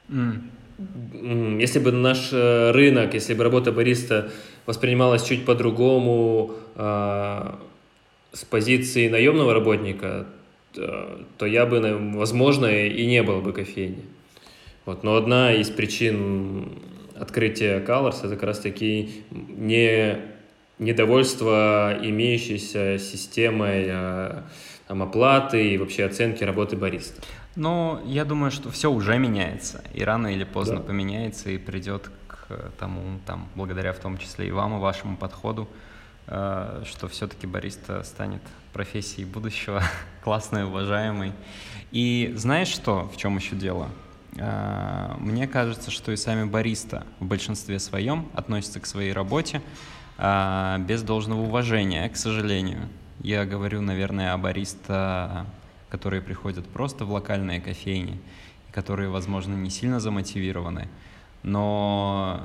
Mm. 0.08 1.60
Если 1.60 1.78
бы 1.78 1.92
наш 1.92 2.30
э, 2.32 2.72
рынок, 2.72 3.14
если 3.14 3.34
бы 3.34 3.44
работа 3.44 3.70
бариста 3.72 4.30
воспринималась 4.66 5.24
чуть 5.24 5.44
по-другому 5.44 6.52
э, 6.74 7.54
с 8.32 8.44
позиции 8.44 9.08
наемного 9.08 9.54
работника, 9.54 10.26
то, 10.72 11.46
я 11.46 11.66
бы, 11.66 11.80
возможно, 12.14 12.66
и 12.66 13.06
не 13.06 13.22
было 13.22 13.40
бы 13.40 13.52
кофейни. 13.52 14.02
Вот. 14.86 15.04
Но 15.04 15.14
одна 15.14 15.52
из 15.52 15.70
причин 15.70 16.72
открытия 17.18 17.80
Colors 17.80 18.18
это 18.18 18.30
как 18.30 18.42
раз-таки 18.44 19.24
не 19.30 20.34
недовольство 20.78 21.96
имеющейся 22.02 22.98
системой 22.98 23.84
э, 23.86 24.42
там, 24.88 25.02
оплаты 25.02 25.70
и 25.70 25.78
вообще 25.78 26.04
оценки 26.04 26.42
работы 26.42 26.76
бариста. 26.76 27.22
Но 27.56 28.02
я 28.04 28.24
думаю, 28.24 28.50
что 28.50 28.70
все 28.70 28.90
уже 28.90 29.16
меняется, 29.18 29.84
и 29.94 30.02
рано 30.02 30.26
или 30.34 30.44
поздно 30.44 30.76
да. 30.76 30.82
поменяется 30.82 31.50
и 31.50 31.58
придет 31.58 32.10
к 32.26 32.72
тому, 32.78 33.20
там, 33.26 33.48
благодаря 33.54 33.92
в 33.92 33.98
том 33.98 34.18
числе 34.18 34.48
и 34.48 34.50
вам, 34.50 34.76
и 34.76 34.80
вашему 34.80 35.16
подходу, 35.16 35.68
э, 36.26 36.82
что 36.84 37.06
все-таки 37.06 37.46
бариста 37.46 38.02
станет 38.02 38.42
профессией 38.72 39.24
будущего, 39.24 39.82
классной, 40.24 40.64
уважаемой. 40.64 41.32
И 41.92 42.32
знаешь 42.36 42.68
что, 42.68 43.08
в 43.08 43.16
чем 43.16 43.36
еще 43.36 43.54
дело? 43.54 43.88
Э, 44.36 45.14
мне 45.18 45.46
кажется, 45.46 45.90
что 45.90 46.12
и 46.12 46.16
сами 46.16 46.44
бариста 46.44 47.06
в 47.20 47.26
большинстве 47.26 47.78
своем 47.78 48.28
относятся 48.34 48.80
к 48.80 48.86
своей 48.86 49.12
работе 49.12 49.62
э, 50.18 50.76
без 50.80 51.02
должного 51.02 51.42
уважения, 51.42 52.08
к 52.08 52.16
сожалению. 52.16 52.88
Я 53.20 53.44
говорю, 53.44 53.80
наверное, 53.80 54.32
о 54.32 54.38
бариста 54.38 55.46
которые 55.94 56.22
приходят 56.22 56.66
просто 56.66 57.04
в 57.04 57.12
локальные 57.12 57.60
кофейни, 57.60 58.20
которые, 58.72 59.10
возможно, 59.10 59.54
не 59.54 59.70
сильно 59.70 60.00
замотивированы, 60.00 60.88
но 61.44 62.42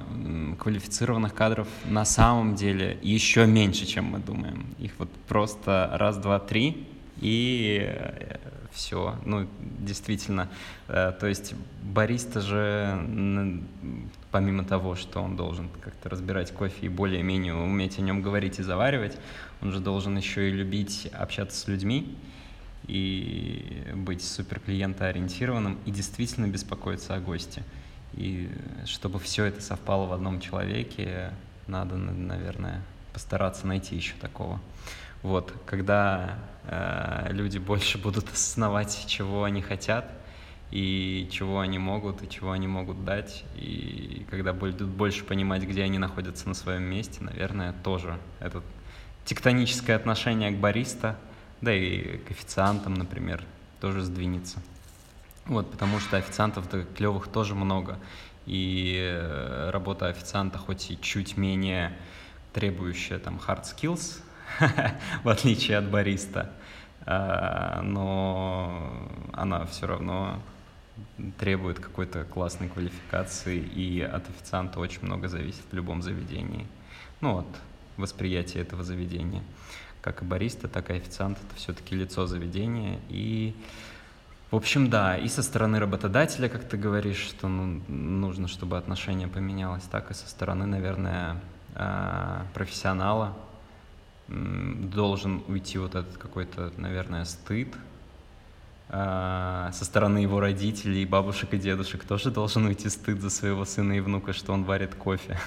квалифицированных 0.59 1.33
кадров 1.33 1.67
на 1.85 2.05
самом 2.05 2.53
деле 2.53 2.99
еще 3.01 3.47
меньше, 3.47 3.87
чем 3.87 4.05
мы 4.05 4.19
думаем. 4.19 4.67
Их 4.77 4.91
вот 4.99 5.09
просто 5.27 5.89
раз, 5.93 6.17
два, 6.17 6.37
три, 6.37 6.87
и 7.17 7.81
э, 7.81 8.37
все. 8.71 9.15
Ну, 9.25 9.47
действительно. 9.79 10.49
Э, 10.87 11.13
то 11.19 11.27
есть 11.27 11.53
бариста 11.83 12.41
же, 12.41 13.07
помимо 14.31 14.63
того, 14.63 14.95
что 14.95 15.21
он 15.21 15.35
должен 15.35 15.69
как-то 15.81 16.09
разбирать 16.09 16.51
кофе 16.51 16.85
и 16.85 16.89
более-менее 16.89 17.53
уметь 17.53 17.99
о 17.99 18.01
нем 18.01 18.21
говорить 18.21 18.59
и 18.59 18.63
заваривать, 18.63 19.17
он 19.61 19.71
же 19.71 19.79
должен 19.79 20.17
еще 20.17 20.49
и 20.49 20.51
любить 20.51 21.09
общаться 21.13 21.59
с 21.59 21.67
людьми, 21.67 22.17
и 22.87 23.83
быть 23.93 24.23
супер 24.23 24.59
клиентоориентированным 24.59 25.77
и 25.85 25.91
действительно 25.91 26.47
беспокоиться 26.47 27.15
о 27.15 27.19
госте. 27.19 27.63
И 28.13 28.49
чтобы 28.85 29.19
все 29.19 29.45
это 29.45 29.61
совпало 29.61 30.07
в 30.07 30.13
одном 30.13 30.39
человеке, 30.39 31.31
надо, 31.67 31.95
наверное, 31.95 32.81
постараться 33.13 33.67
найти 33.67 33.95
еще 33.95 34.15
такого. 34.19 34.59
Вот, 35.21 35.53
когда 35.65 36.39
люди 37.29 37.57
больше 37.57 37.97
будут 37.97 38.29
осознавать, 38.33 39.05
чего 39.07 39.43
они 39.43 39.61
хотят, 39.61 40.11
и 40.71 41.27
чего 41.31 41.59
они 41.59 41.79
могут, 41.79 42.21
и 42.21 42.29
чего 42.29 42.51
они 42.51 42.67
могут 42.67 43.03
дать, 43.03 43.43
и 43.55 44.25
когда 44.29 44.53
будут 44.53 44.87
больше 44.87 45.23
понимать, 45.23 45.63
где 45.63 45.83
они 45.83 45.97
находятся 45.97 46.47
на 46.47 46.53
своем 46.53 46.83
месте, 46.83 47.23
наверное, 47.23 47.73
тоже 47.83 48.19
это 48.39 48.61
тектоническое 49.25 49.95
отношение 49.95 50.51
к 50.51 50.55
бариста– 50.59 51.17
да 51.61 51.73
и 51.73 52.17
к 52.17 52.31
официантам, 52.31 52.93
например, 52.93 53.43
тоже 53.81 54.01
сдвинется. 54.01 54.61
Вот, 55.45 55.71
потому 55.71 55.99
что 55.99 56.17
официантов-то 56.17 56.83
клевых 56.83 57.27
тоже 57.27 57.55
много. 57.55 57.97
и 58.45 58.97
э, 58.99 59.69
работа 59.71 60.07
официанта 60.07 60.57
хоть 60.57 60.89
и 60.89 60.99
чуть 60.99 61.37
менее 61.37 61.95
требующая 62.53 63.19
там 63.19 63.39
hard 63.45 63.63
skills, 63.63 64.21
в 65.23 65.29
отличие 65.29 65.77
от 65.77 65.89
бариста, 65.89 66.51
а, 67.05 67.81
но 67.81 69.09
она 69.33 69.65
все 69.65 69.87
равно 69.87 70.41
требует 71.37 71.79
какой-то 71.79 72.23
классной 72.25 72.69
квалификации, 72.69 73.57
и 73.57 74.01
от 74.01 74.29
официанта 74.29 74.79
очень 74.79 75.03
много 75.03 75.27
зависит 75.27 75.63
в 75.71 75.75
любом 75.75 76.01
заведении. 76.01 76.67
Ну, 77.21 77.39
от 77.39 77.47
восприятия 77.97 78.59
этого 78.59 78.83
заведения. 78.83 79.43
Как 80.01 80.21
и 80.21 80.25
бариста, 80.25 80.67
так 80.67 80.89
и 80.89 80.93
официант— 80.93 81.37
это 81.47 81.55
все-таки 81.55 81.95
лицо 81.95 82.25
заведения, 82.25 82.99
и 83.09 83.55
в 84.51 84.55
общем, 84.55 84.89
да, 84.89 85.15
и 85.15 85.27
со 85.27 85.43
стороны 85.43 85.79
работодателя, 85.79 86.49
как 86.49 86.67
ты 86.67 86.75
говоришь, 86.75 87.19
что 87.19 87.47
ну, 87.47 87.81
нужно, 87.87 88.47
чтобы 88.47 88.77
отношение 88.77 89.27
поменялось, 89.27 89.83
так 89.83 90.09
и 90.09 90.15
со 90.15 90.27
стороны, 90.27 90.65
наверное, 90.65 91.39
а, 91.75 92.47
профессионала 92.55 93.37
должен 94.29 95.43
уйти 95.47 95.77
вот 95.77 95.95
этот 95.95 96.17
какой-то, 96.17 96.71
наверное, 96.77 97.25
стыд. 97.25 97.69
А, 98.89 99.71
со 99.73 99.85
стороны 99.85 100.19
его 100.19 100.39
родителей, 100.39 101.05
бабушек 101.05 101.53
и 101.53 101.57
дедушек 101.57 102.03
тоже 102.03 102.31
должен 102.31 102.65
уйти 102.65 102.89
стыд 102.89 103.21
за 103.21 103.29
своего 103.29 103.65
сына 103.65 103.93
и 103.93 103.99
внука, 103.99 104.33
что 104.33 104.53
он 104.53 104.63
варит 104.63 104.95
кофе. 104.95 105.39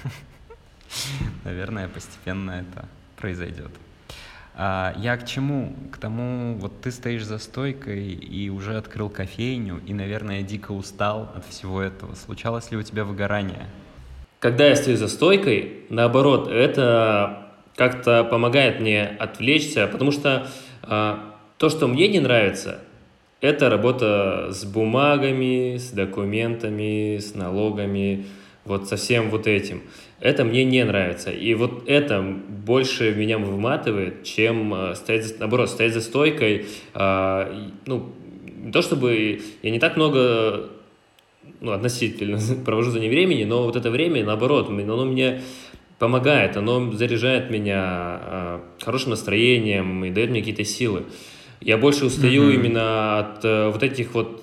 Наверное, 1.45 1.89
постепенно 1.89 2.53
это 2.53 2.89
произойдет. 3.17 3.71
А, 4.55 4.95
я 4.99 5.17
к 5.17 5.27
чему? 5.27 5.75
К 5.93 5.97
тому, 5.97 6.57
вот 6.59 6.81
ты 6.83 6.91
стоишь 6.91 7.25
за 7.25 7.39
стойкой 7.39 8.09
и 8.09 8.51
уже 8.51 8.77
открыл 8.77 9.09
кофейню, 9.09 9.81
и, 9.87 9.95
наверное, 9.95 10.43
дико 10.43 10.73
устал 10.73 11.33
от 11.35 11.47
всего 11.47 11.81
этого. 11.81 12.15
Случалось 12.15 12.71
ли 12.71 12.77
у 12.77 12.83
тебя 12.83 13.05
выгорание? 13.05 13.67
Когда 14.39 14.67
я 14.67 14.77
стою 14.77 14.97
за 14.97 15.09
стойкой, 15.09 15.85
наоборот, 15.89 16.49
это 16.49 17.52
как-то 17.77 18.25
помогает 18.25 18.81
мне 18.81 19.05
отвлечься, 19.05 19.87
потому 19.87 20.11
что 20.13 20.47
э, 20.83 21.17
то, 21.59 21.69
что 21.69 21.89
мне 21.89 22.09
не 22.09 22.21
нравится, 22.21 22.81
это 23.41 23.69
работа 23.69 24.49
с 24.51 24.65
бумагами, 24.65 25.77
с 25.77 25.91
документами, 25.91 27.19
с 27.19 27.35
налогами, 27.35 28.27
вот 28.65 28.89
со 28.89 28.97
всем 28.97 29.31
вот 29.31 29.47
этим. 29.47 29.83
Это 30.21 30.45
мне 30.45 30.65
не 30.65 30.85
нравится. 30.85 31.33
И 31.33 31.55
вот 31.55 31.89
это 31.89 32.23
больше 32.23 33.13
меня 33.13 33.39
выматывает, 33.39 34.23
чем 34.23 34.73
э, 34.73 34.95
стоять, 34.95 35.41
наоборот, 35.41 35.71
стоять 35.71 35.95
за 35.95 36.01
стойкой. 36.01 36.67
Э, 36.95 37.71
ну, 37.87 38.13
не 38.45 38.71
то 38.71 38.83
чтобы 38.83 39.41
я 39.63 39.71
не 39.71 39.81
так 39.81 39.97
много 39.97 40.69
ну, 41.61 41.73
относительно 41.73 42.39
провожу 42.65 42.91
за 42.91 43.01
ним 43.01 43.11
времени, 43.11 43.45
но 43.45 43.65
вот 43.65 43.75
это 43.77 43.91
время, 43.91 44.25
наоборот, 44.25 44.69
оно 44.69 45.05
мне 45.05 45.43
помогает, 46.03 46.57
оно 46.57 46.91
заряжает 46.91 47.49
меня 47.49 48.21
э, 48.21 48.61
хорошим 48.81 49.11
настроением 49.11 50.05
и 50.05 50.11
дает 50.11 50.31
мне 50.31 50.41
какие-то 50.41 50.65
силы. 50.65 51.05
Я 51.61 51.79
больше 51.79 52.07
устаю 52.07 52.51
mm-hmm. 52.51 52.55
именно 52.55 53.19
от 53.21 53.45
э, 53.45 53.69
вот 53.69 53.85
этих 53.85 54.13
вот 54.13 54.43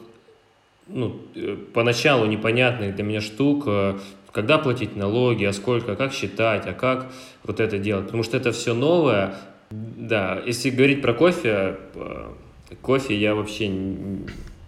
ну, 0.87 1.17
э, 1.35 1.57
поначалу 1.73 2.27
непонятных 2.27 2.95
для 2.95 3.03
меня 3.03 3.19
штук, 3.19 3.65
э, 3.67 3.97
когда 4.31 4.57
платить 4.57 4.95
налоги, 4.95 5.43
а 5.43 5.51
сколько, 5.51 5.97
как 5.97 6.13
считать, 6.13 6.65
а 6.65 6.71
как 6.71 7.11
вот 7.43 7.59
это 7.59 7.77
делать. 7.77 8.05
Потому 8.05 8.23
что 8.23 8.37
это 8.37 8.53
все 8.53 8.73
новое. 8.73 9.35
Да, 9.69 10.41
если 10.45 10.69
говорить 10.69 11.01
про 11.01 11.13
кофе, 11.13 11.75
кофе 12.81 13.17
я 13.17 13.35
вообще 13.35 13.69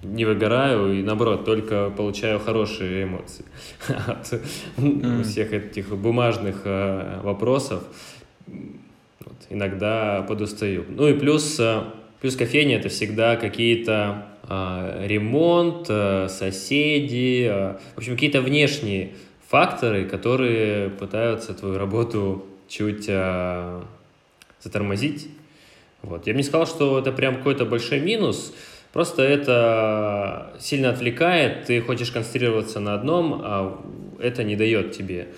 не 0.04 0.26
выгораю 0.26 1.00
и 1.00 1.04
наоборот 1.04 1.46
только 1.46 1.90
получаю 1.90 2.40
хорошие 2.40 3.04
эмоции 3.04 3.46
от 3.88 4.34
mm. 4.78 5.24
всех 5.24 5.54
этих 5.54 5.96
бумажных 5.96 6.62
вопросов. 7.24 7.84
Вот, 8.48 9.38
иногда 9.50 10.24
подустаю. 10.28 10.86
Ну 10.90 11.08
и 11.08 11.14
плюс, 11.14 11.62
плюс 12.20 12.36
кофейня 12.36 12.78
это 12.78 12.90
всегда 12.90 13.36
какие-то 13.36 14.26
а, 14.44 15.06
ремонт, 15.06 15.88
соседи, 16.32 17.48
в 17.96 17.98
общем, 17.98 18.14
какие-то 18.14 18.42
внешние 18.42 19.12
факторы, 19.48 20.06
которые 20.06 20.90
пытаются 20.90 21.54
твою 21.54 21.78
работу 21.78 22.46
чуть 22.68 23.10
затормозить. 24.64 25.30
Вот. 26.02 26.26
Я 26.26 26.34
бы 26.34 26.38
не 26.38 26.44
сказал, 26.44 26.66
что 26.66 27.00
это 27.00 27.12
прям 27.12 27.36
какой-то 27.36 27.66
большой 27.66 28.00
минус, 28.00 28.54
просто 28.94 29.24
это 29.24 30.54
сильно 30.60 30.90
отвлекает, 30.90 31.66
ты 31.66 31.82
хочешь 31.82 32.12
концентрироваться 32.12 32.80
на 32.80 32.94
одном, 32.94 33.42
а 33.44 33.82
это 34.20 34.44
не 34.44 34.56
дает 34.56 34.92
тебе 34.92 35.30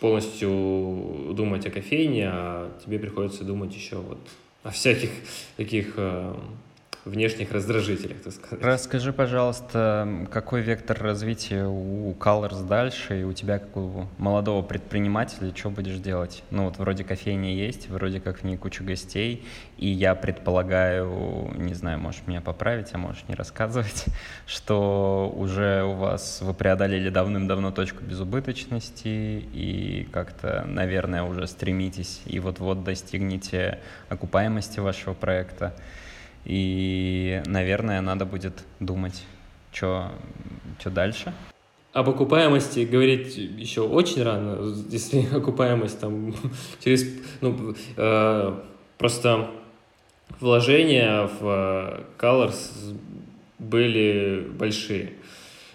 полностью 0.00 1.32
думать 1.34 1.66
о 1.66 1.70
кофейне, 1.70 2.28
а 2.30 2.70
тебе 2.84 2.98
приходится 2.98 3.44
думать 3.44 3.74
еще 3.74 3.96
вот 3.96 4.18
о 4.62 4.70
всяких 4.70 5.10
таких 5.56 5.96
внешних 7.06 7.52
раздражителях, 7.52 8.20
так 8.22 8.32
сказать. 8.32 8.64
Расскажи, 8.64 9.12
пожалуйста, 9.12 10.26
какой 10.30 10.60
вектор 10.60 11.00
развития 11.00 11.64
у 11.66 12.12
Colors 12.14 12.66
дальше, 12.66 13.20
и 13.20 13.24
у 13.24 13.32
тебя, 13.32 13.58
как 13.58 13.76
у 13.76 14.06
молодого 14.18 14.62
предпринимателя, 14.62 15.52
что 15.54 15.70
будешь 15.70 15.98
делать? 15.98 16.42
Ну 16.50 16.64
вот 16.64 16.78
вроде 16.78 17.04
кофейня 17.04 17.54
есть, 17.54 17.88
вроде 17.88 18.20
как 18.20 18.38
в 18.38 18.44
ней 18.44 18.56
куча 18.56 18.82
гостей, 18.82 19.46
и 19.78 19.88
я 19.88 20.14
предполагаю, 20.14 21.52
не 21.56 21.74
знаю, 21.74 21.98
можешь 21.98 22.22
меня 22.26 22.40
поправить, 22.40 22.88
а 22.92 22.98
можешь 22.98 23.24
не 23.28 23.34
рассказывать, 23.34 24.06
что 24.46 25.32
уже 25.36 25.84
у 25.84 25.92
вас 25.92 26.40
вы 26.42 26.54
преодолели 26.54 27.08
давным-давно 27.08 27.70
точку 27.70 28.02
безубыточности 28.02 29.44
и 29.52 30.08
как-то, 30.12 30.64
наверное, 30.66 31.22
уже 31.22 31.46
стремитесь 31.46 32.22
и 32.26 32.40
вот-вот 32.40 32.82
достигнете 32.84 33.78
окупаемости 34.08 34.80
вашего 34.80 35.14
проекта. 35.14 35.74
И, 36.46 37.42
наверное, 37.46 38.00
надо 38.00 38.24
будет 38.24 38.64
думать, 38.78 39.24
что 39.72 40.12
дальше. 40.84 41.32
Об 41.92 42.08
окупаемости 42.08 42.80
говорить 42.80 43.36
еще 43.36 43.80
очень 43.80 44.22
рано, 44.22 44.72
если 44.88 45.26
окупаемость 45.36 45.98
там 45.98 46.34
через... 46.84 47.04
Ну, 47.40 47.74
э, 47.96 48.54
просто 48.96 49.50
вложения 50.38 51.28
в 51.40 51.40
э, 51.42 52.04
Colors 52.18 52.96
были 53.58 54.46
большие. 54.56 55.14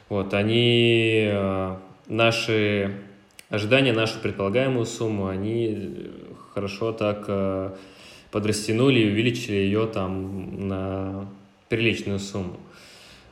Вот, 0.07 0.33
они 0.33 1.27
э, 1.31 1.75
наши 2.07 2.95
ожидания, 3.49 3.91
нашу 3.91 4.19
предполагаемую 4.19 4.85
сумму, 4.85 5.27
они 5.27 6.11
хорошо 6.53 6.93
так 6.93 7.25
э, 7.27 7.71
подрастянули 8.31 8.99
и 8.99 9.09
увеличили 9.09 9.55
ее 9.55 9.87
там 9.87 10.67
на 10.67 11.27
приличную 11.69 12.19
сумму. 12.19 12.59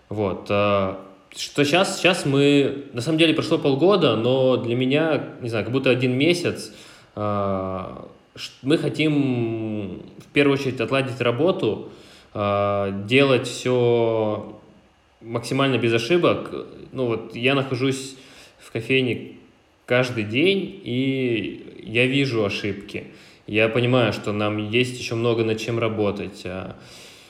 Вот. 0.10 0.48
А, 0.50 1.00
что 1.36 1.64
сейчас? 1.64 1.98
Сейчас 1.98 2.26
мы... 2.26 2.86
На 2.94 3.02
самом 3.02 3.18
деле 3.18 3.34
прошло 3.34 3.58
полгода, 3.58 4.16
но 4.16 4.58
для 4.58 4.76
меня, 4.76 5.24
не 5.42 5.50
знаю, 5.50 5.66
как 5.66 5.74
будто 5.74 5.90
один 5.90 6.18
месяц. 6.18 6.74
А, 7.16 8.08
мы 8.62 8.78
хотим 8.78 10.04
в 10.18 10.28
первую 10.34 10.58
очередь 10.58 10.80
отладить 10.80 11.22
работу, 11.22 11.92
а, 12.34 12.92
делать 13.06 13.48
все 13.48 14.60
максимально 15.22 15.78
без 15.78 15.94
ошибок. 15.94 16.52
Ну 16.92 17.06
вот 17.06 17.36
я 17.36 17.56
нахожусь 17.56 18.16
в 18.58 18.72
кофейне 18.72 19.34
каждый 19.86 20.24
день, 20.24 20.80
и 20.84 21.82
я 21.84 22.06
вижу 22.06 22.46
ошибки. 22.46 23.08
Я 23.50 23.68
понимаю, 23.68 24.14
что 24.14 24.32
нам 24.32 24.70
есть 24.70 25.00
еще 25.00 25.16
много 25.16 25.44
над 25.44 25.60
чем 25.60 25.80
работать, 25.80 26.44
а, 26.46 26.76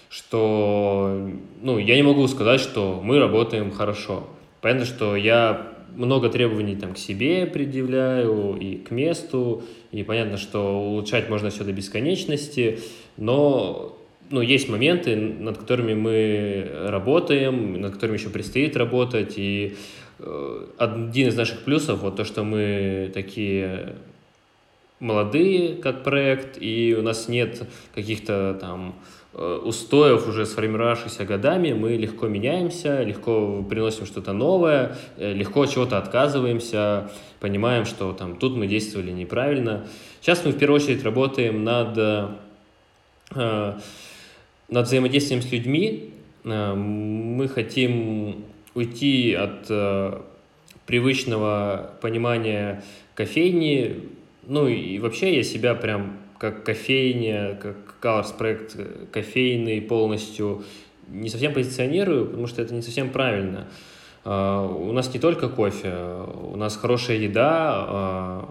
что, 0.09 1.32
ну, 1.61 1.78
я 1.78 1.95
не 1.95 2.03
могу 2.03 2.28
сказать, 2.28 2.59
что 2.59 2.99
мы 3.01 3.20
работаем 3.20 3.72
хорошо. 3.72 4.28
Понятно, 4.59 4.86
что 4.86 5.15
я 5.15 5.70
много 5.95 6.28
требований 6.28 6.76
там 6.76 6.93
к 6.93 6.97
себе 6.97 7.45
предъявляю 7.45 8.57
и 8.57 8.76
к 8.76 8.91
месту, 8.91 9.63
и 9.93 10.03
понятно, 10.03 10.36
что 10.36 10.82
улучшать 10.82 11.30
можно 11.30 11.51
все 11.51 11.63
до 11.63 11.72
бесконечности, 11.72 12.80
но 13.15 13.97
ну, 14.30 14.41
есть 14.41 14.67
моменты, 14.67 15.15
над 15.15 15.57
которыми 15.57 15.93
мы 15.93 16.70
работаем, 16.88 17.80
над 17.80 17.93
которыми 17.93 18.17
еще 18.17 18.28
предстоит 18.28 18.76
работать, 18.76 19.36
и 19.38 19.78
э, 20.20 20.67
один 20.78 21.30
из 21.30 21.38
наших 21.38 21.59
плюсов, 21.59 21.99
вот 22.01 22.17
то, 22.17 22.26
что 22.26 22.43
мы 22.43 23.09
такие 23.13 23.95
молодые 24.99 25.75
как 25.75 26.03
проект, 26.03 26.57
и 26.59 26.95
у 26.97 27.01
нас 27.01 27.27
нет 27.27 27.63
каких-то 27.95 28.57
там 28.59 28.95
э, 29.33 29.59
устоев, 29.63 30.27
уже 30.27 30.45
сформировавшихся 30.45 31.25
годами, 31.25 31.73
мы 31.73 31.95
легко 31.95 32.27
меняемся, 32.27 33.03
легко 33.03 33.63
приносим 33.63 34.05
что-то 34.05 34.33
новое, 34.33 34.97
э, 35.17 35.33
легко 35.33 35.61
от 35.61 35.71
чего-то 35.71 35.97
отказываемся, 35.97 37.09
понимаем, 37.39 37.85
что 37.85 38.11
там 38.13 38.35
тут 38.35 38.55
мы 38.55 38.67
действовали 38.67 39.11
неправильно. 39.11 39.87
Сейчас 40.21 40.43
мы 40.43 40.51
в 40.51 40.57
первую 40.57 40.81
очередь 40.81 41.03
работаем 41.03 41.63
над, 41.63 41.97
э, 41.97 43.77
над 44.69 44.85
взаимодействием 44.85 45.41
с 45.41 45.51
людьми. 45.51 46.13
Мы 46.43 47.47
хотим 47.49 48.45
уйти 48.73 49.33
от 49.33 49.69
привычного 50.85 51.91
понимания 52.01 52.81
кофейни, 53.13 54.09
ну 54.49 54.67
и 54.67 54.97
вообще 54.99 55.37
я 55.37 55.43
себя 55.43 55.75
прям 55.75 56.17
как 56.37 56.63
кофейня, 56.63 57.55
как 57.55 57.75
Colors 58.01 58.35
проект 58.35 58.75
кофейный 59.11 59.81
полностью 59.81 60.63
не 61.07 61.29
совсем 61.29 61.53
позиционирую, 61.53 62.25
потому 62.25 62.47
что 62.47 62.61
это 62.61 62.73
не 62.73 62.81
совсем 62.81 63.11
правильно. 63.11 63.67
Uh, 64.25 64.89
у 64.89 64.91
нас 64.91 65.13
не 65.13 65.19
только 65.19 65.47
кофе, 65.47 65.93
у 66.51 66.57
нас 66.57 66.75
хорошая 66.75 67.17
еда, 67.17 67.85
uh, 67.87 68.49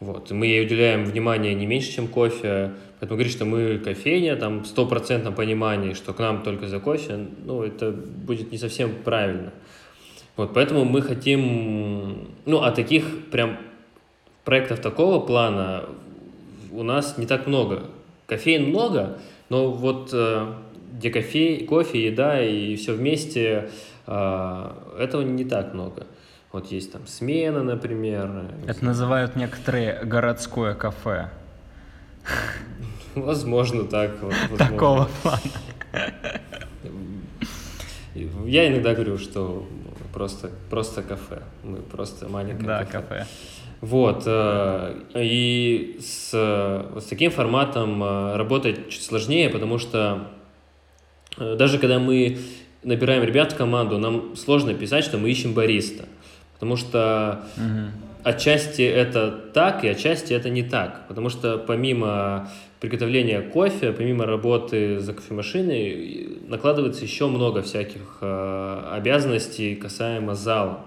вот, 0.00 0.30
мы 0.30 0.46
ей 0.46 0.64
уделяем 0.64 1.04
внимание 1.04 1.54
не 1.54 1.66
меньше, 1.66 1.92
чем 1.92 2.08
кофе, 2.08 2.72
поэтому 2.98 3.16
говорить, 3.18 3.32
что 3.32 3.44
мы 3.44 3.78
кофейня, 3.78 4.36
там, 4.36 4.64
стопроцентном 4.64 5.34
понимании, 5.34 5.92
что 5.92 6.14
к 6.14 6.18
нам 6.18 6.42
только 6.42 6.66
за 6.66 6.80
кофе, 6.80 7.26
ну, 7.44 7.62
это 7.62 7.90
будет 7.92 8.52
не 8.52 8.58
совсем 8.58 8.94
правильно. 9.04 9.52
Вот, 10.36 10.54
поэтому 10.54 10.84
мы 10.84 11.02
хотим, 11.02 12.28
ну, 12.46 12.62
а 12.62 12.70
таких 12.72 13.30
прям 13.30 13.58
проектов 14.44 14.80
такого 14.80 15.24
плана 15.24 15.84
у 16.70 16.82
нас 16.82 17.18
не 17.18 17.26
так 17.26 17.46
много. 17.46 17.84
Кофеин 18.26 18.68
много, 18.68 19.18
но 19.48 19.70
вот 19.70 20.10
э, 20.12 20.52
где 20.92 21.10
кофе, 21.10 21.64
кофе, 21.66 22.06
еда 22.06 22.42
и 22.42 22.76
все 22.76 22.94
вместе, 22.94 23.70
э, 24.06 24.70
этого 24.98 25.22
не 25.22 25.44
так 25.44 25.74
много. 25.74 26.06
Вот 26.52 26.70
есть 26.70 26.92
там 26.92 27.06
смена, 27.06 27.62
например. 27.62 28.44
Это 28.66 28.84
называют 28.84 29.36
некоторые 29.36 30.04
городское 30.04 30.74
кафе. 30.74 31.30
Возможно, 33.14 33.84
так. 33.84 34.10
Возможно. 34.22 34.56
Такого 34.56 35.08
плана. 35.22 35.40
Я 38.46 38.68
иногда 38.68 38.94
говорю, 38.94 39.18
что 39.18 39.66
просто, 40.12 40.50
просто 40.70 41.02
кафе. 41.02 41.42
Мы 41.64 41.78
просто 41.78 42.28
маленькое 42.28 42.66
да, 42.66 42.84
кафе. 42.84 43.02
кафе. 43.08 43.26
Вот. 43.84 44.22
Э, 44.24 44.98
и 45.14 45.98
с, 46.00 46.30
с 46.30 47.04
таким 47.04 47.30
форматом 47.30 48.02
э, 48.02 48.36
работать 48.36 48.88
чуть 48.88 49.02
сложнее, 49.02 49.50
потому 49.50 49.76
что 49.76 50.30
э, 51.36 51.54
даже 51.56 51.78
когда 51.78 51.98
мы 51.98 52.38
набираем 52.82 53.22
ребят 53.24 53.52
в 53.52 53.56
команду, 53.56 53.98
нам 53.98 54.36
сложно 54.36 54.72
писать, 54.72 55.04
что 55.04 55.18
мы 55.18 55.30
ищем 55.30 55.52
бариста. 55.52 56.06
Потому 56.54 56.76
что 56.76 57.42
угу. 57.58 57.90
отчасти 58.22 58.80
это 58.80 59.30
так, 59.52 59.84
и 59.84 59.88
отчасти 59.88 60.32
это 60.32 60.48
не 60.48 60.62
так. 60.62 61.06
Потому 61.06 61.28
что 61.28 61.58
помимо 61.58 62.50
приготовления 62.80 63.42
кофе, 63.42 63.92
помимо 63.92 64.24
работы 64.24 64.98
за 65.00 65.12
кофемашиной, 65.12 66.38
накладывается 66.48 67.04
еще 67.04 67.26
много 67.26 67.60
всяких 67.60 68.16
э, 68.22 68.88
обязанностей 68.92 69.74
касаемо 69.74 70.34
зала. 70.34 70.86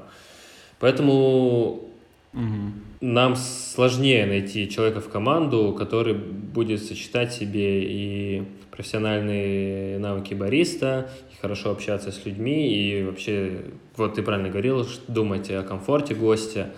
Поэтому 0.80 1.88
нам 2.34 3.36
сложнее 3.36 4.26
найти 4.26 4.70
человека 4.70 5.02
в 5.02 5.10
команду, 5.10 5.76
который 5.78 6.14
будет 6.14 6.84
сочетать 6.84 7.34
себе 7.34 7.84
и 7.84 8.44
профессиональные 8.72 9.98
навыки 9.98 10.34
бариста, 10.34 11.10
и 11.32 11.42
хорошо 11.42 11.72
общаться 11.72 12.12
с 12.12 12.26
людьми, 12.26 12.72
и 12.72 13.04
вообще, 13.04 13.66
вот 13.96 14.16
ты 14.16 14.22
правильно 14.22 14.50
говорил, 14.50 14.86
думать 15.08 15.50
о 15.50 15.64
комфорте 15.64 16.14
гостя. 16.14 16.72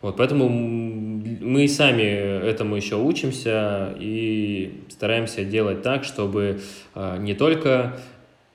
Вот, 0.00 0.16
поэтому 0.16 0.48
мы 0.48 1.66
сами 1.66 2.02
этому 2.02 2.76
еще 2.76 2.96
учимся 2.96 3.94
и 3.98 4.84
стараемся 4.88 5.44
делать 5.44 5.82
так, 5.82 6.04
чтобы 6.04 6.60
а, 6.94 7.18
не 7.18 7.34
только 7.34 7.98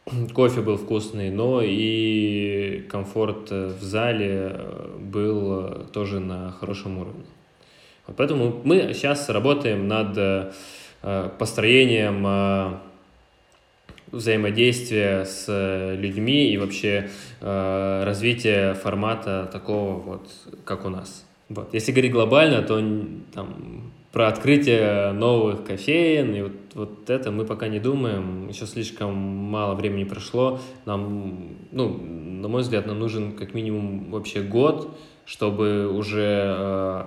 кофе 0.33 0.61
был 0.61 0.77
вкусный, 0.77 1.29
но 1.29 1.61
и 1.61 2.85
комфорт 2.89 3.51
в 3.51 3.81
зале 3.81 4.59
был 4.99 5.85
тоже 5.91 6.19
на 6.19 6.51
хорошем 6.51 6.97
уровне. 6.97 7.25
Вот 8.07 8.17
поэтому 8.17 8.61
мы 8.63 8.93
сейчас 8.93 9.29
работаем 9.29 9.87
над 9.87 10.53
построением 11.37 12.79
взаимодействия 14.11 15.25
с 15.25 15.95
людьми 15.97 16.51
и 16.51 16.57
вообще 16.57 17.09
развития 17.41 18.73
формата 18.73 19.49
такого 19.51 19.99
вот, 19.99 20.29
как 20.65 20.85
у 20.85 20.89
нас. 20.89 21.25
Вот. 21.49 21.73
Если 21.73 21.91
говорить 21.91 22.11
глобально, 22.11 22.61
то 22.61 22.81
там, 23.33 23.91
про 24.13 24.27
открытие 24.27 25.11
новых 25.11 25.65
кофеин, 25.65 26.35
и 26.35 26.41
вот, 26.43 26.51
вот 26.75 27.09
это 27.09 27.31
мы 27.31 27.45
пока 27.45 27.67
не 27.67 27.79
думаем, 27.79 28.47
еще 28.47 28.67
слишком 28.67 29.15
мало 29.15 29.73
времени 29.73 30.03
прошло. 30.03 30.59
Нам, 30.85 31.57
ну, 31.71 31.97
на 31.97 32.47
мой 32.47 32.61
взгляд, 32.61 32.85
нам 32.85 32.99
нужен 32.99 33.35
как 33.35 33.55
минимум 33.55 34.11
вообще 34.11 34.41
год, 34.43 34.95
чтобы 35.25 35.87
уже 35.87 36.43
э, 36.45 37.05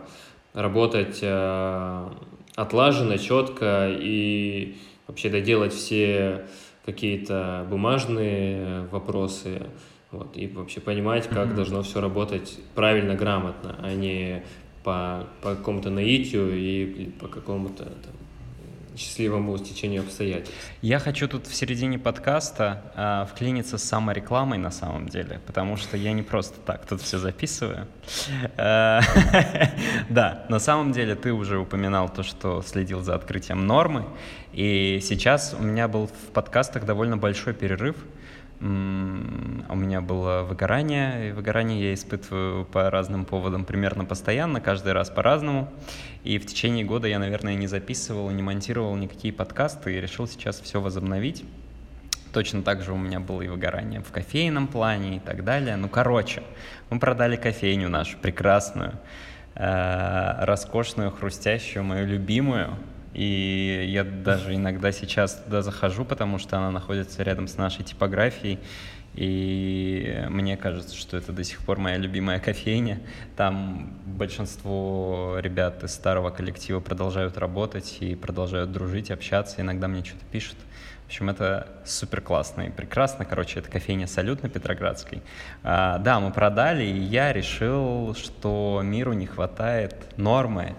работать 0.54 1.20
э, 1.22 2.08
отлаженно, 2.56 3.18
четко 3.18 3.88
и 3.88 4.76
вообще 5.06 5.30
доделать 5.30 5.74
все 5.74 6.46
какие-то 6.84 7.68
бумажные 7.70 8.88
вопросы, 8.90 9.62
вот, 10.10 10.36
и 10.36 10.48
вообще 10.48 10.80
понимать, 10.80 11.28
как 11.28 11.48
mm-hmm. 11.48 11.54
должно 11.54 11.82
все 11.82 12.00
работать 12.00 12.58
правильно, 12.74 13.14
грамотно, 13.14 13.76
а 13.80 13.94
не 13.94 14.42
по, 14.86 15.26
по 15.42 15.56
какому-то 15.56 15.90
наитию 15.90 16.56
и 16.56 17.06
по 17.18 17.26
какому-то 17.26 17.82
там, 17.86 18.14
счастливому 18.96 19.58
стечению 19.58 20.02
обстоятельств. 20.02 20.54
Я 20.80 21.00
хочу 21.00 21.26
тут 21.26 21.48
в 21.48 21.54
середине 21.56 21.98
подкаста 21.98 22.92
э, 22.94 23.26
вклиниться 23.28 23.78
с 23.78 23.82
саморекламой 23.82 24.58
на 24.58 24.70
самом 24.70 25.08
деле, 25.08 25.40
потому 25.44 25.76
что 25.76 25.96
я 25.96 26.12
не 26.12 26.22
просто 26.22 26.60
так 26.60 26.86
тут 26.86 27.02
все 27.02 27.18
записываю. 27.18 27.88
Э, 28.56 29.00
да, 30.08 30.46
на 30.48 30.60
самом 30.60 30.92
деле 30.92 31.16
ты 31.16 31.32
уже 31.32 31.58
упоминал 31.58 32.08
то, 32.08 32.22
что 32.22 32.62
следил 32.62 33.02
за 33.02 33.16
открытием 33.16 33.66
нормы, 33.66 34.04
и 34.52 35.00
сейчас 35.02 35.56
у 35.58 35.64
меня 35.64 35.88
был 35.88 36.06
в 36.06 36.32
подкастах 36.32 36.86
довольно 36.86 37.16
большой 37.16 37.54
перерыв, 37.54 37.96
у 38.60 38.64
меня 38.64 40.00
было 40.00 40.42
выгорание, 40.42 41.28
и 41.28 41.32
выгорание 41.32 41.88
я 41.88 41.94
испытываю 41.94 42.64
по 42.64 42.90
разным 42.90 43.26
поводам 43.26 43.64
примерно 43.64 44.04
постоянно, 44.04 44.60
каждый 44.60 44.92
раз 44.92 45.10
по-разному. 45.10 45.70
И 46.24 46.38
в 46.38 46.46
течение 46.46 46.84
года 46.84 47.06
я, 47.06 47.18
наверное, 47.18 47.54
не 47.54 47.66
записывал, 47.66 48.30
не 48.30 48.42
монтировал 48.42 48.96
никакие 48.96 49.34
подкасты 49.34 49.96
и 49.96 50.00
решил 50.00 50.26
сейчас 50.26 50.60
все 50.60 50.80
возобновить. 50.80 51.44
Точно 52.32 52.62
так 52.62 52.82
же 52.82 52.92
у 52.92 52.96
меня 52.96 53.20
было 53.20 53.42
и 53.42 53.48
выгорание 53.48 54.00
в 54.00 54.10
кофейном 54.10 54.68
плане 54.68 55.16
и 55.16 55.20
так 55.20 55.44
далее. 55.44 55.76
Ну, 55.76 55.88
короче, 55.88 56.42
мы 56.90 56.98
продали 56.98 57.36
кофейню 57.36 57.88
нашу 57.88 58.16
прекрасную, 58.18 58.94
э, 59.54 60.44
роскошную, 60.44 61.10
хрустящую, 61.10 61.84
мою 61.84 62.06
любимую, 62.06 62.76
и 63.16 63.86
я 63.88 64.04
даже 64.04 64.54
иногда 64.54 64.92
сейчас 64.92 65.42
туда 65.42 65.62
захожу, 65.62 66.04
потому 66.04 66.38
что 66.38 66.58
она 66.58 66.70
находится 66.70 67.22
рядом 67.22 67.48
с 67.48 67.56
нашей 67.56 67.82
типографией. 67.82 68.58
И 69.14 70.22
мне 70.28 70.58
кажется, 70.58 70.94
что 70.94 71.16
это 71.16 71.32
до 71.32 71.42
сих 71.42 71.60
пор 71.60 71.78
моя 71.78 71.96
любимая 71.96 72.40
кофейня. 72.40 73.00
Там 73.34 73.94
большинство 74.04 75.36
ребят 75.38 75.82
из 75.82 75.94
старого 75.94 76.28
коллектива 76.28 76.80
продолжают 76.80 77.38
работать 77.38 77.96
и 78.00 78.14
продолжают 78.14 78.70
дружить, 78.70 79.10
общаться. 79.10 79.62
Иногда 79.62 79.88
мне 79.88 80.04
что-то 80.04 80.26
пишут. 80.30 80.56
В 81.04 81.06
общем, 81.06 81.30
это 81.30 81.68
супер 81.86 82.20
классно 82.20 82.62
и 82.62 82.70
прекрасно. 82.70 83.24
Короче, 83.24 83.60
это 83.60 83.70
кофейня 83.70 84.06
«Салют» 84.06 84.42
на 84.42 84.50
Петроградской. 84.50 85.22
А, 85.62 85.96
да, 85.98 86.20
мы 86.20 86.32
продали, 86.32 86.84
и 86.84 86.98
я 86.98 87.32
решил, 87.32 88.14
что 88.14 88.82
миру 88.84 89.14
не 89.14 89.24
хватает 89.24 89.94
нормы, 90.18 90.74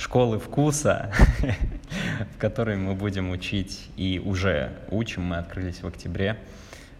школы 0.00 0.38
вкуса, 0.38 1.12
в 2.34 2.38
которой 2.38 2.76
мы 2.76 2.94
будем 2.94 3.30
учить 3.30 3.90
и 3.96 4.20
уже 4.24 4.72
учим, 4.90 5.22
мы 5.22 5.36
открылись 5.36 5.82
в 5.82 5.86
октябре, 5.86 6.38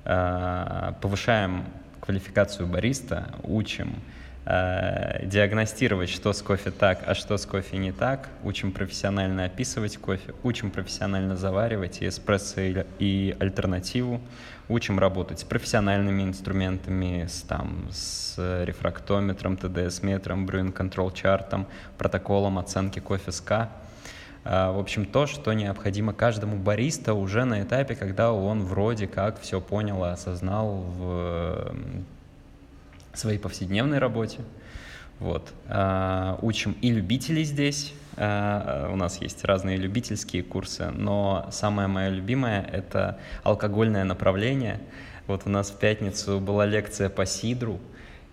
э, 0.05 0.92
повышаем 1.01 1.64
квалификацию 2.01 2.66
бариста, 2.66 3.34
учим 3.42 3.94
э, 4.44 5.24
диагностировать, 5.24 6.11
что 6.11 6.34
с 6.34 6.42
кофе 6.42 6.70
так, 6.70 7.03
а 7.07 7.14
что 7.14 7.38
с 7.38 7.46
кофе 7.46 7.78
не 7.78 7.92
так, 7.92 8.28
учим 8.44 8.70
профессионально 8.70 9.46
описывать 9.46 9.96
кофе, 9.96 10.34
учим 10.42 10.70
профессионально 10.70 11.36
заваривать 11.36 12.03
и 12.03 12.09
эспрессо 12.09 12.84
и 12.98 13.34
альтернативу, 13.40 14.20
учим 14.70 14.98
работать 14.98 15.40
с 15.40 15.44
профессиональными 15.44 16.22
инструментами, 16.22 17.26
с, 17.28 17.42
там, 17.42 17.88
с 17.90 18.36
рефрактометром, 18.64 19.56
ТДС-метром, 19.56 20.46
брюин 20.46 20.72
контрол 20.72 21.10
чартом, 21.10 21.66
протоколом 21.98 22.58
оценки 22.58 23.00
кофе 23.00 23.32
СК. 23.32 23.50
В 24.42 24.78
общем, 24.78 25.04
то, 25.04 25.26
что 25.26 25.52
необходимо 25.52 26.14
каждому 26.14 26.56
бариста 26.56 27.12
уже 27.12 27.44
на 27.44 27.62
этапе, 27.62 27.94
когда 27.94 28.32
он 28.32 28.62
вроде 28.62 29.06
как 29.06 29.38
все 29.40 29.60
понял 29.60 30.02
и 30.04 30.08
осознал 30.08 30.78
в 30.96 31.74
своей 33.12 33.38
повседневной 33.38 33.98
работе. 33.98 34.38
Вот. 35.18 35.52
А, 35.68 36.38
учим 36.40 36.74
и 36.80 36.90
любителей 36.90 37.44
здесь, 37.44 37.92
Э, 38.09 38.09
у 38.20 38.96
нас 38.96 39.22
есть 39.22 39.44
разные 39.44 39.78
любительские 39.78 40.42
курсы, 40.42 40.90
но 40.90 41.48
самое 41.50 41.88
мое 41.88 42.10
любимое— 42.10 42.62
это 42.72 43.18
алкогольное 43.44 44.04
направление. 44.04 44.80
Вот 45.26 45.42
у 45.46 45.48
нас 45.48 45.70
в 45.70 45.78
пятницу 45.78 46.38
была 46.38 46.66
лекция 46.66 47.08
по 47.08 47.24
сидру, 47.24 47.80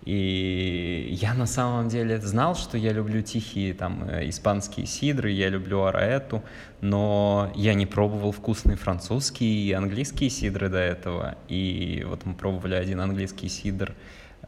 и 0.04 1.08
я 1.20 1.34
на 1.34 1.46
самом 1.46 1.88
деле 1.88 2.18
знал, 2.18 2.54
что 2.54 2.78
я 2.78 2.92
люблю 2.92 3.20
тихие 3.20 3.74
там 3.74 4.08
э, 4.08 4.28
испанские 4.28 4.86
сидры, 4.86 5.30
я 5.30 5.48
люблю 5.48 5.82
араэту, 5.82 6.42
но 6.80 7.52
я 7.54 7.74
не 7.74 7.84
пробовал 7.84 8.32
вкусные 8.32 8.76
французские 8.76 9.50
и 9.50 9.72
английские 9.72 10.30
сидры 10.30 10.68
до 10.68 10.78
этого. 10.78 11.36
И 11.48 12.04
вот 12.08 12.24
мы 12.24 12.34
пробовали 12.34 12.74
один 12.74 13.00
английский 13.00 13.48
сидр, 13.48 13.90
э, 13.90 13.94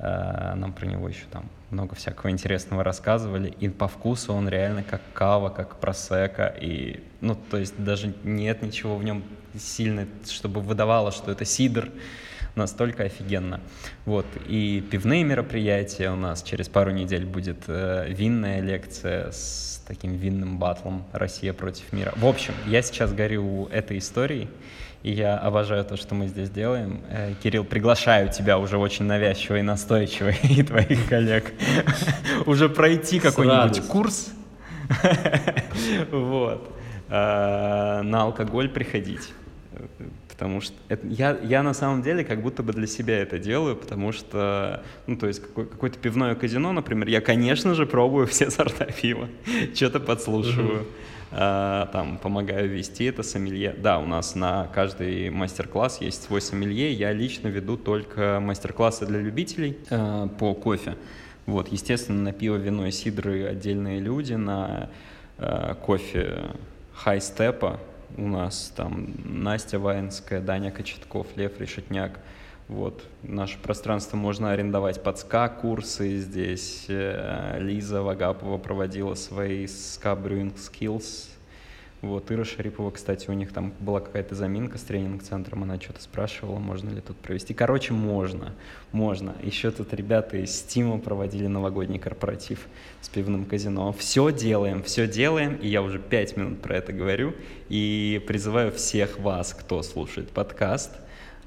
нам 0.01 0.73
про 0.73 0.87
него 0.87 1.09
еще 1.09 1.25
там 1.31 1.51
много 1.71 1.95
всякого 1.95 2.31
интересного 2.31 2.83
рассказывали, 2.83 3.49
и 3.61 3.69
по 3.69 3.89
вкусу 3.89 4.33
он 4.33 4.49
реально 4.49 4.83
как 4.83 5.01
кава, 5.13 5.51
как 5.51 5.77
просека, 5.77 6.47
и, 6.47 7.03
ну, 7.21 7.37
то 7.51 7.59
есть 7.59 7.75
даже 7.83 8.15
нет 8.25 8.63
ничего 8.63 8.97
в 8.97 9.05
нем 9.05 9.23
сильно, 9.59 10.07
чтобы 10.29 10.61
выдавало, 10.61 11.13
что 11.13 11.31
это 11.31 11.45
сидр, 11.45 11.91
настолько 12.55 13.05
офигенно. 13.05 13.61
Вот, 14.05 14.27
и 14.47 14.85
пивные 14.91 15.25
мероприятия 15.25 16.11
у 16.11 16.17
нас 16.17 16.43
через 16.43 16.69
пару 16.69 16.91
недель 16.91 17.25
будет 17.25 17.65
э, 17.69 18.07
винная 18.09 18.61
лекция 18.61 19.31
с 19.31 19.83
таким 19.87 20.17
винным 20.17 20.59
батлом 20.59 21.05
«Россия 21.13 21.53
против 21.53 21.93
мира». 21.93 22.13
В 22.17 22.27
общем, 22.27 22.55
я 22.67 22.83
сейчас 22.83 23.13
горю 23.13 23.67
этой 23.67 23.99
историей, 23.99 24.49
и 25.03 25.13
я 25.13 25.39
обожаю 25.39 25.85
то, 25.85 25.97
что 25.97 26.15
мы 26.15 26.27
здесь 26.27 26.51
делаем. 26.51 27.01
Э, 27.09 27.35
Кирилл, 27.43 27.65
приглашаю 27.65 28.31
тебя 28.31 28.59
уже 28.59 28.77
очень 28.77 29.07
навязчиво 29.07 29.57
и 29.57 29.63
настойчиво, 29.63 30.31
и 30.43 30.63
твоих 30.63 31.09
коллег, 31.09 31.53
уже 32.47 32.69
пройти 32.69 33.21
какой-нибудь 33.21 33.81
курс. 33.89 34.33
Вот. 36.11 36.77
Э, 37.09 38.03
на 38.03 38.23
алкоголь 38.23 38.69
приходить 38.69 39.33
потому 40.41 40.63
что 40.63 40.75
это, 40.89 41.07
я, 41.07 41.39
я 41.43 41.63
на 41.63 41.75
самом 41.75 42.01
деле 42.01 42.25
как 42.25 42.41
будто 42.41 42.63
бы 42.63 42.73
для 42.73 42.87
себя 42.87 43.19
это 43.19 43.39
делаю, 43.39 43.77
потому 43.77 44.11
что, 44.11 44.83
ну, 45.07 45.17
то 45.17 45.27
есть 45.27 45.41
какой, 45.41 45.67
какое-то 45.67 45.99
пивное 45.99 46.35
казино, 46.35 46.73
например, 46.73 47.09
я, 47.09 47.21
конечно 47.21 47.75
же, 47.75 47.85
пробую 47.85 48.27
все 48.27 48.51
сорта 48.51 48.87
пива, 48.87 49.29
что-то 49.75 50.01
подслушиваю, 50.01 50.79
а, 50.81 50.85
там, 51.31 52.19
помогаю 52.19 52.69
вести 52.69 53.05
это 53.05 53.23
сомелье. 53.23 53.75
Да, 53.79 53.99
у 53.99 54.07
нас 54.07 54.35
на 54.35 54.67
каждый 54.75 55.31
мастер-класс 55.31 56.01
есть 56.01 56.25
свой 56.25 56.41
сомелье, 56.41 56.93
я 56.93 57.13
лично 57.13 57.49
веду 57.49 57.77
только 57.77 58.41
мастер-классы 58.41 59.07
для 59.07 59.21
любителей 59.21 59.79
а, 59.91 60.27
по 60.27 60.55
кофе. 60.55 60.97
Вот, 61.47 61.69
естественно, 61.69 62.21
на 62.21 62.33
пиво, 62.33 62.57
вино 62.57 62.87
и 62.87 62.91
сидры 62.91 63.47
отдельные 63.47 64.01
люди, 64.01 64.35
на 64.35 64.91
а, 65.39 65.75
кофе 65.75 66.51
хай-степа, 66.95 67.81
у 68.17 68.27
нас 68.27 68.73
там 68.77 69.15
Настя 69.25 69.79
Ваенская, 69.79 70.41
Даня 70.41 70.71
Кочетков, 70.71 71.27
Лев 71.37 71.61
Решетняк. 71.61 72.19
Вот, 72.71 73.03
наше 73.25 73.59
пространство 73.59 74.17
можно 74.17 74.53
арендовать 74.53 75.03
под 75.03 75.19
ска 75.19 75.49
курсы 75.49 76.19
здесь. 76.19 76.85
Э, 76.87 77.59
Лиза 77.59 78.01
Вагапова 78.01 78.59
проводила 78.59 79.15
свои 79.15 79.65
ska 79.65 80.15
brewing 80.15 80.55
skills 80.55 81.31
вот, 82.03 82.33
Ира 82.33 82.45
Шарипова, 82.45 82.91
кстати, 82.91 83.29
у 83.29 83.35
них 83.35 83.53
там 83.53 83.75
была 83.79 84.01
какая-то 84.01 84.35
заминка 84.35 84.79
с 84.79 84.83
тренинг-центром, 84.83 85.65
она 85.65 85.79
что-то 85.79 86.01
спрашивала, 86.01 86.59
можно 86.59 86.89
ли 86.89 87.03
тут 87.03 87.19
провести. 87.19 87.53
Короче, 87.53 87.93
можно, 87.93 88.55
можно. 88.91 89.35
Еще 89.43 89.71
тут 89.71 89.93
ребята 89.93 90.39
из 90.39 90.51
Стима 90.57 90.99
проводили 90.99 91.47
новогодний 91.47 91.99
корпоратив 91.99 92.69
с 93.03 93.11
пивным 93.11 93.45
казино. 93.45 93.93
Все 93.93 94.33
делаем, 94.33 94.83
все 94.83 95.07
делаем, 95.07 95.57
и 95.57 95.69
я 95.69 95.83
уже 95.83 95.99
пять 95.99 96.39
минут 96.39 96.63
про 96.63 96.77
это 96.79 96.95
говорю, 96.95 97.35
и 97.69 98.25
призываю 98.27 98.73
всех 98.73 99.19
вас, 99.19 99.53
кто 99.53 99.83
слушает 99.83 100.31
подкаст, 100.31 100.93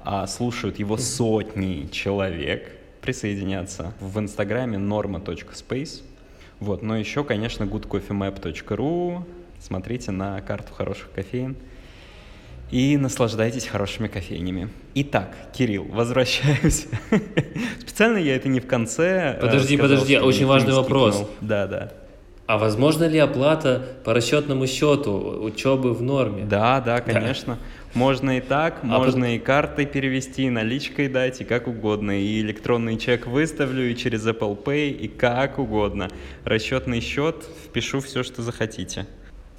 а 0.04 0.26
слушают 0.26 0.78
его 0.78 0.96
сотни 0.96 1.88
человек, 1.90 2.70
присоединяться 3.00 3.92
в 4.00 4.18
инстаграме 4.18 4.78
norma.space. 4.78 6.02
Вот, 6.60 6.82
но 6.82 6.96
еще, 6.96 7.24
конечно, 7.24 7.64
goodcoffeemap.ru, 7.64 9.24
смотрите 9.60 10.10
на 10.10 10.40
карту 10.42 10.72
хороших 10.72 11.10
кофеин 11.12 11.56
и 12.70 12.96
наслаждайтесь 12.96 13.66
хорошими 13.66 14.08
кофейнями. 14.08 14.68
Итак, 14.94 15.34
Кирилл, 15.52 15.84
возвращаюсь. 15.84 16.86
Специально 17.80 18.18
я 18.18 18.36
это 18.36 18.48
не 18.48 18.60
в 18.60 18.66
конце. 18.66 19.38
Подожди, 19.40 19.76
сказал, 19.76 19.96
подожди, 19.96 20.18
очень 20.18 20.46
важный 20.46 20.74
вопрос. 20.74 21.28
Да, 21.40 21.66
да. 21.66 21.92
А 22.46 22.58
возможно 22.58 23.04
ли 23.04 23.18
оплата 23.18 23.82
по 24.04 24.12
расчетному 24.12 24.66
счету 24.66 25.12
учебы 25.42 25.94
в 25.94 26.02
норме? 26.02 26.44
Да, 26.44 26.80
да, 26.80 27.00
конечно. 27.00 27.54
Да. 27.54 27.60
Можно 27.94 28.38
и 28.38 28.40
так, 28.40 28.80
а 28.82 28.86
можно 28.86 29.26
под... 29.26 29.30
и 29.30 29.38
картой 29.38 29.86
перевести, 29.86 30.44
и 30.46 30.50
наличкой 30.50 31.08
дать, 31.08 31.40
и 31.40 31.44
как 31.44 31.68
угодно. 31.68 32.20
И 32.20 32.40
электронный 32.40 32.98
чек 32.98 33.26
выставлю, 33.26 33.90
и 33.90 33.96
через 33.96 34.26
Apple 34.26 34.60
Pay, 34.62 34.90
и 34.90 35.08
как 35.08 35.58
угодно. 35.58 36.08
Расчетный 36.44 37.00
счет, 37.00 37.44
впишу 37.66 38.00
все, 38.00 38.24
что 38.24 38.42
захотите. 38.42 39.06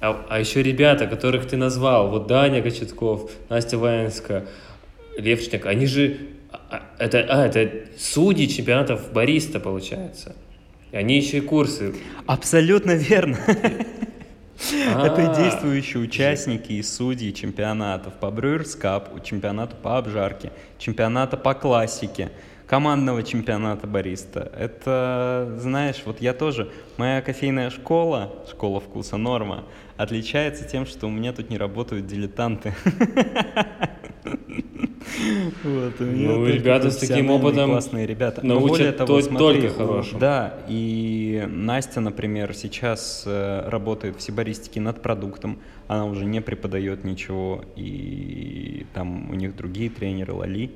А, 0.00 0.26
а 0.28 0.38
еще 0.38 0.62
ребята, 0.62 1.06
которых 1.06 1.46
ты 1.46 1.56
назвал, 1.56 2.10
вот 2.10 2.26
Даня 2.26 2.62
Кочетков, 2.62 3.30
Настя 3.48 3.78
Ваенская, 3.78 4.46
Левчник, 5.16 5.64
они 5.64 5.86
же, 5.86 6.18
а, 6.52 6.60
а, 6.70 7.02
это, 7.02 7.26
а, 7.28 7.46
это 7.46 7.88
судьи 7.98 8.48
чемпионатов 8.48 9.12
бариста, 9.12 9.60
получается. 9.60 10.36
Они 10.92 11.16
еще 11.16 11.38
и 11.38 11.40
курсы. 11.40 11.94
Абсолютно 12.26 12.92
верно. 12.92 13.38
Это 14.58 15.34
действующие 15.36 16.02
участники 16.02 16.72
и 16.72 16.82
судьи 16.82 17.32
чемпионатов 17.32 18.14
по 18.14 18.26
Cup, 18.26 19.22
чемпионата 19.22 19.76
по 19.76 19.98
обжарке, 19.98 20.50
чемпионата 20.78 21.36
по 21.36 21.54
классике, 21.54 22.30
командного 22.66 23.22
чемпионата 23.22 23.86
бариста. 23.86 24.50
Это, 24.58 25.54
знаешь, 25.58 26.02
вот 26.04 26.20
я 26.20 26.32
тоже, 26.32 26.70
моя 26.96 27.20
кофейная 27.20 27.70
школа, 27.70 28.32
школа 28.50 28.80
вкуса 28.80 29.16
норма, 29.16 29.64
отличается 29.96 30.64
тем, 30.64 30.86
что 30.86 31.06
у 31.06 31.10
меня 31.10 31.32
тут 31.32 31.50
не 31.50 31.58
работают 31.58 32.06
дилетанты. 32.06 32.74
Вот, 35.62 35.94
ну, 36.00 36.46
ребята 36.46 36.90
с 36.90 36.96
таким 36.96 37.30
опытом 37.30 37.70
классные 37.70 38.06
ребята. 38.06 38.40
Но 38.44 38.60
более 38.60 38.92
того, 38.92 39.20
смотри, 39.20 39.62
только 39.62 39.74
хорошим. 39.74 40.18
Да, 40.18 40.58
и 40.68 41.44
Настя, 41.48 42.00
например, 42.00 42.54
сейчас 42.54 43.24
э, 43.26 43.68
работает 43.68 44.16
в 44.16 44.22
сибаристике 44.22 44.80
над 44.80 45.02
продуктом. 45.02 45.58
Она 45.88 46.06
уже 46.06 46.24
не 46.24 46.40
преподает 46.40 47.04
ничего, 47.04 47.64
и 47.76 48.86
там 48.94 49.30
у 49.30 49.34
них 49.34 49.56
другие 49.56 49.90
тренеры, 49.90 50.32
Лали. 50.32 50.70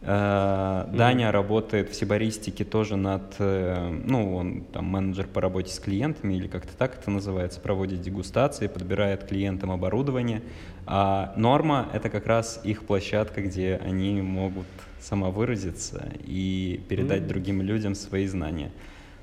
Mm-hmm. 0.00 0.96
Даня 0.96 1.32
работает 1.32 1.90
в 1.90 1.94
сибаристике 1.94 2.64
тоже 2.64 2.96
над, 2.96 3.34
э, 3.40 4.00
ну, 4.04 4.36
он 4.36 4.60
там 4.72 4.84
менеджер 4.84 5.26
по 5.26 5.40
работе 5.40 5.72
с 5.72 5.80
клиентами, 5.80 6.34
или 6.34 6.46
как-то 6.46 6.76
так 6.76 6.98
это 6.98 7.10
называется, 7.10 7.60
проводит 7.60 8.00
дегустации, 8.00 8.68
подбирает 8.68 9.24
клиентам 9.24 9.72
оборудование. 9.72 10.42
А 10.86 11.34
Норма— 11.36 11.88
это 11.92 12.10
как 12.10 12.26
раз 12.26 12.60
их 12.62 12.84
площадка, 12.84 13.42
где 13.42 13.80
они 13.84 14.22
могут 14.22 14.66
самовыразиться 15.00 16.08
и 16.24 16.80
передать 16.88 17.22
mm-hmm. 17.22 17.28
другим 17.28 17.62
людям 17.62 17.94
свои 17.94 18.26
знания. 18.26 18.70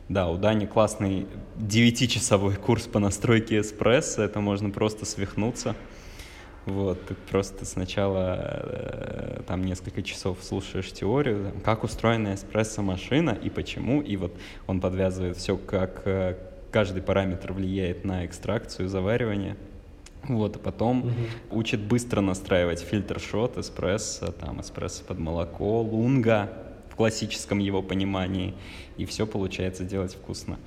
Да, 0.10 0.30
у 0.30 0.38
Дани 0.38 0.66
классный 0.66 1.26
девятичасовой 1.56 2.56
курс 2.56 2.84
по 2.84 3.00
настройке 3.00 3.62
эспрессо, 3.62 4.24
это 4.24 4.40
можно 4.40 4.70
просто 4.70 5.06
свихнуться. 5.06 5.76
Вот, 6.66 7.06
ты 7.06 7.14
просто 7.14 7.64
сначала 7.64 8.40
э, 8.40 9.42
там 9.46 9.64
несколько 9.64 10.02
часов 10.02 10.40
слушаешь 10.42 10.92
теорию, 10.92 11.52
там, 11.52 11.62
как 11.62 11.84
устроена 11.84 12.34
эспрессо-машина 12.34 13.38
и 13.40 13.52
почему, 13.52 14.02
и 14.02 14.18
вот 14.18 14.36
он 14.66 14.82
подвязывает 14.82 15.38
все, 15.38 15.58
как 15.58 16.02
э, 16.06 16.36
каждый 16.72 17.04
параметр 17.04 17.54
влияет 17.54 18.04
на 18.04 18.26
экстракцию, 18.26 18.90
заваривание. 18.90 19.58
Вот, 20.24 20.56
а 20.56 20.60
потом 20.60 21.02
угу. 21.02 21.60
учит 21.60 21.82
быстро 21.82 22.22
настраивать 22.22 22.80
фильтр-шот, 22.80 23.60
эспрессо, 23.60 24.32
там, 24.32 24.60
эспрессо 24.60 25.04
под 25.04 25.20
молоко, 25.20 25.82
лунга 25.82 26.52
в 26.90 26.96
классическом 26.96 27.60
его 27.60 27.84
понимании, 27.84 28.56
и 28.98 29.06
все 29.06 29.28
получается 29.28 29.84
делать 29.84 30.16
вкусно. 30.16 30.58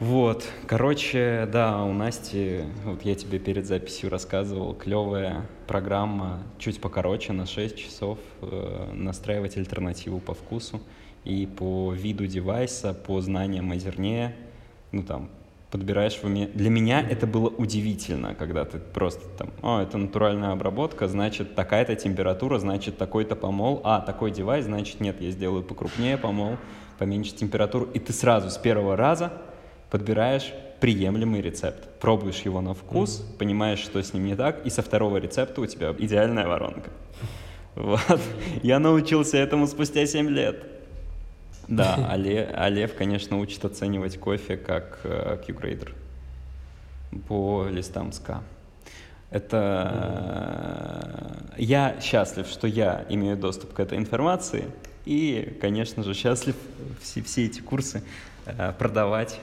Вот, 0.00 0.44
короче, 0.68 1.48
да, 1.52 1.82
у 1.82 1.92
Насти, 1.92 2.60
вот 2.84 3.02
я 3.02 3.16
тебе 3.16 3.40
перед 3.40 3.66
записью 3.66 4.10
рассказывал, 4.10 4.72
клевая 4.72 5.46
программа, 5.66 6.38
чуть 6.56 6.80
покороче, 6.80 7.32
на 7.32 7.46
6 7.46 7.76
часов, 7.76 8.20
э, 8.40 8.90
настраивать 8.92 9.56
альтернативу 9.56 10.20
по 10.20 10.34
вкусу 10.34 10.80
и 11.24 11.46
по 11.46 11.92
виду 11.92 12.28
девайса, 12.28 12.94
по 12.94 13.20
знаниям 13.20 13.72
о 13.72 13.76
зерне, 13.76 14.36
ну 14.92 15.02
там, 15.02 15.30
подбираешь 15.72 16.14
в 16.14 16.22
уме. 16.22 16.46
Для 16.46 16.70
меня 16.70 17.00
это 17.00 17.26
было 17.26 17.48
удивительно, 17.48 18.36
когда 18.36 18.64
ты 18.64 18.78
просто 18.78 19.28
там, 19.36 19.50
о, 19.62 19.80
это 19.80 19.98
натуральная 19.98 20.52
обработка, 20.52 21.08
значит, 21.08 21.56
такая-то 21.56 21.96
температура, 21.96 22.60
значит, 22.60 22.98
такой-то 22.98 23.34
помол, 23.34 23.80
а, 23.82 24.00
такой 24.00 24.30
девайс, 24.30 24.64
значит, 24.64 25.00
нет, 25.00 25.20
я 25.20 25.32
сделаю 25.32 25.64
покрупнее 25.64 26.16
помол, 26.16 26.56
поменьше 27.00 27.34
температуру, 27.34 27.88
и 27.92 27.98
ты 27.98 28.12
сразу 28.12 28.48
с 28.48 28.58
первого 28.58 28.94
раза 28.94 29.32
подбираешь 29.90 30.52
приемлемый 30.80 31.40
рецепт, 31.40 31.88
пробуешь 32.00 32.42
его 32.42 32.60
на 32.60 32.74
вкус, 32.74 33.20
mm-hmm. 33.20 33.38
понимаешь, 33.38 33.80
что 33.80 34.02
с 34.02 34.12
ним 34.12 34.26
не 34.26 34.36
так, 34.36 34.64
и 34.64 34.70
со 34.70 34.82
второго 34.82 35.16
рецепта 35.16 35.60
у 35.60 35.66
тебя 35.66 35.94
идеальная 35.98 36.46
воронка. 36.46 36.90
Вот. 37.74 38.20
Я 38.64 38.80
научился 38.80 39.36
этому 39.36 39.68
спустя 39.68 40.04
7 40.04 40.28
лет. 40.30 40.64
Да, 41.68 41.94
а, 42.10 42.16
Лев, 42.16 42.90
а 42.92 42.98
конечно, 42.98 43.38
учит 43.38 43.64
оценивать 43.64 44.18
кофе 44.18 44.56
как 44.56 44.98
э, 45.04 45.38
Q-грейдер 45.46 45.94
по 47.28 47.68
листам 47.68 48.10
СКА. 48.10 48.42
Это 49.30 51.52
э, 51.56 51.58
я 51.58 52.00
счастлив, 52.00 52.46
что 52.46 52.66
я 52.66 53.04
имею 53.10 53.36
доступ 53.36 53.74
к 53.74 53.80
этой 53.80 53.98
информации, 53.98 54.70
и, 55.04 55.58
конечно 55.60 56.02
же, 56.02 56.14
счастлив 56.14 56.56
все, 57.02 57.22
все 57.22 57.46
эти 57.46 57.60
курсы 57.60 58.02
э, 58.46 58.72
продавать. 58.78 59.38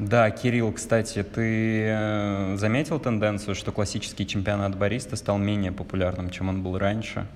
Да, 0.00 0.30
Кирилл, 0.30 0.72
кстати, 0.72 1.22
ты 1.22 1.84
э, 1.84 2.56
заметил 2.56 2.98
тенденцию, 2.98 3.54
что 3.54 3.70
классический 3.70 4.26
чемпионат 4.26 4.74
бариста 4.74 5.14
стал 5.14 5.36
менее 5.36 5.72
популярным, 5.72 6.30
чем 6.30 6.48
он 6.48 6.62
был 6.62 6.78
раньше? 6.78 7.26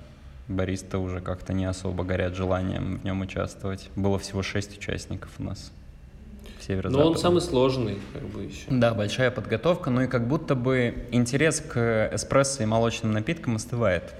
Бариста 0.47 0.97
уже 0.97 1.21
как-то 1.21 1.53
не 1.53 1.65
особо 1.65 2.03
горят 2.03 2.35
желанием 2.35 2.97
в 2.97 3.03
нем 3.03 3.21
участвовать. 3.21 3.89
Было 3.95 4.17
всего 4.17 4.41
шесть 4.41 4.75
участников 4.79 5.29
у 5.37 5.43
нас. 5.43 5.71
северо 6.59 6.89
Но 6.89 7.05
он 7.05 7.17
самый 7.17 7.41
сложный, 7.41 7.99
как 8.13 8.23
бы 8.23 8.45
еще. 8.45 8.65
Да, 8.69 8.95
большая 8.95 9.29
подготовка, 9.29 9.91
ну 9.91 10.01
и 10.01 10.07
как 10.07 10.27
будто 10.27 10.55
бы 10.55 11.05
интерес 11.11 11.61
к 11.61 12.09
эспрессо 12.11 12.63
и 12.63 12.65
молочным 12.65 13.11
напиткам 13.11 13.57
остывает. 13.57 14.15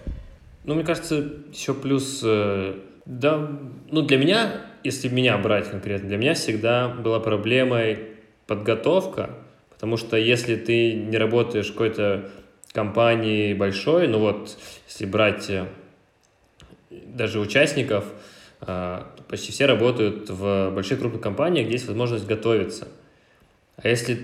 Ну, 0.66 0.76
мне 0.76 0.84
кажется, 0.84 1.32
еще 1.52 1.74
плюс, 1.74 2.22
э, 2.24 2.76
да, 3.08 3.50
ну 3.90 4.04
для 4.04 4.20
меня, 4.20 4.62
если 4.84 5.10
меня 5.10 5.36
брать 5.40 5.72
конкретно, 5.72 6.10
для 6.10 6.18
меня 6.18 6.36
всегда 6.36 6.90
была 6.90 7.20
проблемой 7.20 8.15
подготовка, 8.48 9.32
потому 9.70 9.98
что 9.98 10.18
если 10.18 10.56
ты 10.56 10.94
не 10.94 11.18
работаешь 11.18 11.68
в 11.68 11.72
какой-то 11.72 12.30
компании 12.72 13.54
большой, 13.54 14.08
ну 14.08 14.20
вот, 14.20 14.58
если 14.88 15.06
брать 15.06 15.50
э, 15.50 15.68
даже 16.90 17.40
участников, 17.40 18.06
а, 18.62 19.12
почти 19.28 19.52
все 19.52 19.66
работают 19.66 20.30
в 20.30 20.72
больших 20.72 21.00
крупных 21.00 21.22
компаниях, 21.22 21.66
где 21.66 21.76
есть 21.76 21.88
возможность 21.88 22.26
готовиться. 22.26 22.88
А 23.78 23.88
если 23.88 24.20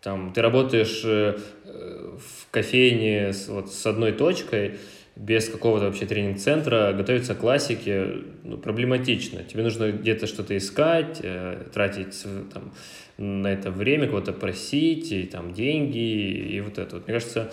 там, 0.00 0.32
ты 0.32 0.42
работаешь 0.42 1.02
э, 1.04 1.38
в 1.64 2.50
кофейне 2.50 3.32
с, 3.32 3.48
вот, 3.48 3.72
с 3.72 3.86
одной 3.86 4.12
точкой, 4.12 4.78
без 5.16 5.48
какого-то 5.48 5.86
вообще 5.86 6.06
тренинг-центра, 6.06 6.92
готовиться 6.92 7.34
к 7.34 7.38
классике 7.38 8.06
ну, 8.44 8.56
проблематично. 8.56 9.42
Тебе 9.42 9.64
нужно 9.64 9.90
где-то 9.90 10.28
что-то 10.28 10.56
искать, 10.56 11.18
э, 11.22 11.66
тратить 11.74 12.22
там, 12.52 12.72
на 13.18 13.48
это 13.48 13.70
время, 13.70 14.06
кого-то 14.06 14.32
просить, 14.32 15.12
и 15.12 15.24
там 15.24 15.52
деньги, 15.52 15.98
и 15.98 16.60
вот 16.60 16.78
это 16.78 16.96
вот. 16.96 17.06
Мне 17.06 17.14
кажется, 17.14 17.52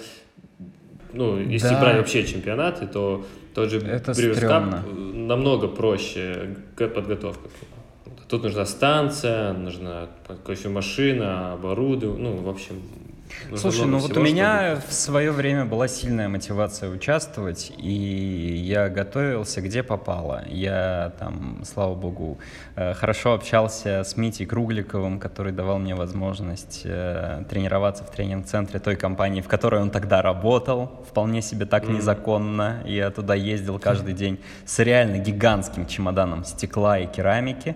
ну, 1.11 1.39
если 1.39 1.69
да. 1.69 1.81
брать 1.81 1.97
вообще 1.97 2.25
чемпионаты, 2.25 2.87
то 2.87 3.25
тот 3.53 3.71
же 3.71 3.79
Брюс 3.79 4.41
намного 4.41 5.67
проще 5.67 6.55
подготовка. 6.77 7.49
Тут 8.27 8.43
нужна 8.43 8.65
станция, 8.65 9.53
нужна 9.53 10.07
кофемашина, 10.45 11.53
оборудование, 11.53 12.29
ну, 12.29 12.37
в 12.37 12.49
общем, 12.49 12.81
Слушай, 13.55 13.85
ну 13.85 13.99
вот 13.99 14.15
у 14.17 14.21
меня 14.21 14.75
чтобы... 14.75 14.87
в 14.87 14.93
свое 14.93 15.31
время 15.31 15.65
была 15.65 15.87
сильная 15.87 16.27
мотивация 16.27 16.89
участвовать, 16.89 17.71
и 17.77 17.91
я 18.65 18.89
готовился 18.89 19.61
где 19.61 19.83
попало. 19.83 20.43
Я 20.47 21.13
там, 21.19 21.61
слава 21.63 21.95
богу, 21.95 22.39
э, 22.75 22.93
хорошо 22.93 23.33
общался 23.33 24.03
с 24.03 24.17
Митей 24.17 24.45
Кругликовым, 24.45 25.19
который 25.19 25.51
давал 25.51 25.79
мне 25.79 25.95
возможность 25.95 26.81
э, 26.85 27.43
тренироваться 27.49 28.03
в 28.03 28.11
тренинг-центре 28.11 28.79
той 28.79 28.95
компании, 28.95 29.41
в 29.41 29.47
которой 29.47 29.81
он 29.81 29.89
тогда 29.91 30.21
работал, 30.21 31.05
вполне 31.09 31.41
себе 31.41 31.65
так 31.65 31.87
незаконно. 31.87 32.81
Я 32.85 33.11
туда 33.11 33.35
ездил 33.35 33.79
каждый 33.79 34.13
день 34.13 34.39
с 34.65 34.79
реально 34.79 35.17
гигантским 35.17 35.85
чемоданом 35.85 36.43
стекла 36.43 36.99
и 36.99 37.07
керамики 37.07 37.75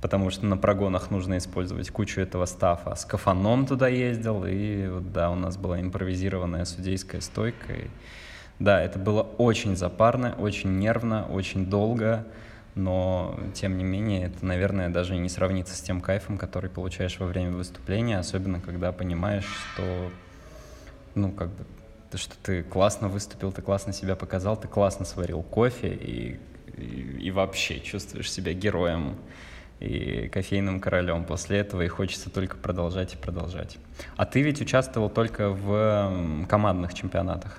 потому 0.00 0.30
что 0.30 0.46
на 0.46 0.56
прогонах 0.56 1.10
нужно 1.10 1.38
использовать 1.38 1.90
кучу 1.90 2.20
этого 2.20 2.46
стафа. 2.46 2.94
С 2.94 3.04
кафаном 3.04 3.66
туда 3.66 3.88
ездил, 3.88 4.44
и 4.46 4.88
вот, 4.88 5.12
да, 5.12 5.30
у 5.30 5.34
нас 5.34 5.56
была 5.56 5.80
импровизированная 5.80 6.64
судейская 6.64 7.20
стойка. 7.20 7.72
И, 7.72 7.86
да, 8.58 8.82
это 8.82 8.98
было 8.98 9.22
очень 9.22 9.76
запарно, 9.76 10.34
очень 10.38 10.78
нервно, 10.78 11.26
очень 11.30 11.66
долго, 11.66 12.26
но, 12.74 13.38
тем 13.54 13.76
не 13.76 13.84
менее, 13.84 14.26
это, 14.26 14.46
наверное, 14.46 14.88
даже 14.88 15.16
не 15.16 15.28
сравнится 15.28 15.74
с 15.74 15.80
тем 15.80 16.00
кайфом, 16.00 16.38
который 16.38 16.70
получаешь 16.70 17.18
во 17.18 17.26
время 17.26 17.52
выступления, 17.52 18.18
особенно 18.18 18.60
когда 18.60 18.92
понимаешь, 18.92 19.48
что, 19.74 20.10
ну, 21.14 21.32
как 21.32 21.48
бы, 21.48 21.64
что 22.14 22.34
ты 22.42 22.62
классно 22.62 23.08
выступил, 23.08 23.52
ты 23.52 23.60
классно 23.60 23.92
себя 23.92 24.16
показал, 24.16 24.56
ты 24.56 24.68
классно 24.68 25.04
сварил 25.04 25.42
кофе 25.42 25.88
и, 25.88 26.40
и, 26.76 27.18
и 27.20 27.30
вообще 27.30 27.80
чувствуешь 27.80 28.30
себя 28.30 28.52
героем 28.52 29.16
и 29.80 30.28
кофейным 30.28 30.78
королем 30.78 31.24
после 31.24 31.58
этого, 31.58 31.82
и 31.82 31.88
хочется 31.88 32.30
только 32.30 32.56
продолжать 32.56 33.14
и 33.14 33.16
продолжать. 33.16 33.78
А 34.16 34.26
ты 34.26 34.42
ведь 34.42 34.60
участвовал 34.60 35.08
только 35.08 35.48
в 35.48 36.46
командных 36.48 36.92
чемпионатах? 36.92 37.58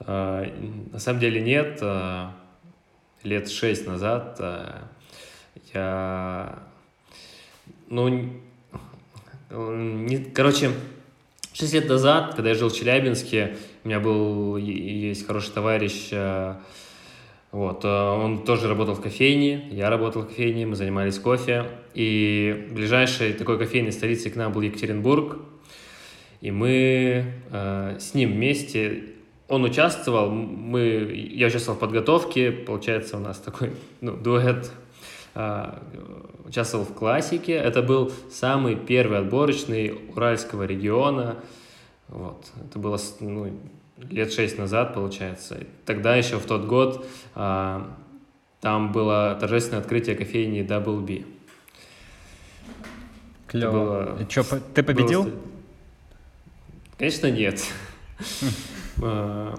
А, 0.00 0.44
на 0.92 0.98
самом 0.98 1.20
деле 1.20 1.40
нет. 1.40 1.78
А, 1.80 2.32
лет 3.22 3.50
шесть 3.50 3.86
назад 3.86 4.36
а, 4.40 4.82
я... 5.72 6.58
Ну, 7.88 8.32
не, 9.50 10.18
короче, 10.18 10.72
шесть 11.54 11.72
лет 11.72 11.88
назад, 11.88 12.34
когда 12.34 12.50
я 12.50 12.54
жил 12.54 12.68
в 12.68 12.74
Челябинске, 12.74 13.56
у 13.84 13.88
меня 13.88 14.00
был, 14.00 14.56
есть 14.58 15.26
хороший 15.26 15.52
товарищ 15.52 16.10
вот, 17.54 17.84
э, 17.84 17.88
он 17.88 18.44
тоже 18.44 18.66
работал 18.66 18.96
в 18.96 19.00
кофейне, 19.00 19.68
я 19.70 19.88
работал 19.88 20.22
в 20.22 20.26
кофейне, 20.26 20.66
мы 20.66 20.74
занимались 20.74 21.20
кофе. 21.20 21.66
И 21.94 22.66
ближайшей 22.72 23.32
такой 23.32 23.60
кофейной 23.60 23.92
столицей 23.92 24.32
к 24.32 24.34
нам 24.34 24.52
был 24.52 24.60
Екатеринбург. 24.62 25.36
И 26.40 26.50
мы 26.50 27.26
э, 27.52 27.96
с 28.00 28.12
ним 28.12 28.32
вместе, 28.32 29.04
он 29.46 29.62
участвовал, 29.62 30.30
мы, 30.32 31.30
я 31.32 31.46
участвовал 31.46 31.76
в 31.76 31.80
подготовке, 31.80 32.50
получается 32.50 33.18
у 33.18 33.20
нас 33.20 33.38
такой 33.38 33.70
ну, 34.00 34.16
дуэт, 34.16 34.72
э, 35.36 35.78
участвовал 36.46 36.84
в 36.84 36.92
классике. 36.92 37.52
Это 37.52 37.82
был 37.82 38.10
самый 38.32 38.74
первый 38.74 39.18
отборочный 39.18 39.96
Уральского 40.12 40.64
региона. 40.64 41.36
Вот, 42.08 42.46
это 42.68 42.80
было 42.80 42.98
ну, 43.20 43.52
лет 44.10 44.32
шесть 44.32 44.58
назад, 44.58 44.94
получается. 44.94 45.58
Тогда 45.86 46.16
еще 46.16 46.38
в 46.38 46.46
тот 46.46 46.64
год 46.64 47.06
а, 47.34 47.94
там 48.60 48.92
было 48.92 49.36
торжественное 49.40 49.80
открытие 49.80 50.16
кофейни 50.16 50.64
Double 50.66 51.00
B. 51.00 51.24
Клево. 53.46 53.72
Было, 53.72 54.18
И 54.22 54.30
что, 54.30 54.60
ты 54.74 54.82
победил? 54.82 55.24
Было... 55.24 55.34
Конечно, 56.98 57.30
нет. 57.30 57.62
А, 59.02 59.56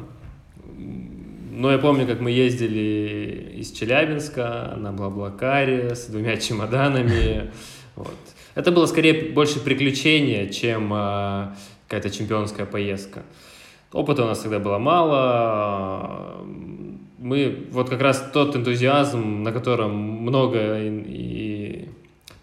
но 1.52 1.70
я 1.70 1.78
помню, 1.78 2.08
как 2.08 2.22
мы 2.22 2.32
ездили 2.32 3.54
из 3.58 3.72
Челябинска 3.72 4.76
на 4.78 4.94
Блаблакаре 4.94 5.94
с 5.94 6.06
двумя 6.06 6.38
чемоданами. 6.38 7.52
Вот. 7.96 8.18
Это 8.56 8.74
было 8.74 8.88
скорее 8.88 9.32
больше 9.32 9.62
приключение, 9.62 10.50
чем 10.50 10.92
а, 10.94 11.56
какая-то 11.88 12.10
чемпионская 12.10 12.66
поездка. 12.66 13.24
Опыта 13.96 14.24
у 14.24 14.28
нас 14.28 14.40
тогда 14.40 14.60
было 14.60 14.78
мало. 14.78 16.44
Мы, 17.18 17.66
вот 17.72 17.90
как 17.90 18.02
раз 18.02 18.30
тот 18.34 18.54
энтузиазм, 18.54 19.42
на 19.42 19.54
котором 19.54 19.96
много 19.96 20.82
и, 20.82 20.90
и 20.90 21.90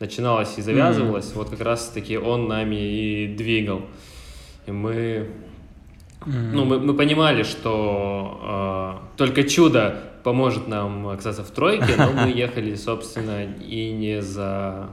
начиналось 0.00 0.56
и 0.56 0.62
завязывалось, 0.62 1.26
mm-hmm. 1.26 1.36
вот 1.36 1.50
как 1.50 1.60
раз 1.60 1.88
таки 1.88 2.16
он 2.16 2.48
нами 2.48 2.76
и 2.76 3.34
двигал. 3.36 3.82
И 4.66 4.72
мы, 4.72 5.28
mm-hmm. 6.20 6.52
ну, 6.52 6.64
мы, 6.64 6.80
мы 6.80 6.94
понимали, 6.94 7.42
что 7.42 9.02
э, 9.12 9.16
только 9.18 9.44
чудо 9.44 10.00
поможет 10.24 10.68
нам 10.68 11.06
оказаться 11.08 11.44
в 11.44 11.50
тройке, 11.50 11.96
но 11.98 12.12
мы 12.12 12.30
ехали, 12.34 12.74
собственно, 12.76 13.44
и 13.44 13.92
не 13.92 14.22
за 14.22 14.88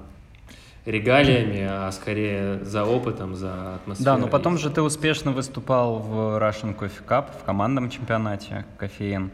регалиями, 0.85 1.67
а 1.69 1.91
скорее 1.91 2.63
за 2.63 2.85
опытом, 2.85 3.35
за 3.35 3.75
атмосферой. 3.75 4.05
Да, 4.05 4.17
но 4.17 4.27
потом 4.27 4.57
же 4.57 4.69
ты 4.69 4.81
успешно 4.81 5.31
выступал 5.31 5.99
в 5.99 6.39
Russian 6.41 6.77
Coffee 6.77 7.05
Cup, 7.07 7.25
в 7.39 7.43
командном 7.43 7.89
чемпионате 7.89 8.65
кофеин. 8.77 9.31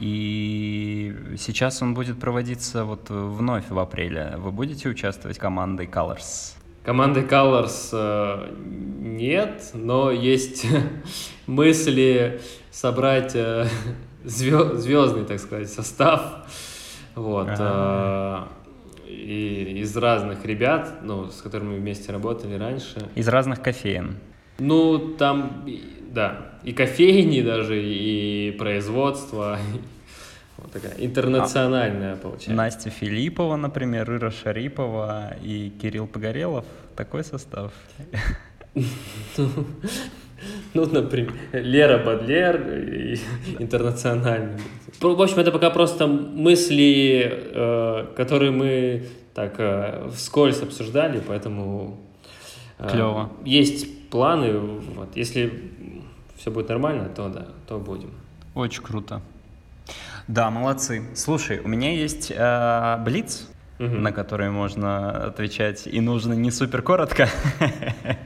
И 0.00 1.14
сейчас 1.38 1.82
он 1.82 1.94
будет 1.94 2.20
проводиться 2.20 2.84
вот 2.84 3.10
вновь 3.10 3.68
в 3.68 3.78
апреле. 3.78 4.34
Вы 4.38 4.52
будете 4.52 4.88
участвовать 4.88 5.38
командой 5.38 5.86
Colors? 5.86 6.54
Командой 6.84 7.24
Colors 7.24 7.90
э, 7.92 8.54
нет, 9.00 9.70
но 9.74 10.10
есть 10.10 10.66
мысли 11.46 12.40
собрать 12.70 13.32
э, 13.34 13.66
звездный, 14.24 15.24
так 15.24 15.40
сказать, 15.40 15.68
состав. 15.68 16.46
Вот. 17.16 17.48
А-а-а 17.48 18.48
и 19.08 19.80
из 19.80 19.96
разных 19.96 20.44
ребят, 20.44 21.00
ну, 21.02 21.30
с 21.30 21.40
которыми 21.40 21.70
мы 21.70 21.76
вместе 21.78 22.12
работали 22.12 22.54
раньше. 22.54 23.08
Из 23.14 23.28
разных 23.28 23.62
кофеин. 23.62 24.16
Ну, 24.58 24.98
там, 25.16 25.66
да, 26.12 26.58
и 26.62 26.72
кофейни 26.72 27.42
даже, 27.42 27.82
и 27.82 28.54
производство. 28.58 29.58
Вот 30.58 30.72
такая 30.72 30.94
интернациональная, 30.98 32.16
получается. 32.16 32.52
Настя 32.52 32.90
Филиппова, 32.90 33.54
например, 33.54 34.12
Ира 34.12 34.32
Шарипова 34.32 35.36
и 35.40 35.70
Кирилл 35.80 36.08
Погорелов. 36.08 36.64
Такой 36.96 37.22
состав. 37.22 37.72
Ну, 40.74 40.86
например, 40.86 41.32
Лера 41.52 42.04
Бадлер 42.04 42.56
интернациональный. 43.58 44.60
В 45.00 45.20
общем, 45.20 45.38
это 45.38 45.50
пока 45.52 45.70
просто 45.70 46.06
мысли, 46.06 47.30
э, 47.30 48.06
которые 48.16 48.50
мы 48.50 49.06
так 49.34 49.54
э, 49.58 50.10
вскользь 50.14 50.62
обсуждали, 50.62 51.22
поэтому 51.26 51.98
э, 52.78 52.88
Клево. 52.90 53.30
есть 53.44 54.10
планы. 54.10 54.58
Вот. 54.58 55.16
Если 55.16 55.52
все 56.36 56.50
будет 56.50 56.68
нормально, 56.68 57.08
то 57.08 57.28
да, 57.28 57.46
то 57.66 57.78
будем. 57.78 58.10
Очень 58.54 58.82
круто. 58.82 59.22
Да, 60.26 60.50
молодцы. 60.50 61.04
Слушай, 61.14 61.60
у 61.60 61.68
меня 61.68 61.92
есть 61.92 62.32
э, 62.34 62.96
блиц, 63.04 63.48
угу. 63.78 63.94
на 63.94 64.12
который 64.12 64.50
можно 64.50 65.10
отвечать, 65.26 65.86
и 65.86 66.00
нужно 66.00 66.32
не 66.34 66.50
супер 66.50 66.82
коротко. 66.82 67.28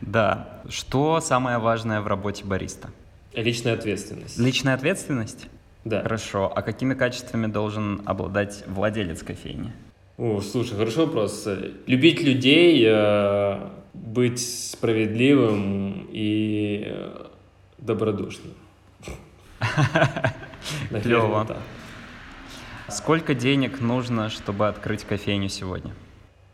Да. 0.00 0.62
Что 0.68 1.20
самое 1.20 1.58
важное 1.58 2.00
в 2.00 2.06
работе 2.06 2.44
бариста? 2.44 2.90
Личная 3.32 3.74
ответственность. 3.74 4.38
Личная 4.38 4.74
ответственность? 4.74 5.48
Да. 5.84 6.02
Хорошо. 6.02 6.52
А 6.54 6.62
какими 6.62 6.94
качествами 6.94 7.46
должен 7.46 8.02
обладать 8.06 8.64
владелец 8.66 9.22
кофейни? 9.22 9.72
О, 10.16 10.40
слушай, 10.40 10.76
хороший 10.76 11.04
вопрос. 11.06 11.46
Любить 11.86 12.22
людей, 12.22 12.82
э, 12.86 13.68
быть 13.94 14.40
справедливым 14.40 16.08
и 16.10 16.84
э, 16.86 17.26
добродушным. 17.78 18.54
Клево. 21.02 21.46
Сколько 22.88 23.34
денег 23.34 23.80
нужно, 23.80 24.28
чтобы 24.28 24.68
открыть 24.68 25.04
кофейню 25.04 25.48
сегодня? 25.48 25.92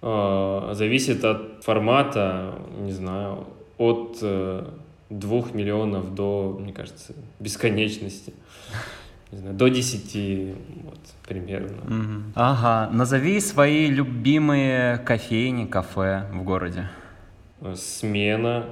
А, 0.01 0.71
зависит 0.75 1.25
от 1.25 1.63
формата, 1.63 2.55
не 2.79 2.93
знаю, 2.93 3.47
от 3.79 4.19
э, 4.23 4.65
двух 5.11 5.55
миллионов 5.55 6.15
до, 6.15 6.57
мне 6.59 6.73
кажется, 6.73 7.15
бесконечности. 7.39 8.33
Не 9.31 9.39
знаю, 9.39 9.55
до 9.55 9.69
десяти, 9.69 10.55
вот, 10.85 10.99
примерно. 11.27 11.83
Угу. 11.85 12.23
Ага, 12.35 12.91
назови 12.93 13.41
свои 13.41 13.87
любимые 13.87 14.99
кофейни, 14.99 15.67
кафе 15.67 16.27
в 16.33 16.43
городе. 16.43 16.89
Смена, 17.75 18.67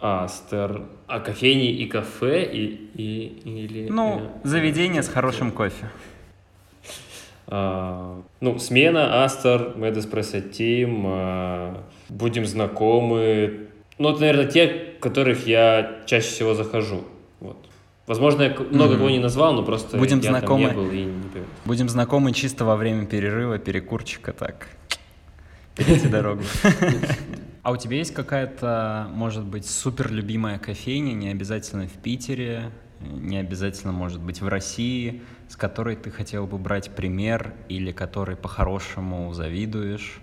Астер, 0.00 0.82
а 1.06 1.20
кофейни 1.20 1.70
и 1.70 1.86
кафе 1.86 2.44
и, 2.44 2.90
и 2.94 3.42
или... 3.44 3.88
Ну, 3.88 4.20
э, 4.20 4.48
заведение 4.48 5.02
с 5.02 5.08
хорошим 5.08 5.50
кофе. 5.50 5.86
А, 7.48 8.22
ну, 8.40 8.58
смена, 8.58 9.24
Астер, 9.24 9.74
Espresso 9.76 10.50
Team, 10.50 11.02
а, 11.06 11.84
будем 12.08 12.44
знакомы. 12.44 13.68
Ну, 13.98 14.10
это, 14.10 14.20
наверное, 14.20 14.46
те, 14.46 14.68
которых 15.00 15.46
я 15.46 16.00
чаще 16.06 16.28
всего 16.28 16.54
захожу. 16.54 17.04
Вот. 17.40 17.56
Возможно, 18.06 18.42
я 18.42 18.50
много 18.50 18.94
mm-hmm. 18.94 18.98
кого 18.98 19.10
не 19.10 19.18
назвал, 19.18 19.52
но 19.52 19.62
просто 19.62 19.96
будем 19.96 20.20
я 20.20 20.30
знакомы, 20.30 20.68
там 20.68 20.76
не 20.76 20.82
был 20.82 20.90
и 20.90 21.04
не 21.04 21.44
Будем 21.64 21.88
знакомы 21.88 22.32
чисто 22.32 22.64
во 22.64 22.76
время 22.76 23.06
перерыва, 23.06 23.58
перекурчика, 23.58 24.32
так. 24.32 24.68
Перейти 25.74 26.08
дорогу. 26.08 26.42
А 27.62 27.72
у 27.72 27.76
тебя 27.76 27.96
есть 27.96 28.14
какая-то, 28.14 29.08
может 29.10 29.42
быть, 29.42 29.66
супер 29.66 30.12
любимая 30.12 30.60
кофейня, 30.60 31.14
не 31.14 31.30
обязательно 31.30 31.88
в 31.88 31.94
Питере, 31.94 32.70
не 33.00 33.38
обязательно, 33.38 33.92
может 33.92 34.20
быть, 34.20 34.40
в 34.40 34.46
России, 34.46 35.22
с 35.48 35.56
которой 35.56 35.96
ты 35.96 36.10
хотел 36.10 36.46
бы 36.46 36.58
брать 36.58 36.90
пример 36.90 37.54
или 37.68 37.92
которой 37.92 38.36
по-хорошему 38.36 39.32
завидуешь? 39.32 40.20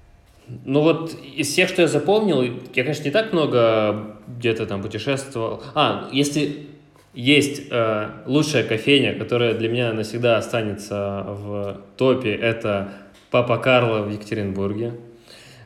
Ну 0.47 0.82
вот 0.82 1.15
из 1.36 1.47
всех, 1.47 1.69
что 1.69 1.84
я 1.84 1.88
запомнил, 1.88 2.41
я, 2.41 2.53
конечно, 2.74 3.05
не 3.05 3.11
так 3.11 3.32
много 3.32 4.17
где-то 4.28 4.65
там 4.65 4.82
путешествовал. 4.82 5.63
А, 5.74 6.09
если 6.11 6.67
есть 7.13 7.63
э, 7.69 8.09
лучшая 8.26 8.63
кофейня, 8.63 9.17
которая 9.17 9.53
для 9.53 9.69
меня 9.69 9.93
навсегда 9.93 10.38
останется 10.38 11.24
в 11.28 11.82
топе, 11.95 12.34
это 12.34 12.91
Папа 13.32 13.57
Карло 13.57 14.01
в 14.01 14.11
Екатеринбурге. 14.11 14.95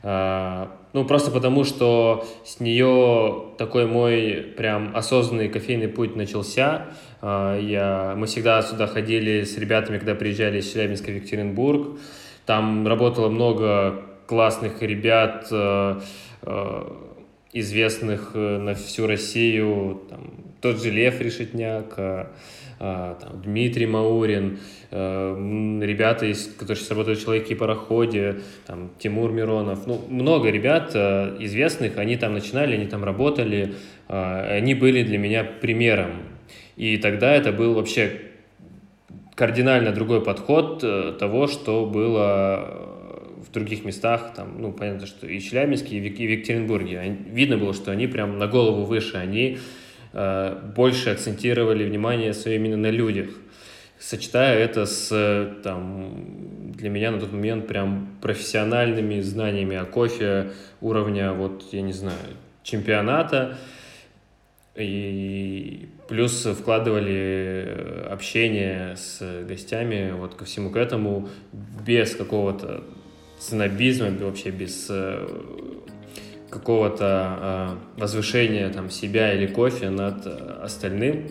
Э, 0.04 0.68
ну, 0.98 1.06
просто 1.06 1.30
потому, 1.30 1.64
что 1.64 2.26
с 2.44 2.60
нее 2.60 3.54
такой 3.60 3.86
мой 3.86 4.44
прям 4.58 4.96
осознанный 4.96 5.48
кофейный 5.48 5.88
путь 5.88 6.16
начался. 6.16 6.88
А, 7.22 7.56
я, 7.56 8.16
мы 8.18 8.26
всегда 8.26 8.64
сюда 8.64 8.88
ходили 8.88 9.44
с 9.44 9.56
ребятами, 9.60 10.00
когда 10.00 10.16
приезжали 10.16 10.58
из 10.58 10.72
Челябинска 10.72 11.12
в 11.12 11.16
Екатеринбург. 11.16 12.00
Там 12.48 12.88
работало 12.88 13.30
много 13.30 14.06
классных 14.26 14.82
ребят, 14.82 15.46
э, 15.52 16.00
э, 16.42 16.84
известных 17.60 18.32
э, 18.34 18.58
на 18.58 18.74
всю 18.74 19.08
Россию. 19.08 20.02
Там, 20.10 20.34
тот 20.62 20.82
же 20.82 20.90
Лев 20.90 21.22
Решетняк, 21.22 21.96
там, 22.80 23.42
Дмитрий 23.44 23.86
Маурин, 23.86 24.58
Э, 24.90 25.80
ребята, 25.82 26.26
из, 26.26 26.48
которые 26.48 26.78
сейчас 26.78 26.90
работают 26.92 27.20
в 27.20 27.24
«Человеке 27.24 27.54
и 27.54 27.58
пароходе», 27.58 28.42
там, 28.66 28.92
Тимур 29.00 29.32
Миронов, 29.32 29.86
ну, 29.86 30.02
много 30.10 30.50
ребят 30.50 30.92
э, 30.94 31.36
известных, 31.40 31.98
они 31.98 32.16
там 32.16 32.34
начинали, 32.34 32.76
они 32.76 32.86
там 32.86 33.04
работали, 33.04 33.76
э, 34.08 34.58
они 34.58 34.76
были 34.76 35.04
для 35.04 35.18
меня 35.18 35.44
примером. 35.44 36.12
И 36.78 36.98
тогда 36.98 37.34
это 37.34 37.52
был 37.52 37.74
вообще 37.74 38.22
кардинально 39.36 39.92
другой 39.92 40.24
подход 40.24 40.80
того, 41.20 41.48
что 41.48 41.86
было 41.86 42.97
в 43.38 43.52
других 43.52 43.86
местах, 43.86 44.34
там, 44.36 44.62
ну, 44.62 44.72
понятно, 44.72 45.08
что 45.08 45.28
и 45.28 45.40
Челябинске, 45.40 45.98
и 45.98 46.00
в 46.00 46.04
Екатеринбурге. 46.04 47.18
Видно 47.30 47.58
было, 47.58 47.74
что 47.74 47.92
они 47.92 48.08
прям 48.08 48.38
на 48.38 48.48
голову 48.48 48.84
выше, 48.84 49.18
они 49.18 49.58
больше 50.76 51.12
акцентировали 51.12 51.84
внимание 51.84 52.34
свое 52.34 52.58
именно 52.58 52.78
на 52.78 52.90
людях 52.90 53.30
сочетая 54.00 54.58
это 54.58 54.86
с, 54.86 55.56
там, 55.64 56.72
для 56.74 56.90
меня 56.90 57.12
на 57.12 57.20
тот 57.20 57.32
момент 57.32 57.68
прям 57.68 58.10
профессиональными 58.22 59.20
знаниями 59.22 59.76
о 59.76 59.86
кофе 59.86 60.52
уровня, 60.82 61.34
вот, 61.34 61.66
я 61.72 61.82
не 61.82 61.94
знаю, 61.94 62.18
чемпионата, 62.64 63.58
и 64.76 65.90
плюс 66.08 66.46
вкладывали 66.46 68.06
общение 68.10 68.96
с 68.96 69.44
гостями 69.48 70.12
вот 70.12 70.36
ко 70.36 70.46
всему 70.46 70.70
к 70.70 70.76
этому 70.76 71.30
без 71.52 72.16
какого-то 72.16 72.84
снобизма, 73.40 74.10
вообще 74.20 74.50
без 74.50 74.88
э, 74.90 75.28
какого-то 76.50 77.78
э, 77.96 78.00
возвышения 78.00 78.70
там 78.70 78.90
себя 78.90 79.34
или 79.34 79.48
кофе 79.48 79.90
над 79.90 80.26
остальным. 80.26 81.30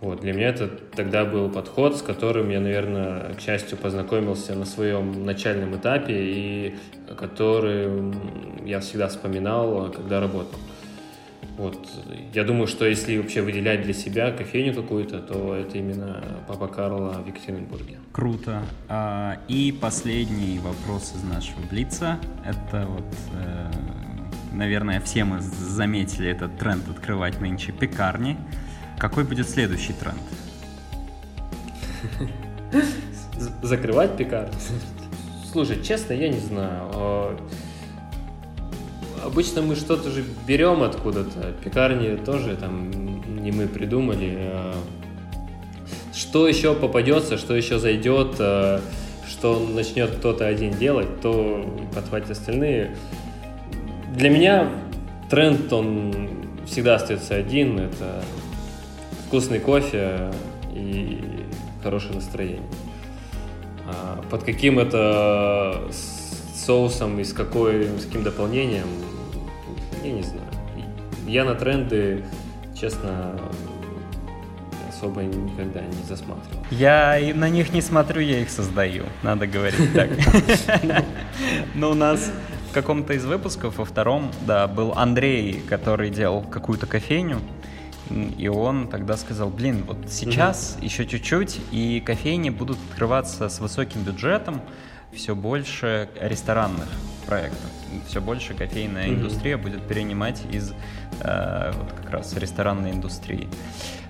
Вот, 0.00 0.20
для 0.20 0.32
меня 0.32 0.48
это 0.48 0.68
тогда 0.96 1.24
был 1.24 1.48
подход, 1.48 1.96
с 1.96 2.02
которым 2.02 2.50
я, 2.50 2.58
наверное, 2.58 3.34
к 3.34 3.40
счастью, 3.40 3.78
познакомился 3.78 4.54
на 4.56 4.64
своем 4.64 5.24
начальном 5.24 5.76
этапе 5.76 6.14
и 6.18 6.74
который 7.16 8.12
я 8.66 8.80
всегда 8.80 9.06
вспоминал, 9.06 9.92
когда 9.92 10.18
работал. 10.18 10.58
Вот. 11.56 11.88
Я 12.32 12.44
думаю, 12.44 12.66
что 12.66 12.86
если 12.86 13.18
вообще 13.18 13.42
выделять 13.42 13.82
для 13.82 13.92
себя 13.92 14.32
кофейню 14.32 14.74
какую-то, 14.74 15.20
то 15.20 15.54
это 15.54 15.78
именно 15.78 16.24
Папа 16.48 16.66
Карло 16.66 17.22
в 17.22 17.26
Екатеринбурге. 17.26 17.98
Круто. 18.12 18.62
А, 18.88 19.38
и 19.48 19.76
последний 19.78 20.58
вопрос 20.58 21.14
из 21.14 21.22
нашего 21.22 21.60
Блица. 21.70 22.18
Это 22.44 22.86
вот, 22.86 23.04
э, 23.34 23.70
наверное, 24.52 25.00
все 25.00 25.24
мы 25.24 25.40
заметили 25.40 26.30
этот 26.30 26.58
тренд 26.58 26.88
открывать 26.88 27.40
нынче 27.40 27.72
пекарни. 27.72 28.36
Какой 28.98 29.24
будет 29.24 29.48
следующий 29.48 29.92
тренд? 29.92 30.18
Закрывать 33.62 34.16
пекарню? 34.16 34.54
Слушай, 35.52 35.82
честно, 35.82 36.14
я 36.14 36.28
не 36.28 36.40
знаю. 36.40 37.38
Обычно 39.22 39.62
мы 39.62 39.76
что-то 39.76 40.10
же 40.10 40.24
берем 40.46 40.82
откуда-то. 40.82 41.52
Пекарни 41.62 42.16
тоже 42.16 42.56
там 42.56 42.90
не 43.42 43.52
мы 43.52 43.68
придумали. 43.68 44.36
А, 44.38 44.74
что 46.12 46.48
еще 46.48 46.74
попадется, 46.74 47.38
что 47.38 47.54
еще 47.54 47.78
зайдет, 47.78 48.36
а, 48.40 48.80
что 49.28 49.58
начнет 49.60 50.10
кто-то 50.10 50.46
один 50.46 50.72
делать, 50.72 51.20
то 51.20 51.64
подхватят 51.94 52.30
остальные. 52.30 52.96
Для 54.14 54.28
меня 54.28 54.68
тренд, 55.30 55.72
он 55.72 56.12
всегда 56.66 56.96
остается 56.96 57.36
один. 57.36 57.78
Это 57.78 58.24
вкусный 59.26 59.60
кофе 59.60 60.32
и 60.74 61.20
хорошее 61.82 62.14
настроение. 62.14 62.62
А 63.86 64.20
под 64.30 64.42
каким 64.42 64.78
это 64.78 65.80
соусом 66.54 67.18
и 67.20 67.24
с, 67.24 67.32
какой, 67.32 67.86
с 67.98 68.04
каким 68.04 68.22
дополнением, 68.22 68.86
я 70.02 70.12
не 70.12 70.22
знаю. 70.22 70.46
Я 71.26 71.44
на 71.44 71.54
тренды 71.54 72.24
честно, 72.78 73.38
особо 74.88 75.22
никогда 75.22 75.80
не 75.80 76.02
засматривал. 76.08 76.64
Я 76.70 77.18
на 77.34 77.48
них 77.48 77.72
не 77.72 77.80
смотрю, 77.80 78.20
я 78.20 78.40
их 78.40 78.50
создаю, 78.50 79.04
надо 79.22 79.46
говорить 79.46 79.92
так. 79.94 80.10
Но 81.74 81.90
у 81.90 81.94
нас 81.94 82.32
в 82.70 82.74
каком-то 82.74 83.12
из 83.12 83.24
выпусков, 83.24 83.78
во 83.78 83.84
втором, 83.84 84.30
да, 84.46 84.66
был 84.66 84.92
Андрей, 84.96 85.62
который 85.68 86.10
делал 86.10 86.42
какую-то 86.42 86.86
кофейню, 86.86 87.38
и 88.10 88.48
он 88.48 88.88
тогда 88.88 89.16
сказал, 89.16 89.48
блин, 89.48 89.84
вот 89.86 90.10
сейчас 90.10 90.74
угу. 90.76 90.84
еще 90.84 91.06
чуть-чуть, 91.06 91.60
и 91.70 92.02
кофейни 92.04 92.50
будут 92.50 92.78
открываться 92.90 93.48
с 93.48 93.60
высоким 93.60 94.02
бюджетом, 94.02 94.60
все 95.12 95.34
больше 95.34 96.08
ресторанных 96.20 96.88
проектов, 97.22 97.70
все 98.06 98.20
больше 98.20 98.54
кофейная 98.54 99.06
угу. 99.06 99.14
индустрия 99.14 99.56
будет 99.56 99.86
перенимать 99.86 100.42
из 100.50 100.72
э, 101.20 101.72
вот 101.74 101.92
как 101.92 102.10
раз 102.10 102.32
ресторанной 102.34 102.92
индустрии. 102.92 103.48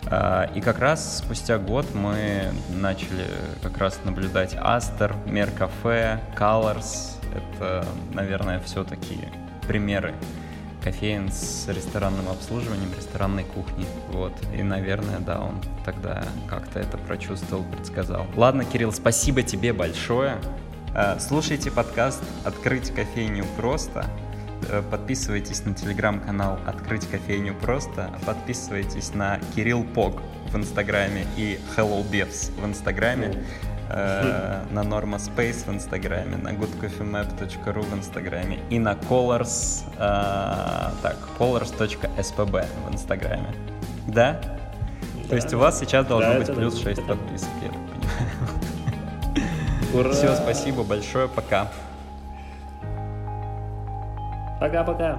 Э, 0.07 0.47
и 0.55 0.61
как 0.61 0.79
раз 0.79 1.19
спустя 1.19 1.59
год 1.59 1.87
мы 1.95 2.53
начали 2.71 3.27
как 3.63 3.79
раз 3.79 4.01
наблюдать 4.05 4.57
Астер, 4.59 5.15
Мер 5.27 5.51
Кафе, 5.51 6.21
Colors. 6.39 7.17
Это, 7.35 7.85
наверное, 8.13 8.61
все 8.61 8.85
такие 8.85 9.33
примеры 9.67 10.15
кофеин 10.83 11.31
с 11.31 11.69
ресторанным 11.69 12.29
обслуживанием, 12.29 12.91
ресторанной 12.97 13.45
кухни. 13.45 13.87
Вот. 14.11 14.33
И, 14.55 14.63
наверное, 14.63 15.21
да, 15.21 15.41
он 15.41 15.63
тогда 15.85 16.25
как-то 16.49 16.81
это 16.81 16.99
прочувствовал, 16.99 17.65
предсказал. 17.65 18.27
Ладно, 18.37 18.65
Кирилл, 18.65 18.93
спасибо 18.93 19.43
тебе 19.43 19.73
большое. 19.73 20.39
Э, 20.95 21.19
слушайте 21.19 21.71
подкаст 21.71 22.23
«Открыть 22.45 22.91
кофейню 22.95 23.47
просто». 23.57 24.05
Э, 24.69 24.83
подписывайтесь 24.83 25.65
на 25.65 25.75
телеграм-канал 25.75 26.59
«Открыть 26.67 27.09
кофейню 27.09 27.55
просто». 27.55 28.11
Подписывайтесь 28.27 29.15
на 29.15 29.41
Кирилл 29.57 29.85
Пог 29.85 30.21
в 30.51 30.57
Инстаграме 30.57 31.27
и 31.39 31.59
Hello 31.75 32.05
Bevs 32.11 32.53
в 32.61 32.67
Инстаграме 32.67 33.43
э, 33.89 34.65
на 34.71 34.81
Norma 34.81 35.17
Space 35.17 35.65
в 35.65 35.71
Инстаграме, 35.71 36.37
на 36.37 36.51
goodcoffeemap.ru 36.51 37.81
в 37.81 37.95
Инстаграме 37.95 38.59
и 38.69 38.79
на 38.79 38.93
colors, 38.93 39.85
так, 39.97 41.17
colors.spb 41.39 42.67
в 42.87 42.93
Инстаграме. 42.93 43.55
Да? 44.09 44.39
То 45.31 45.37
есть 45.37 45.55
у 45.55 45.59
вас 45.59 45.81
сейчас 45.81 46.05
должно 46.05 46.35
быть 46.35 46.55
плюс 46.55 46.75
6 46.75 46.87
это... 46.87 47.03
подписок, 47.09 47.49
я 47.63 47.69
так 47.69 47.79
понимаю. 47.79 48.59
Ура! 49.95 50.13
Все, 50.13 50.35
спасибо 50.37 50.83
большое, 50.83 51.29
пока. 51.29 51.69
Пока-пока. 54.61 55.19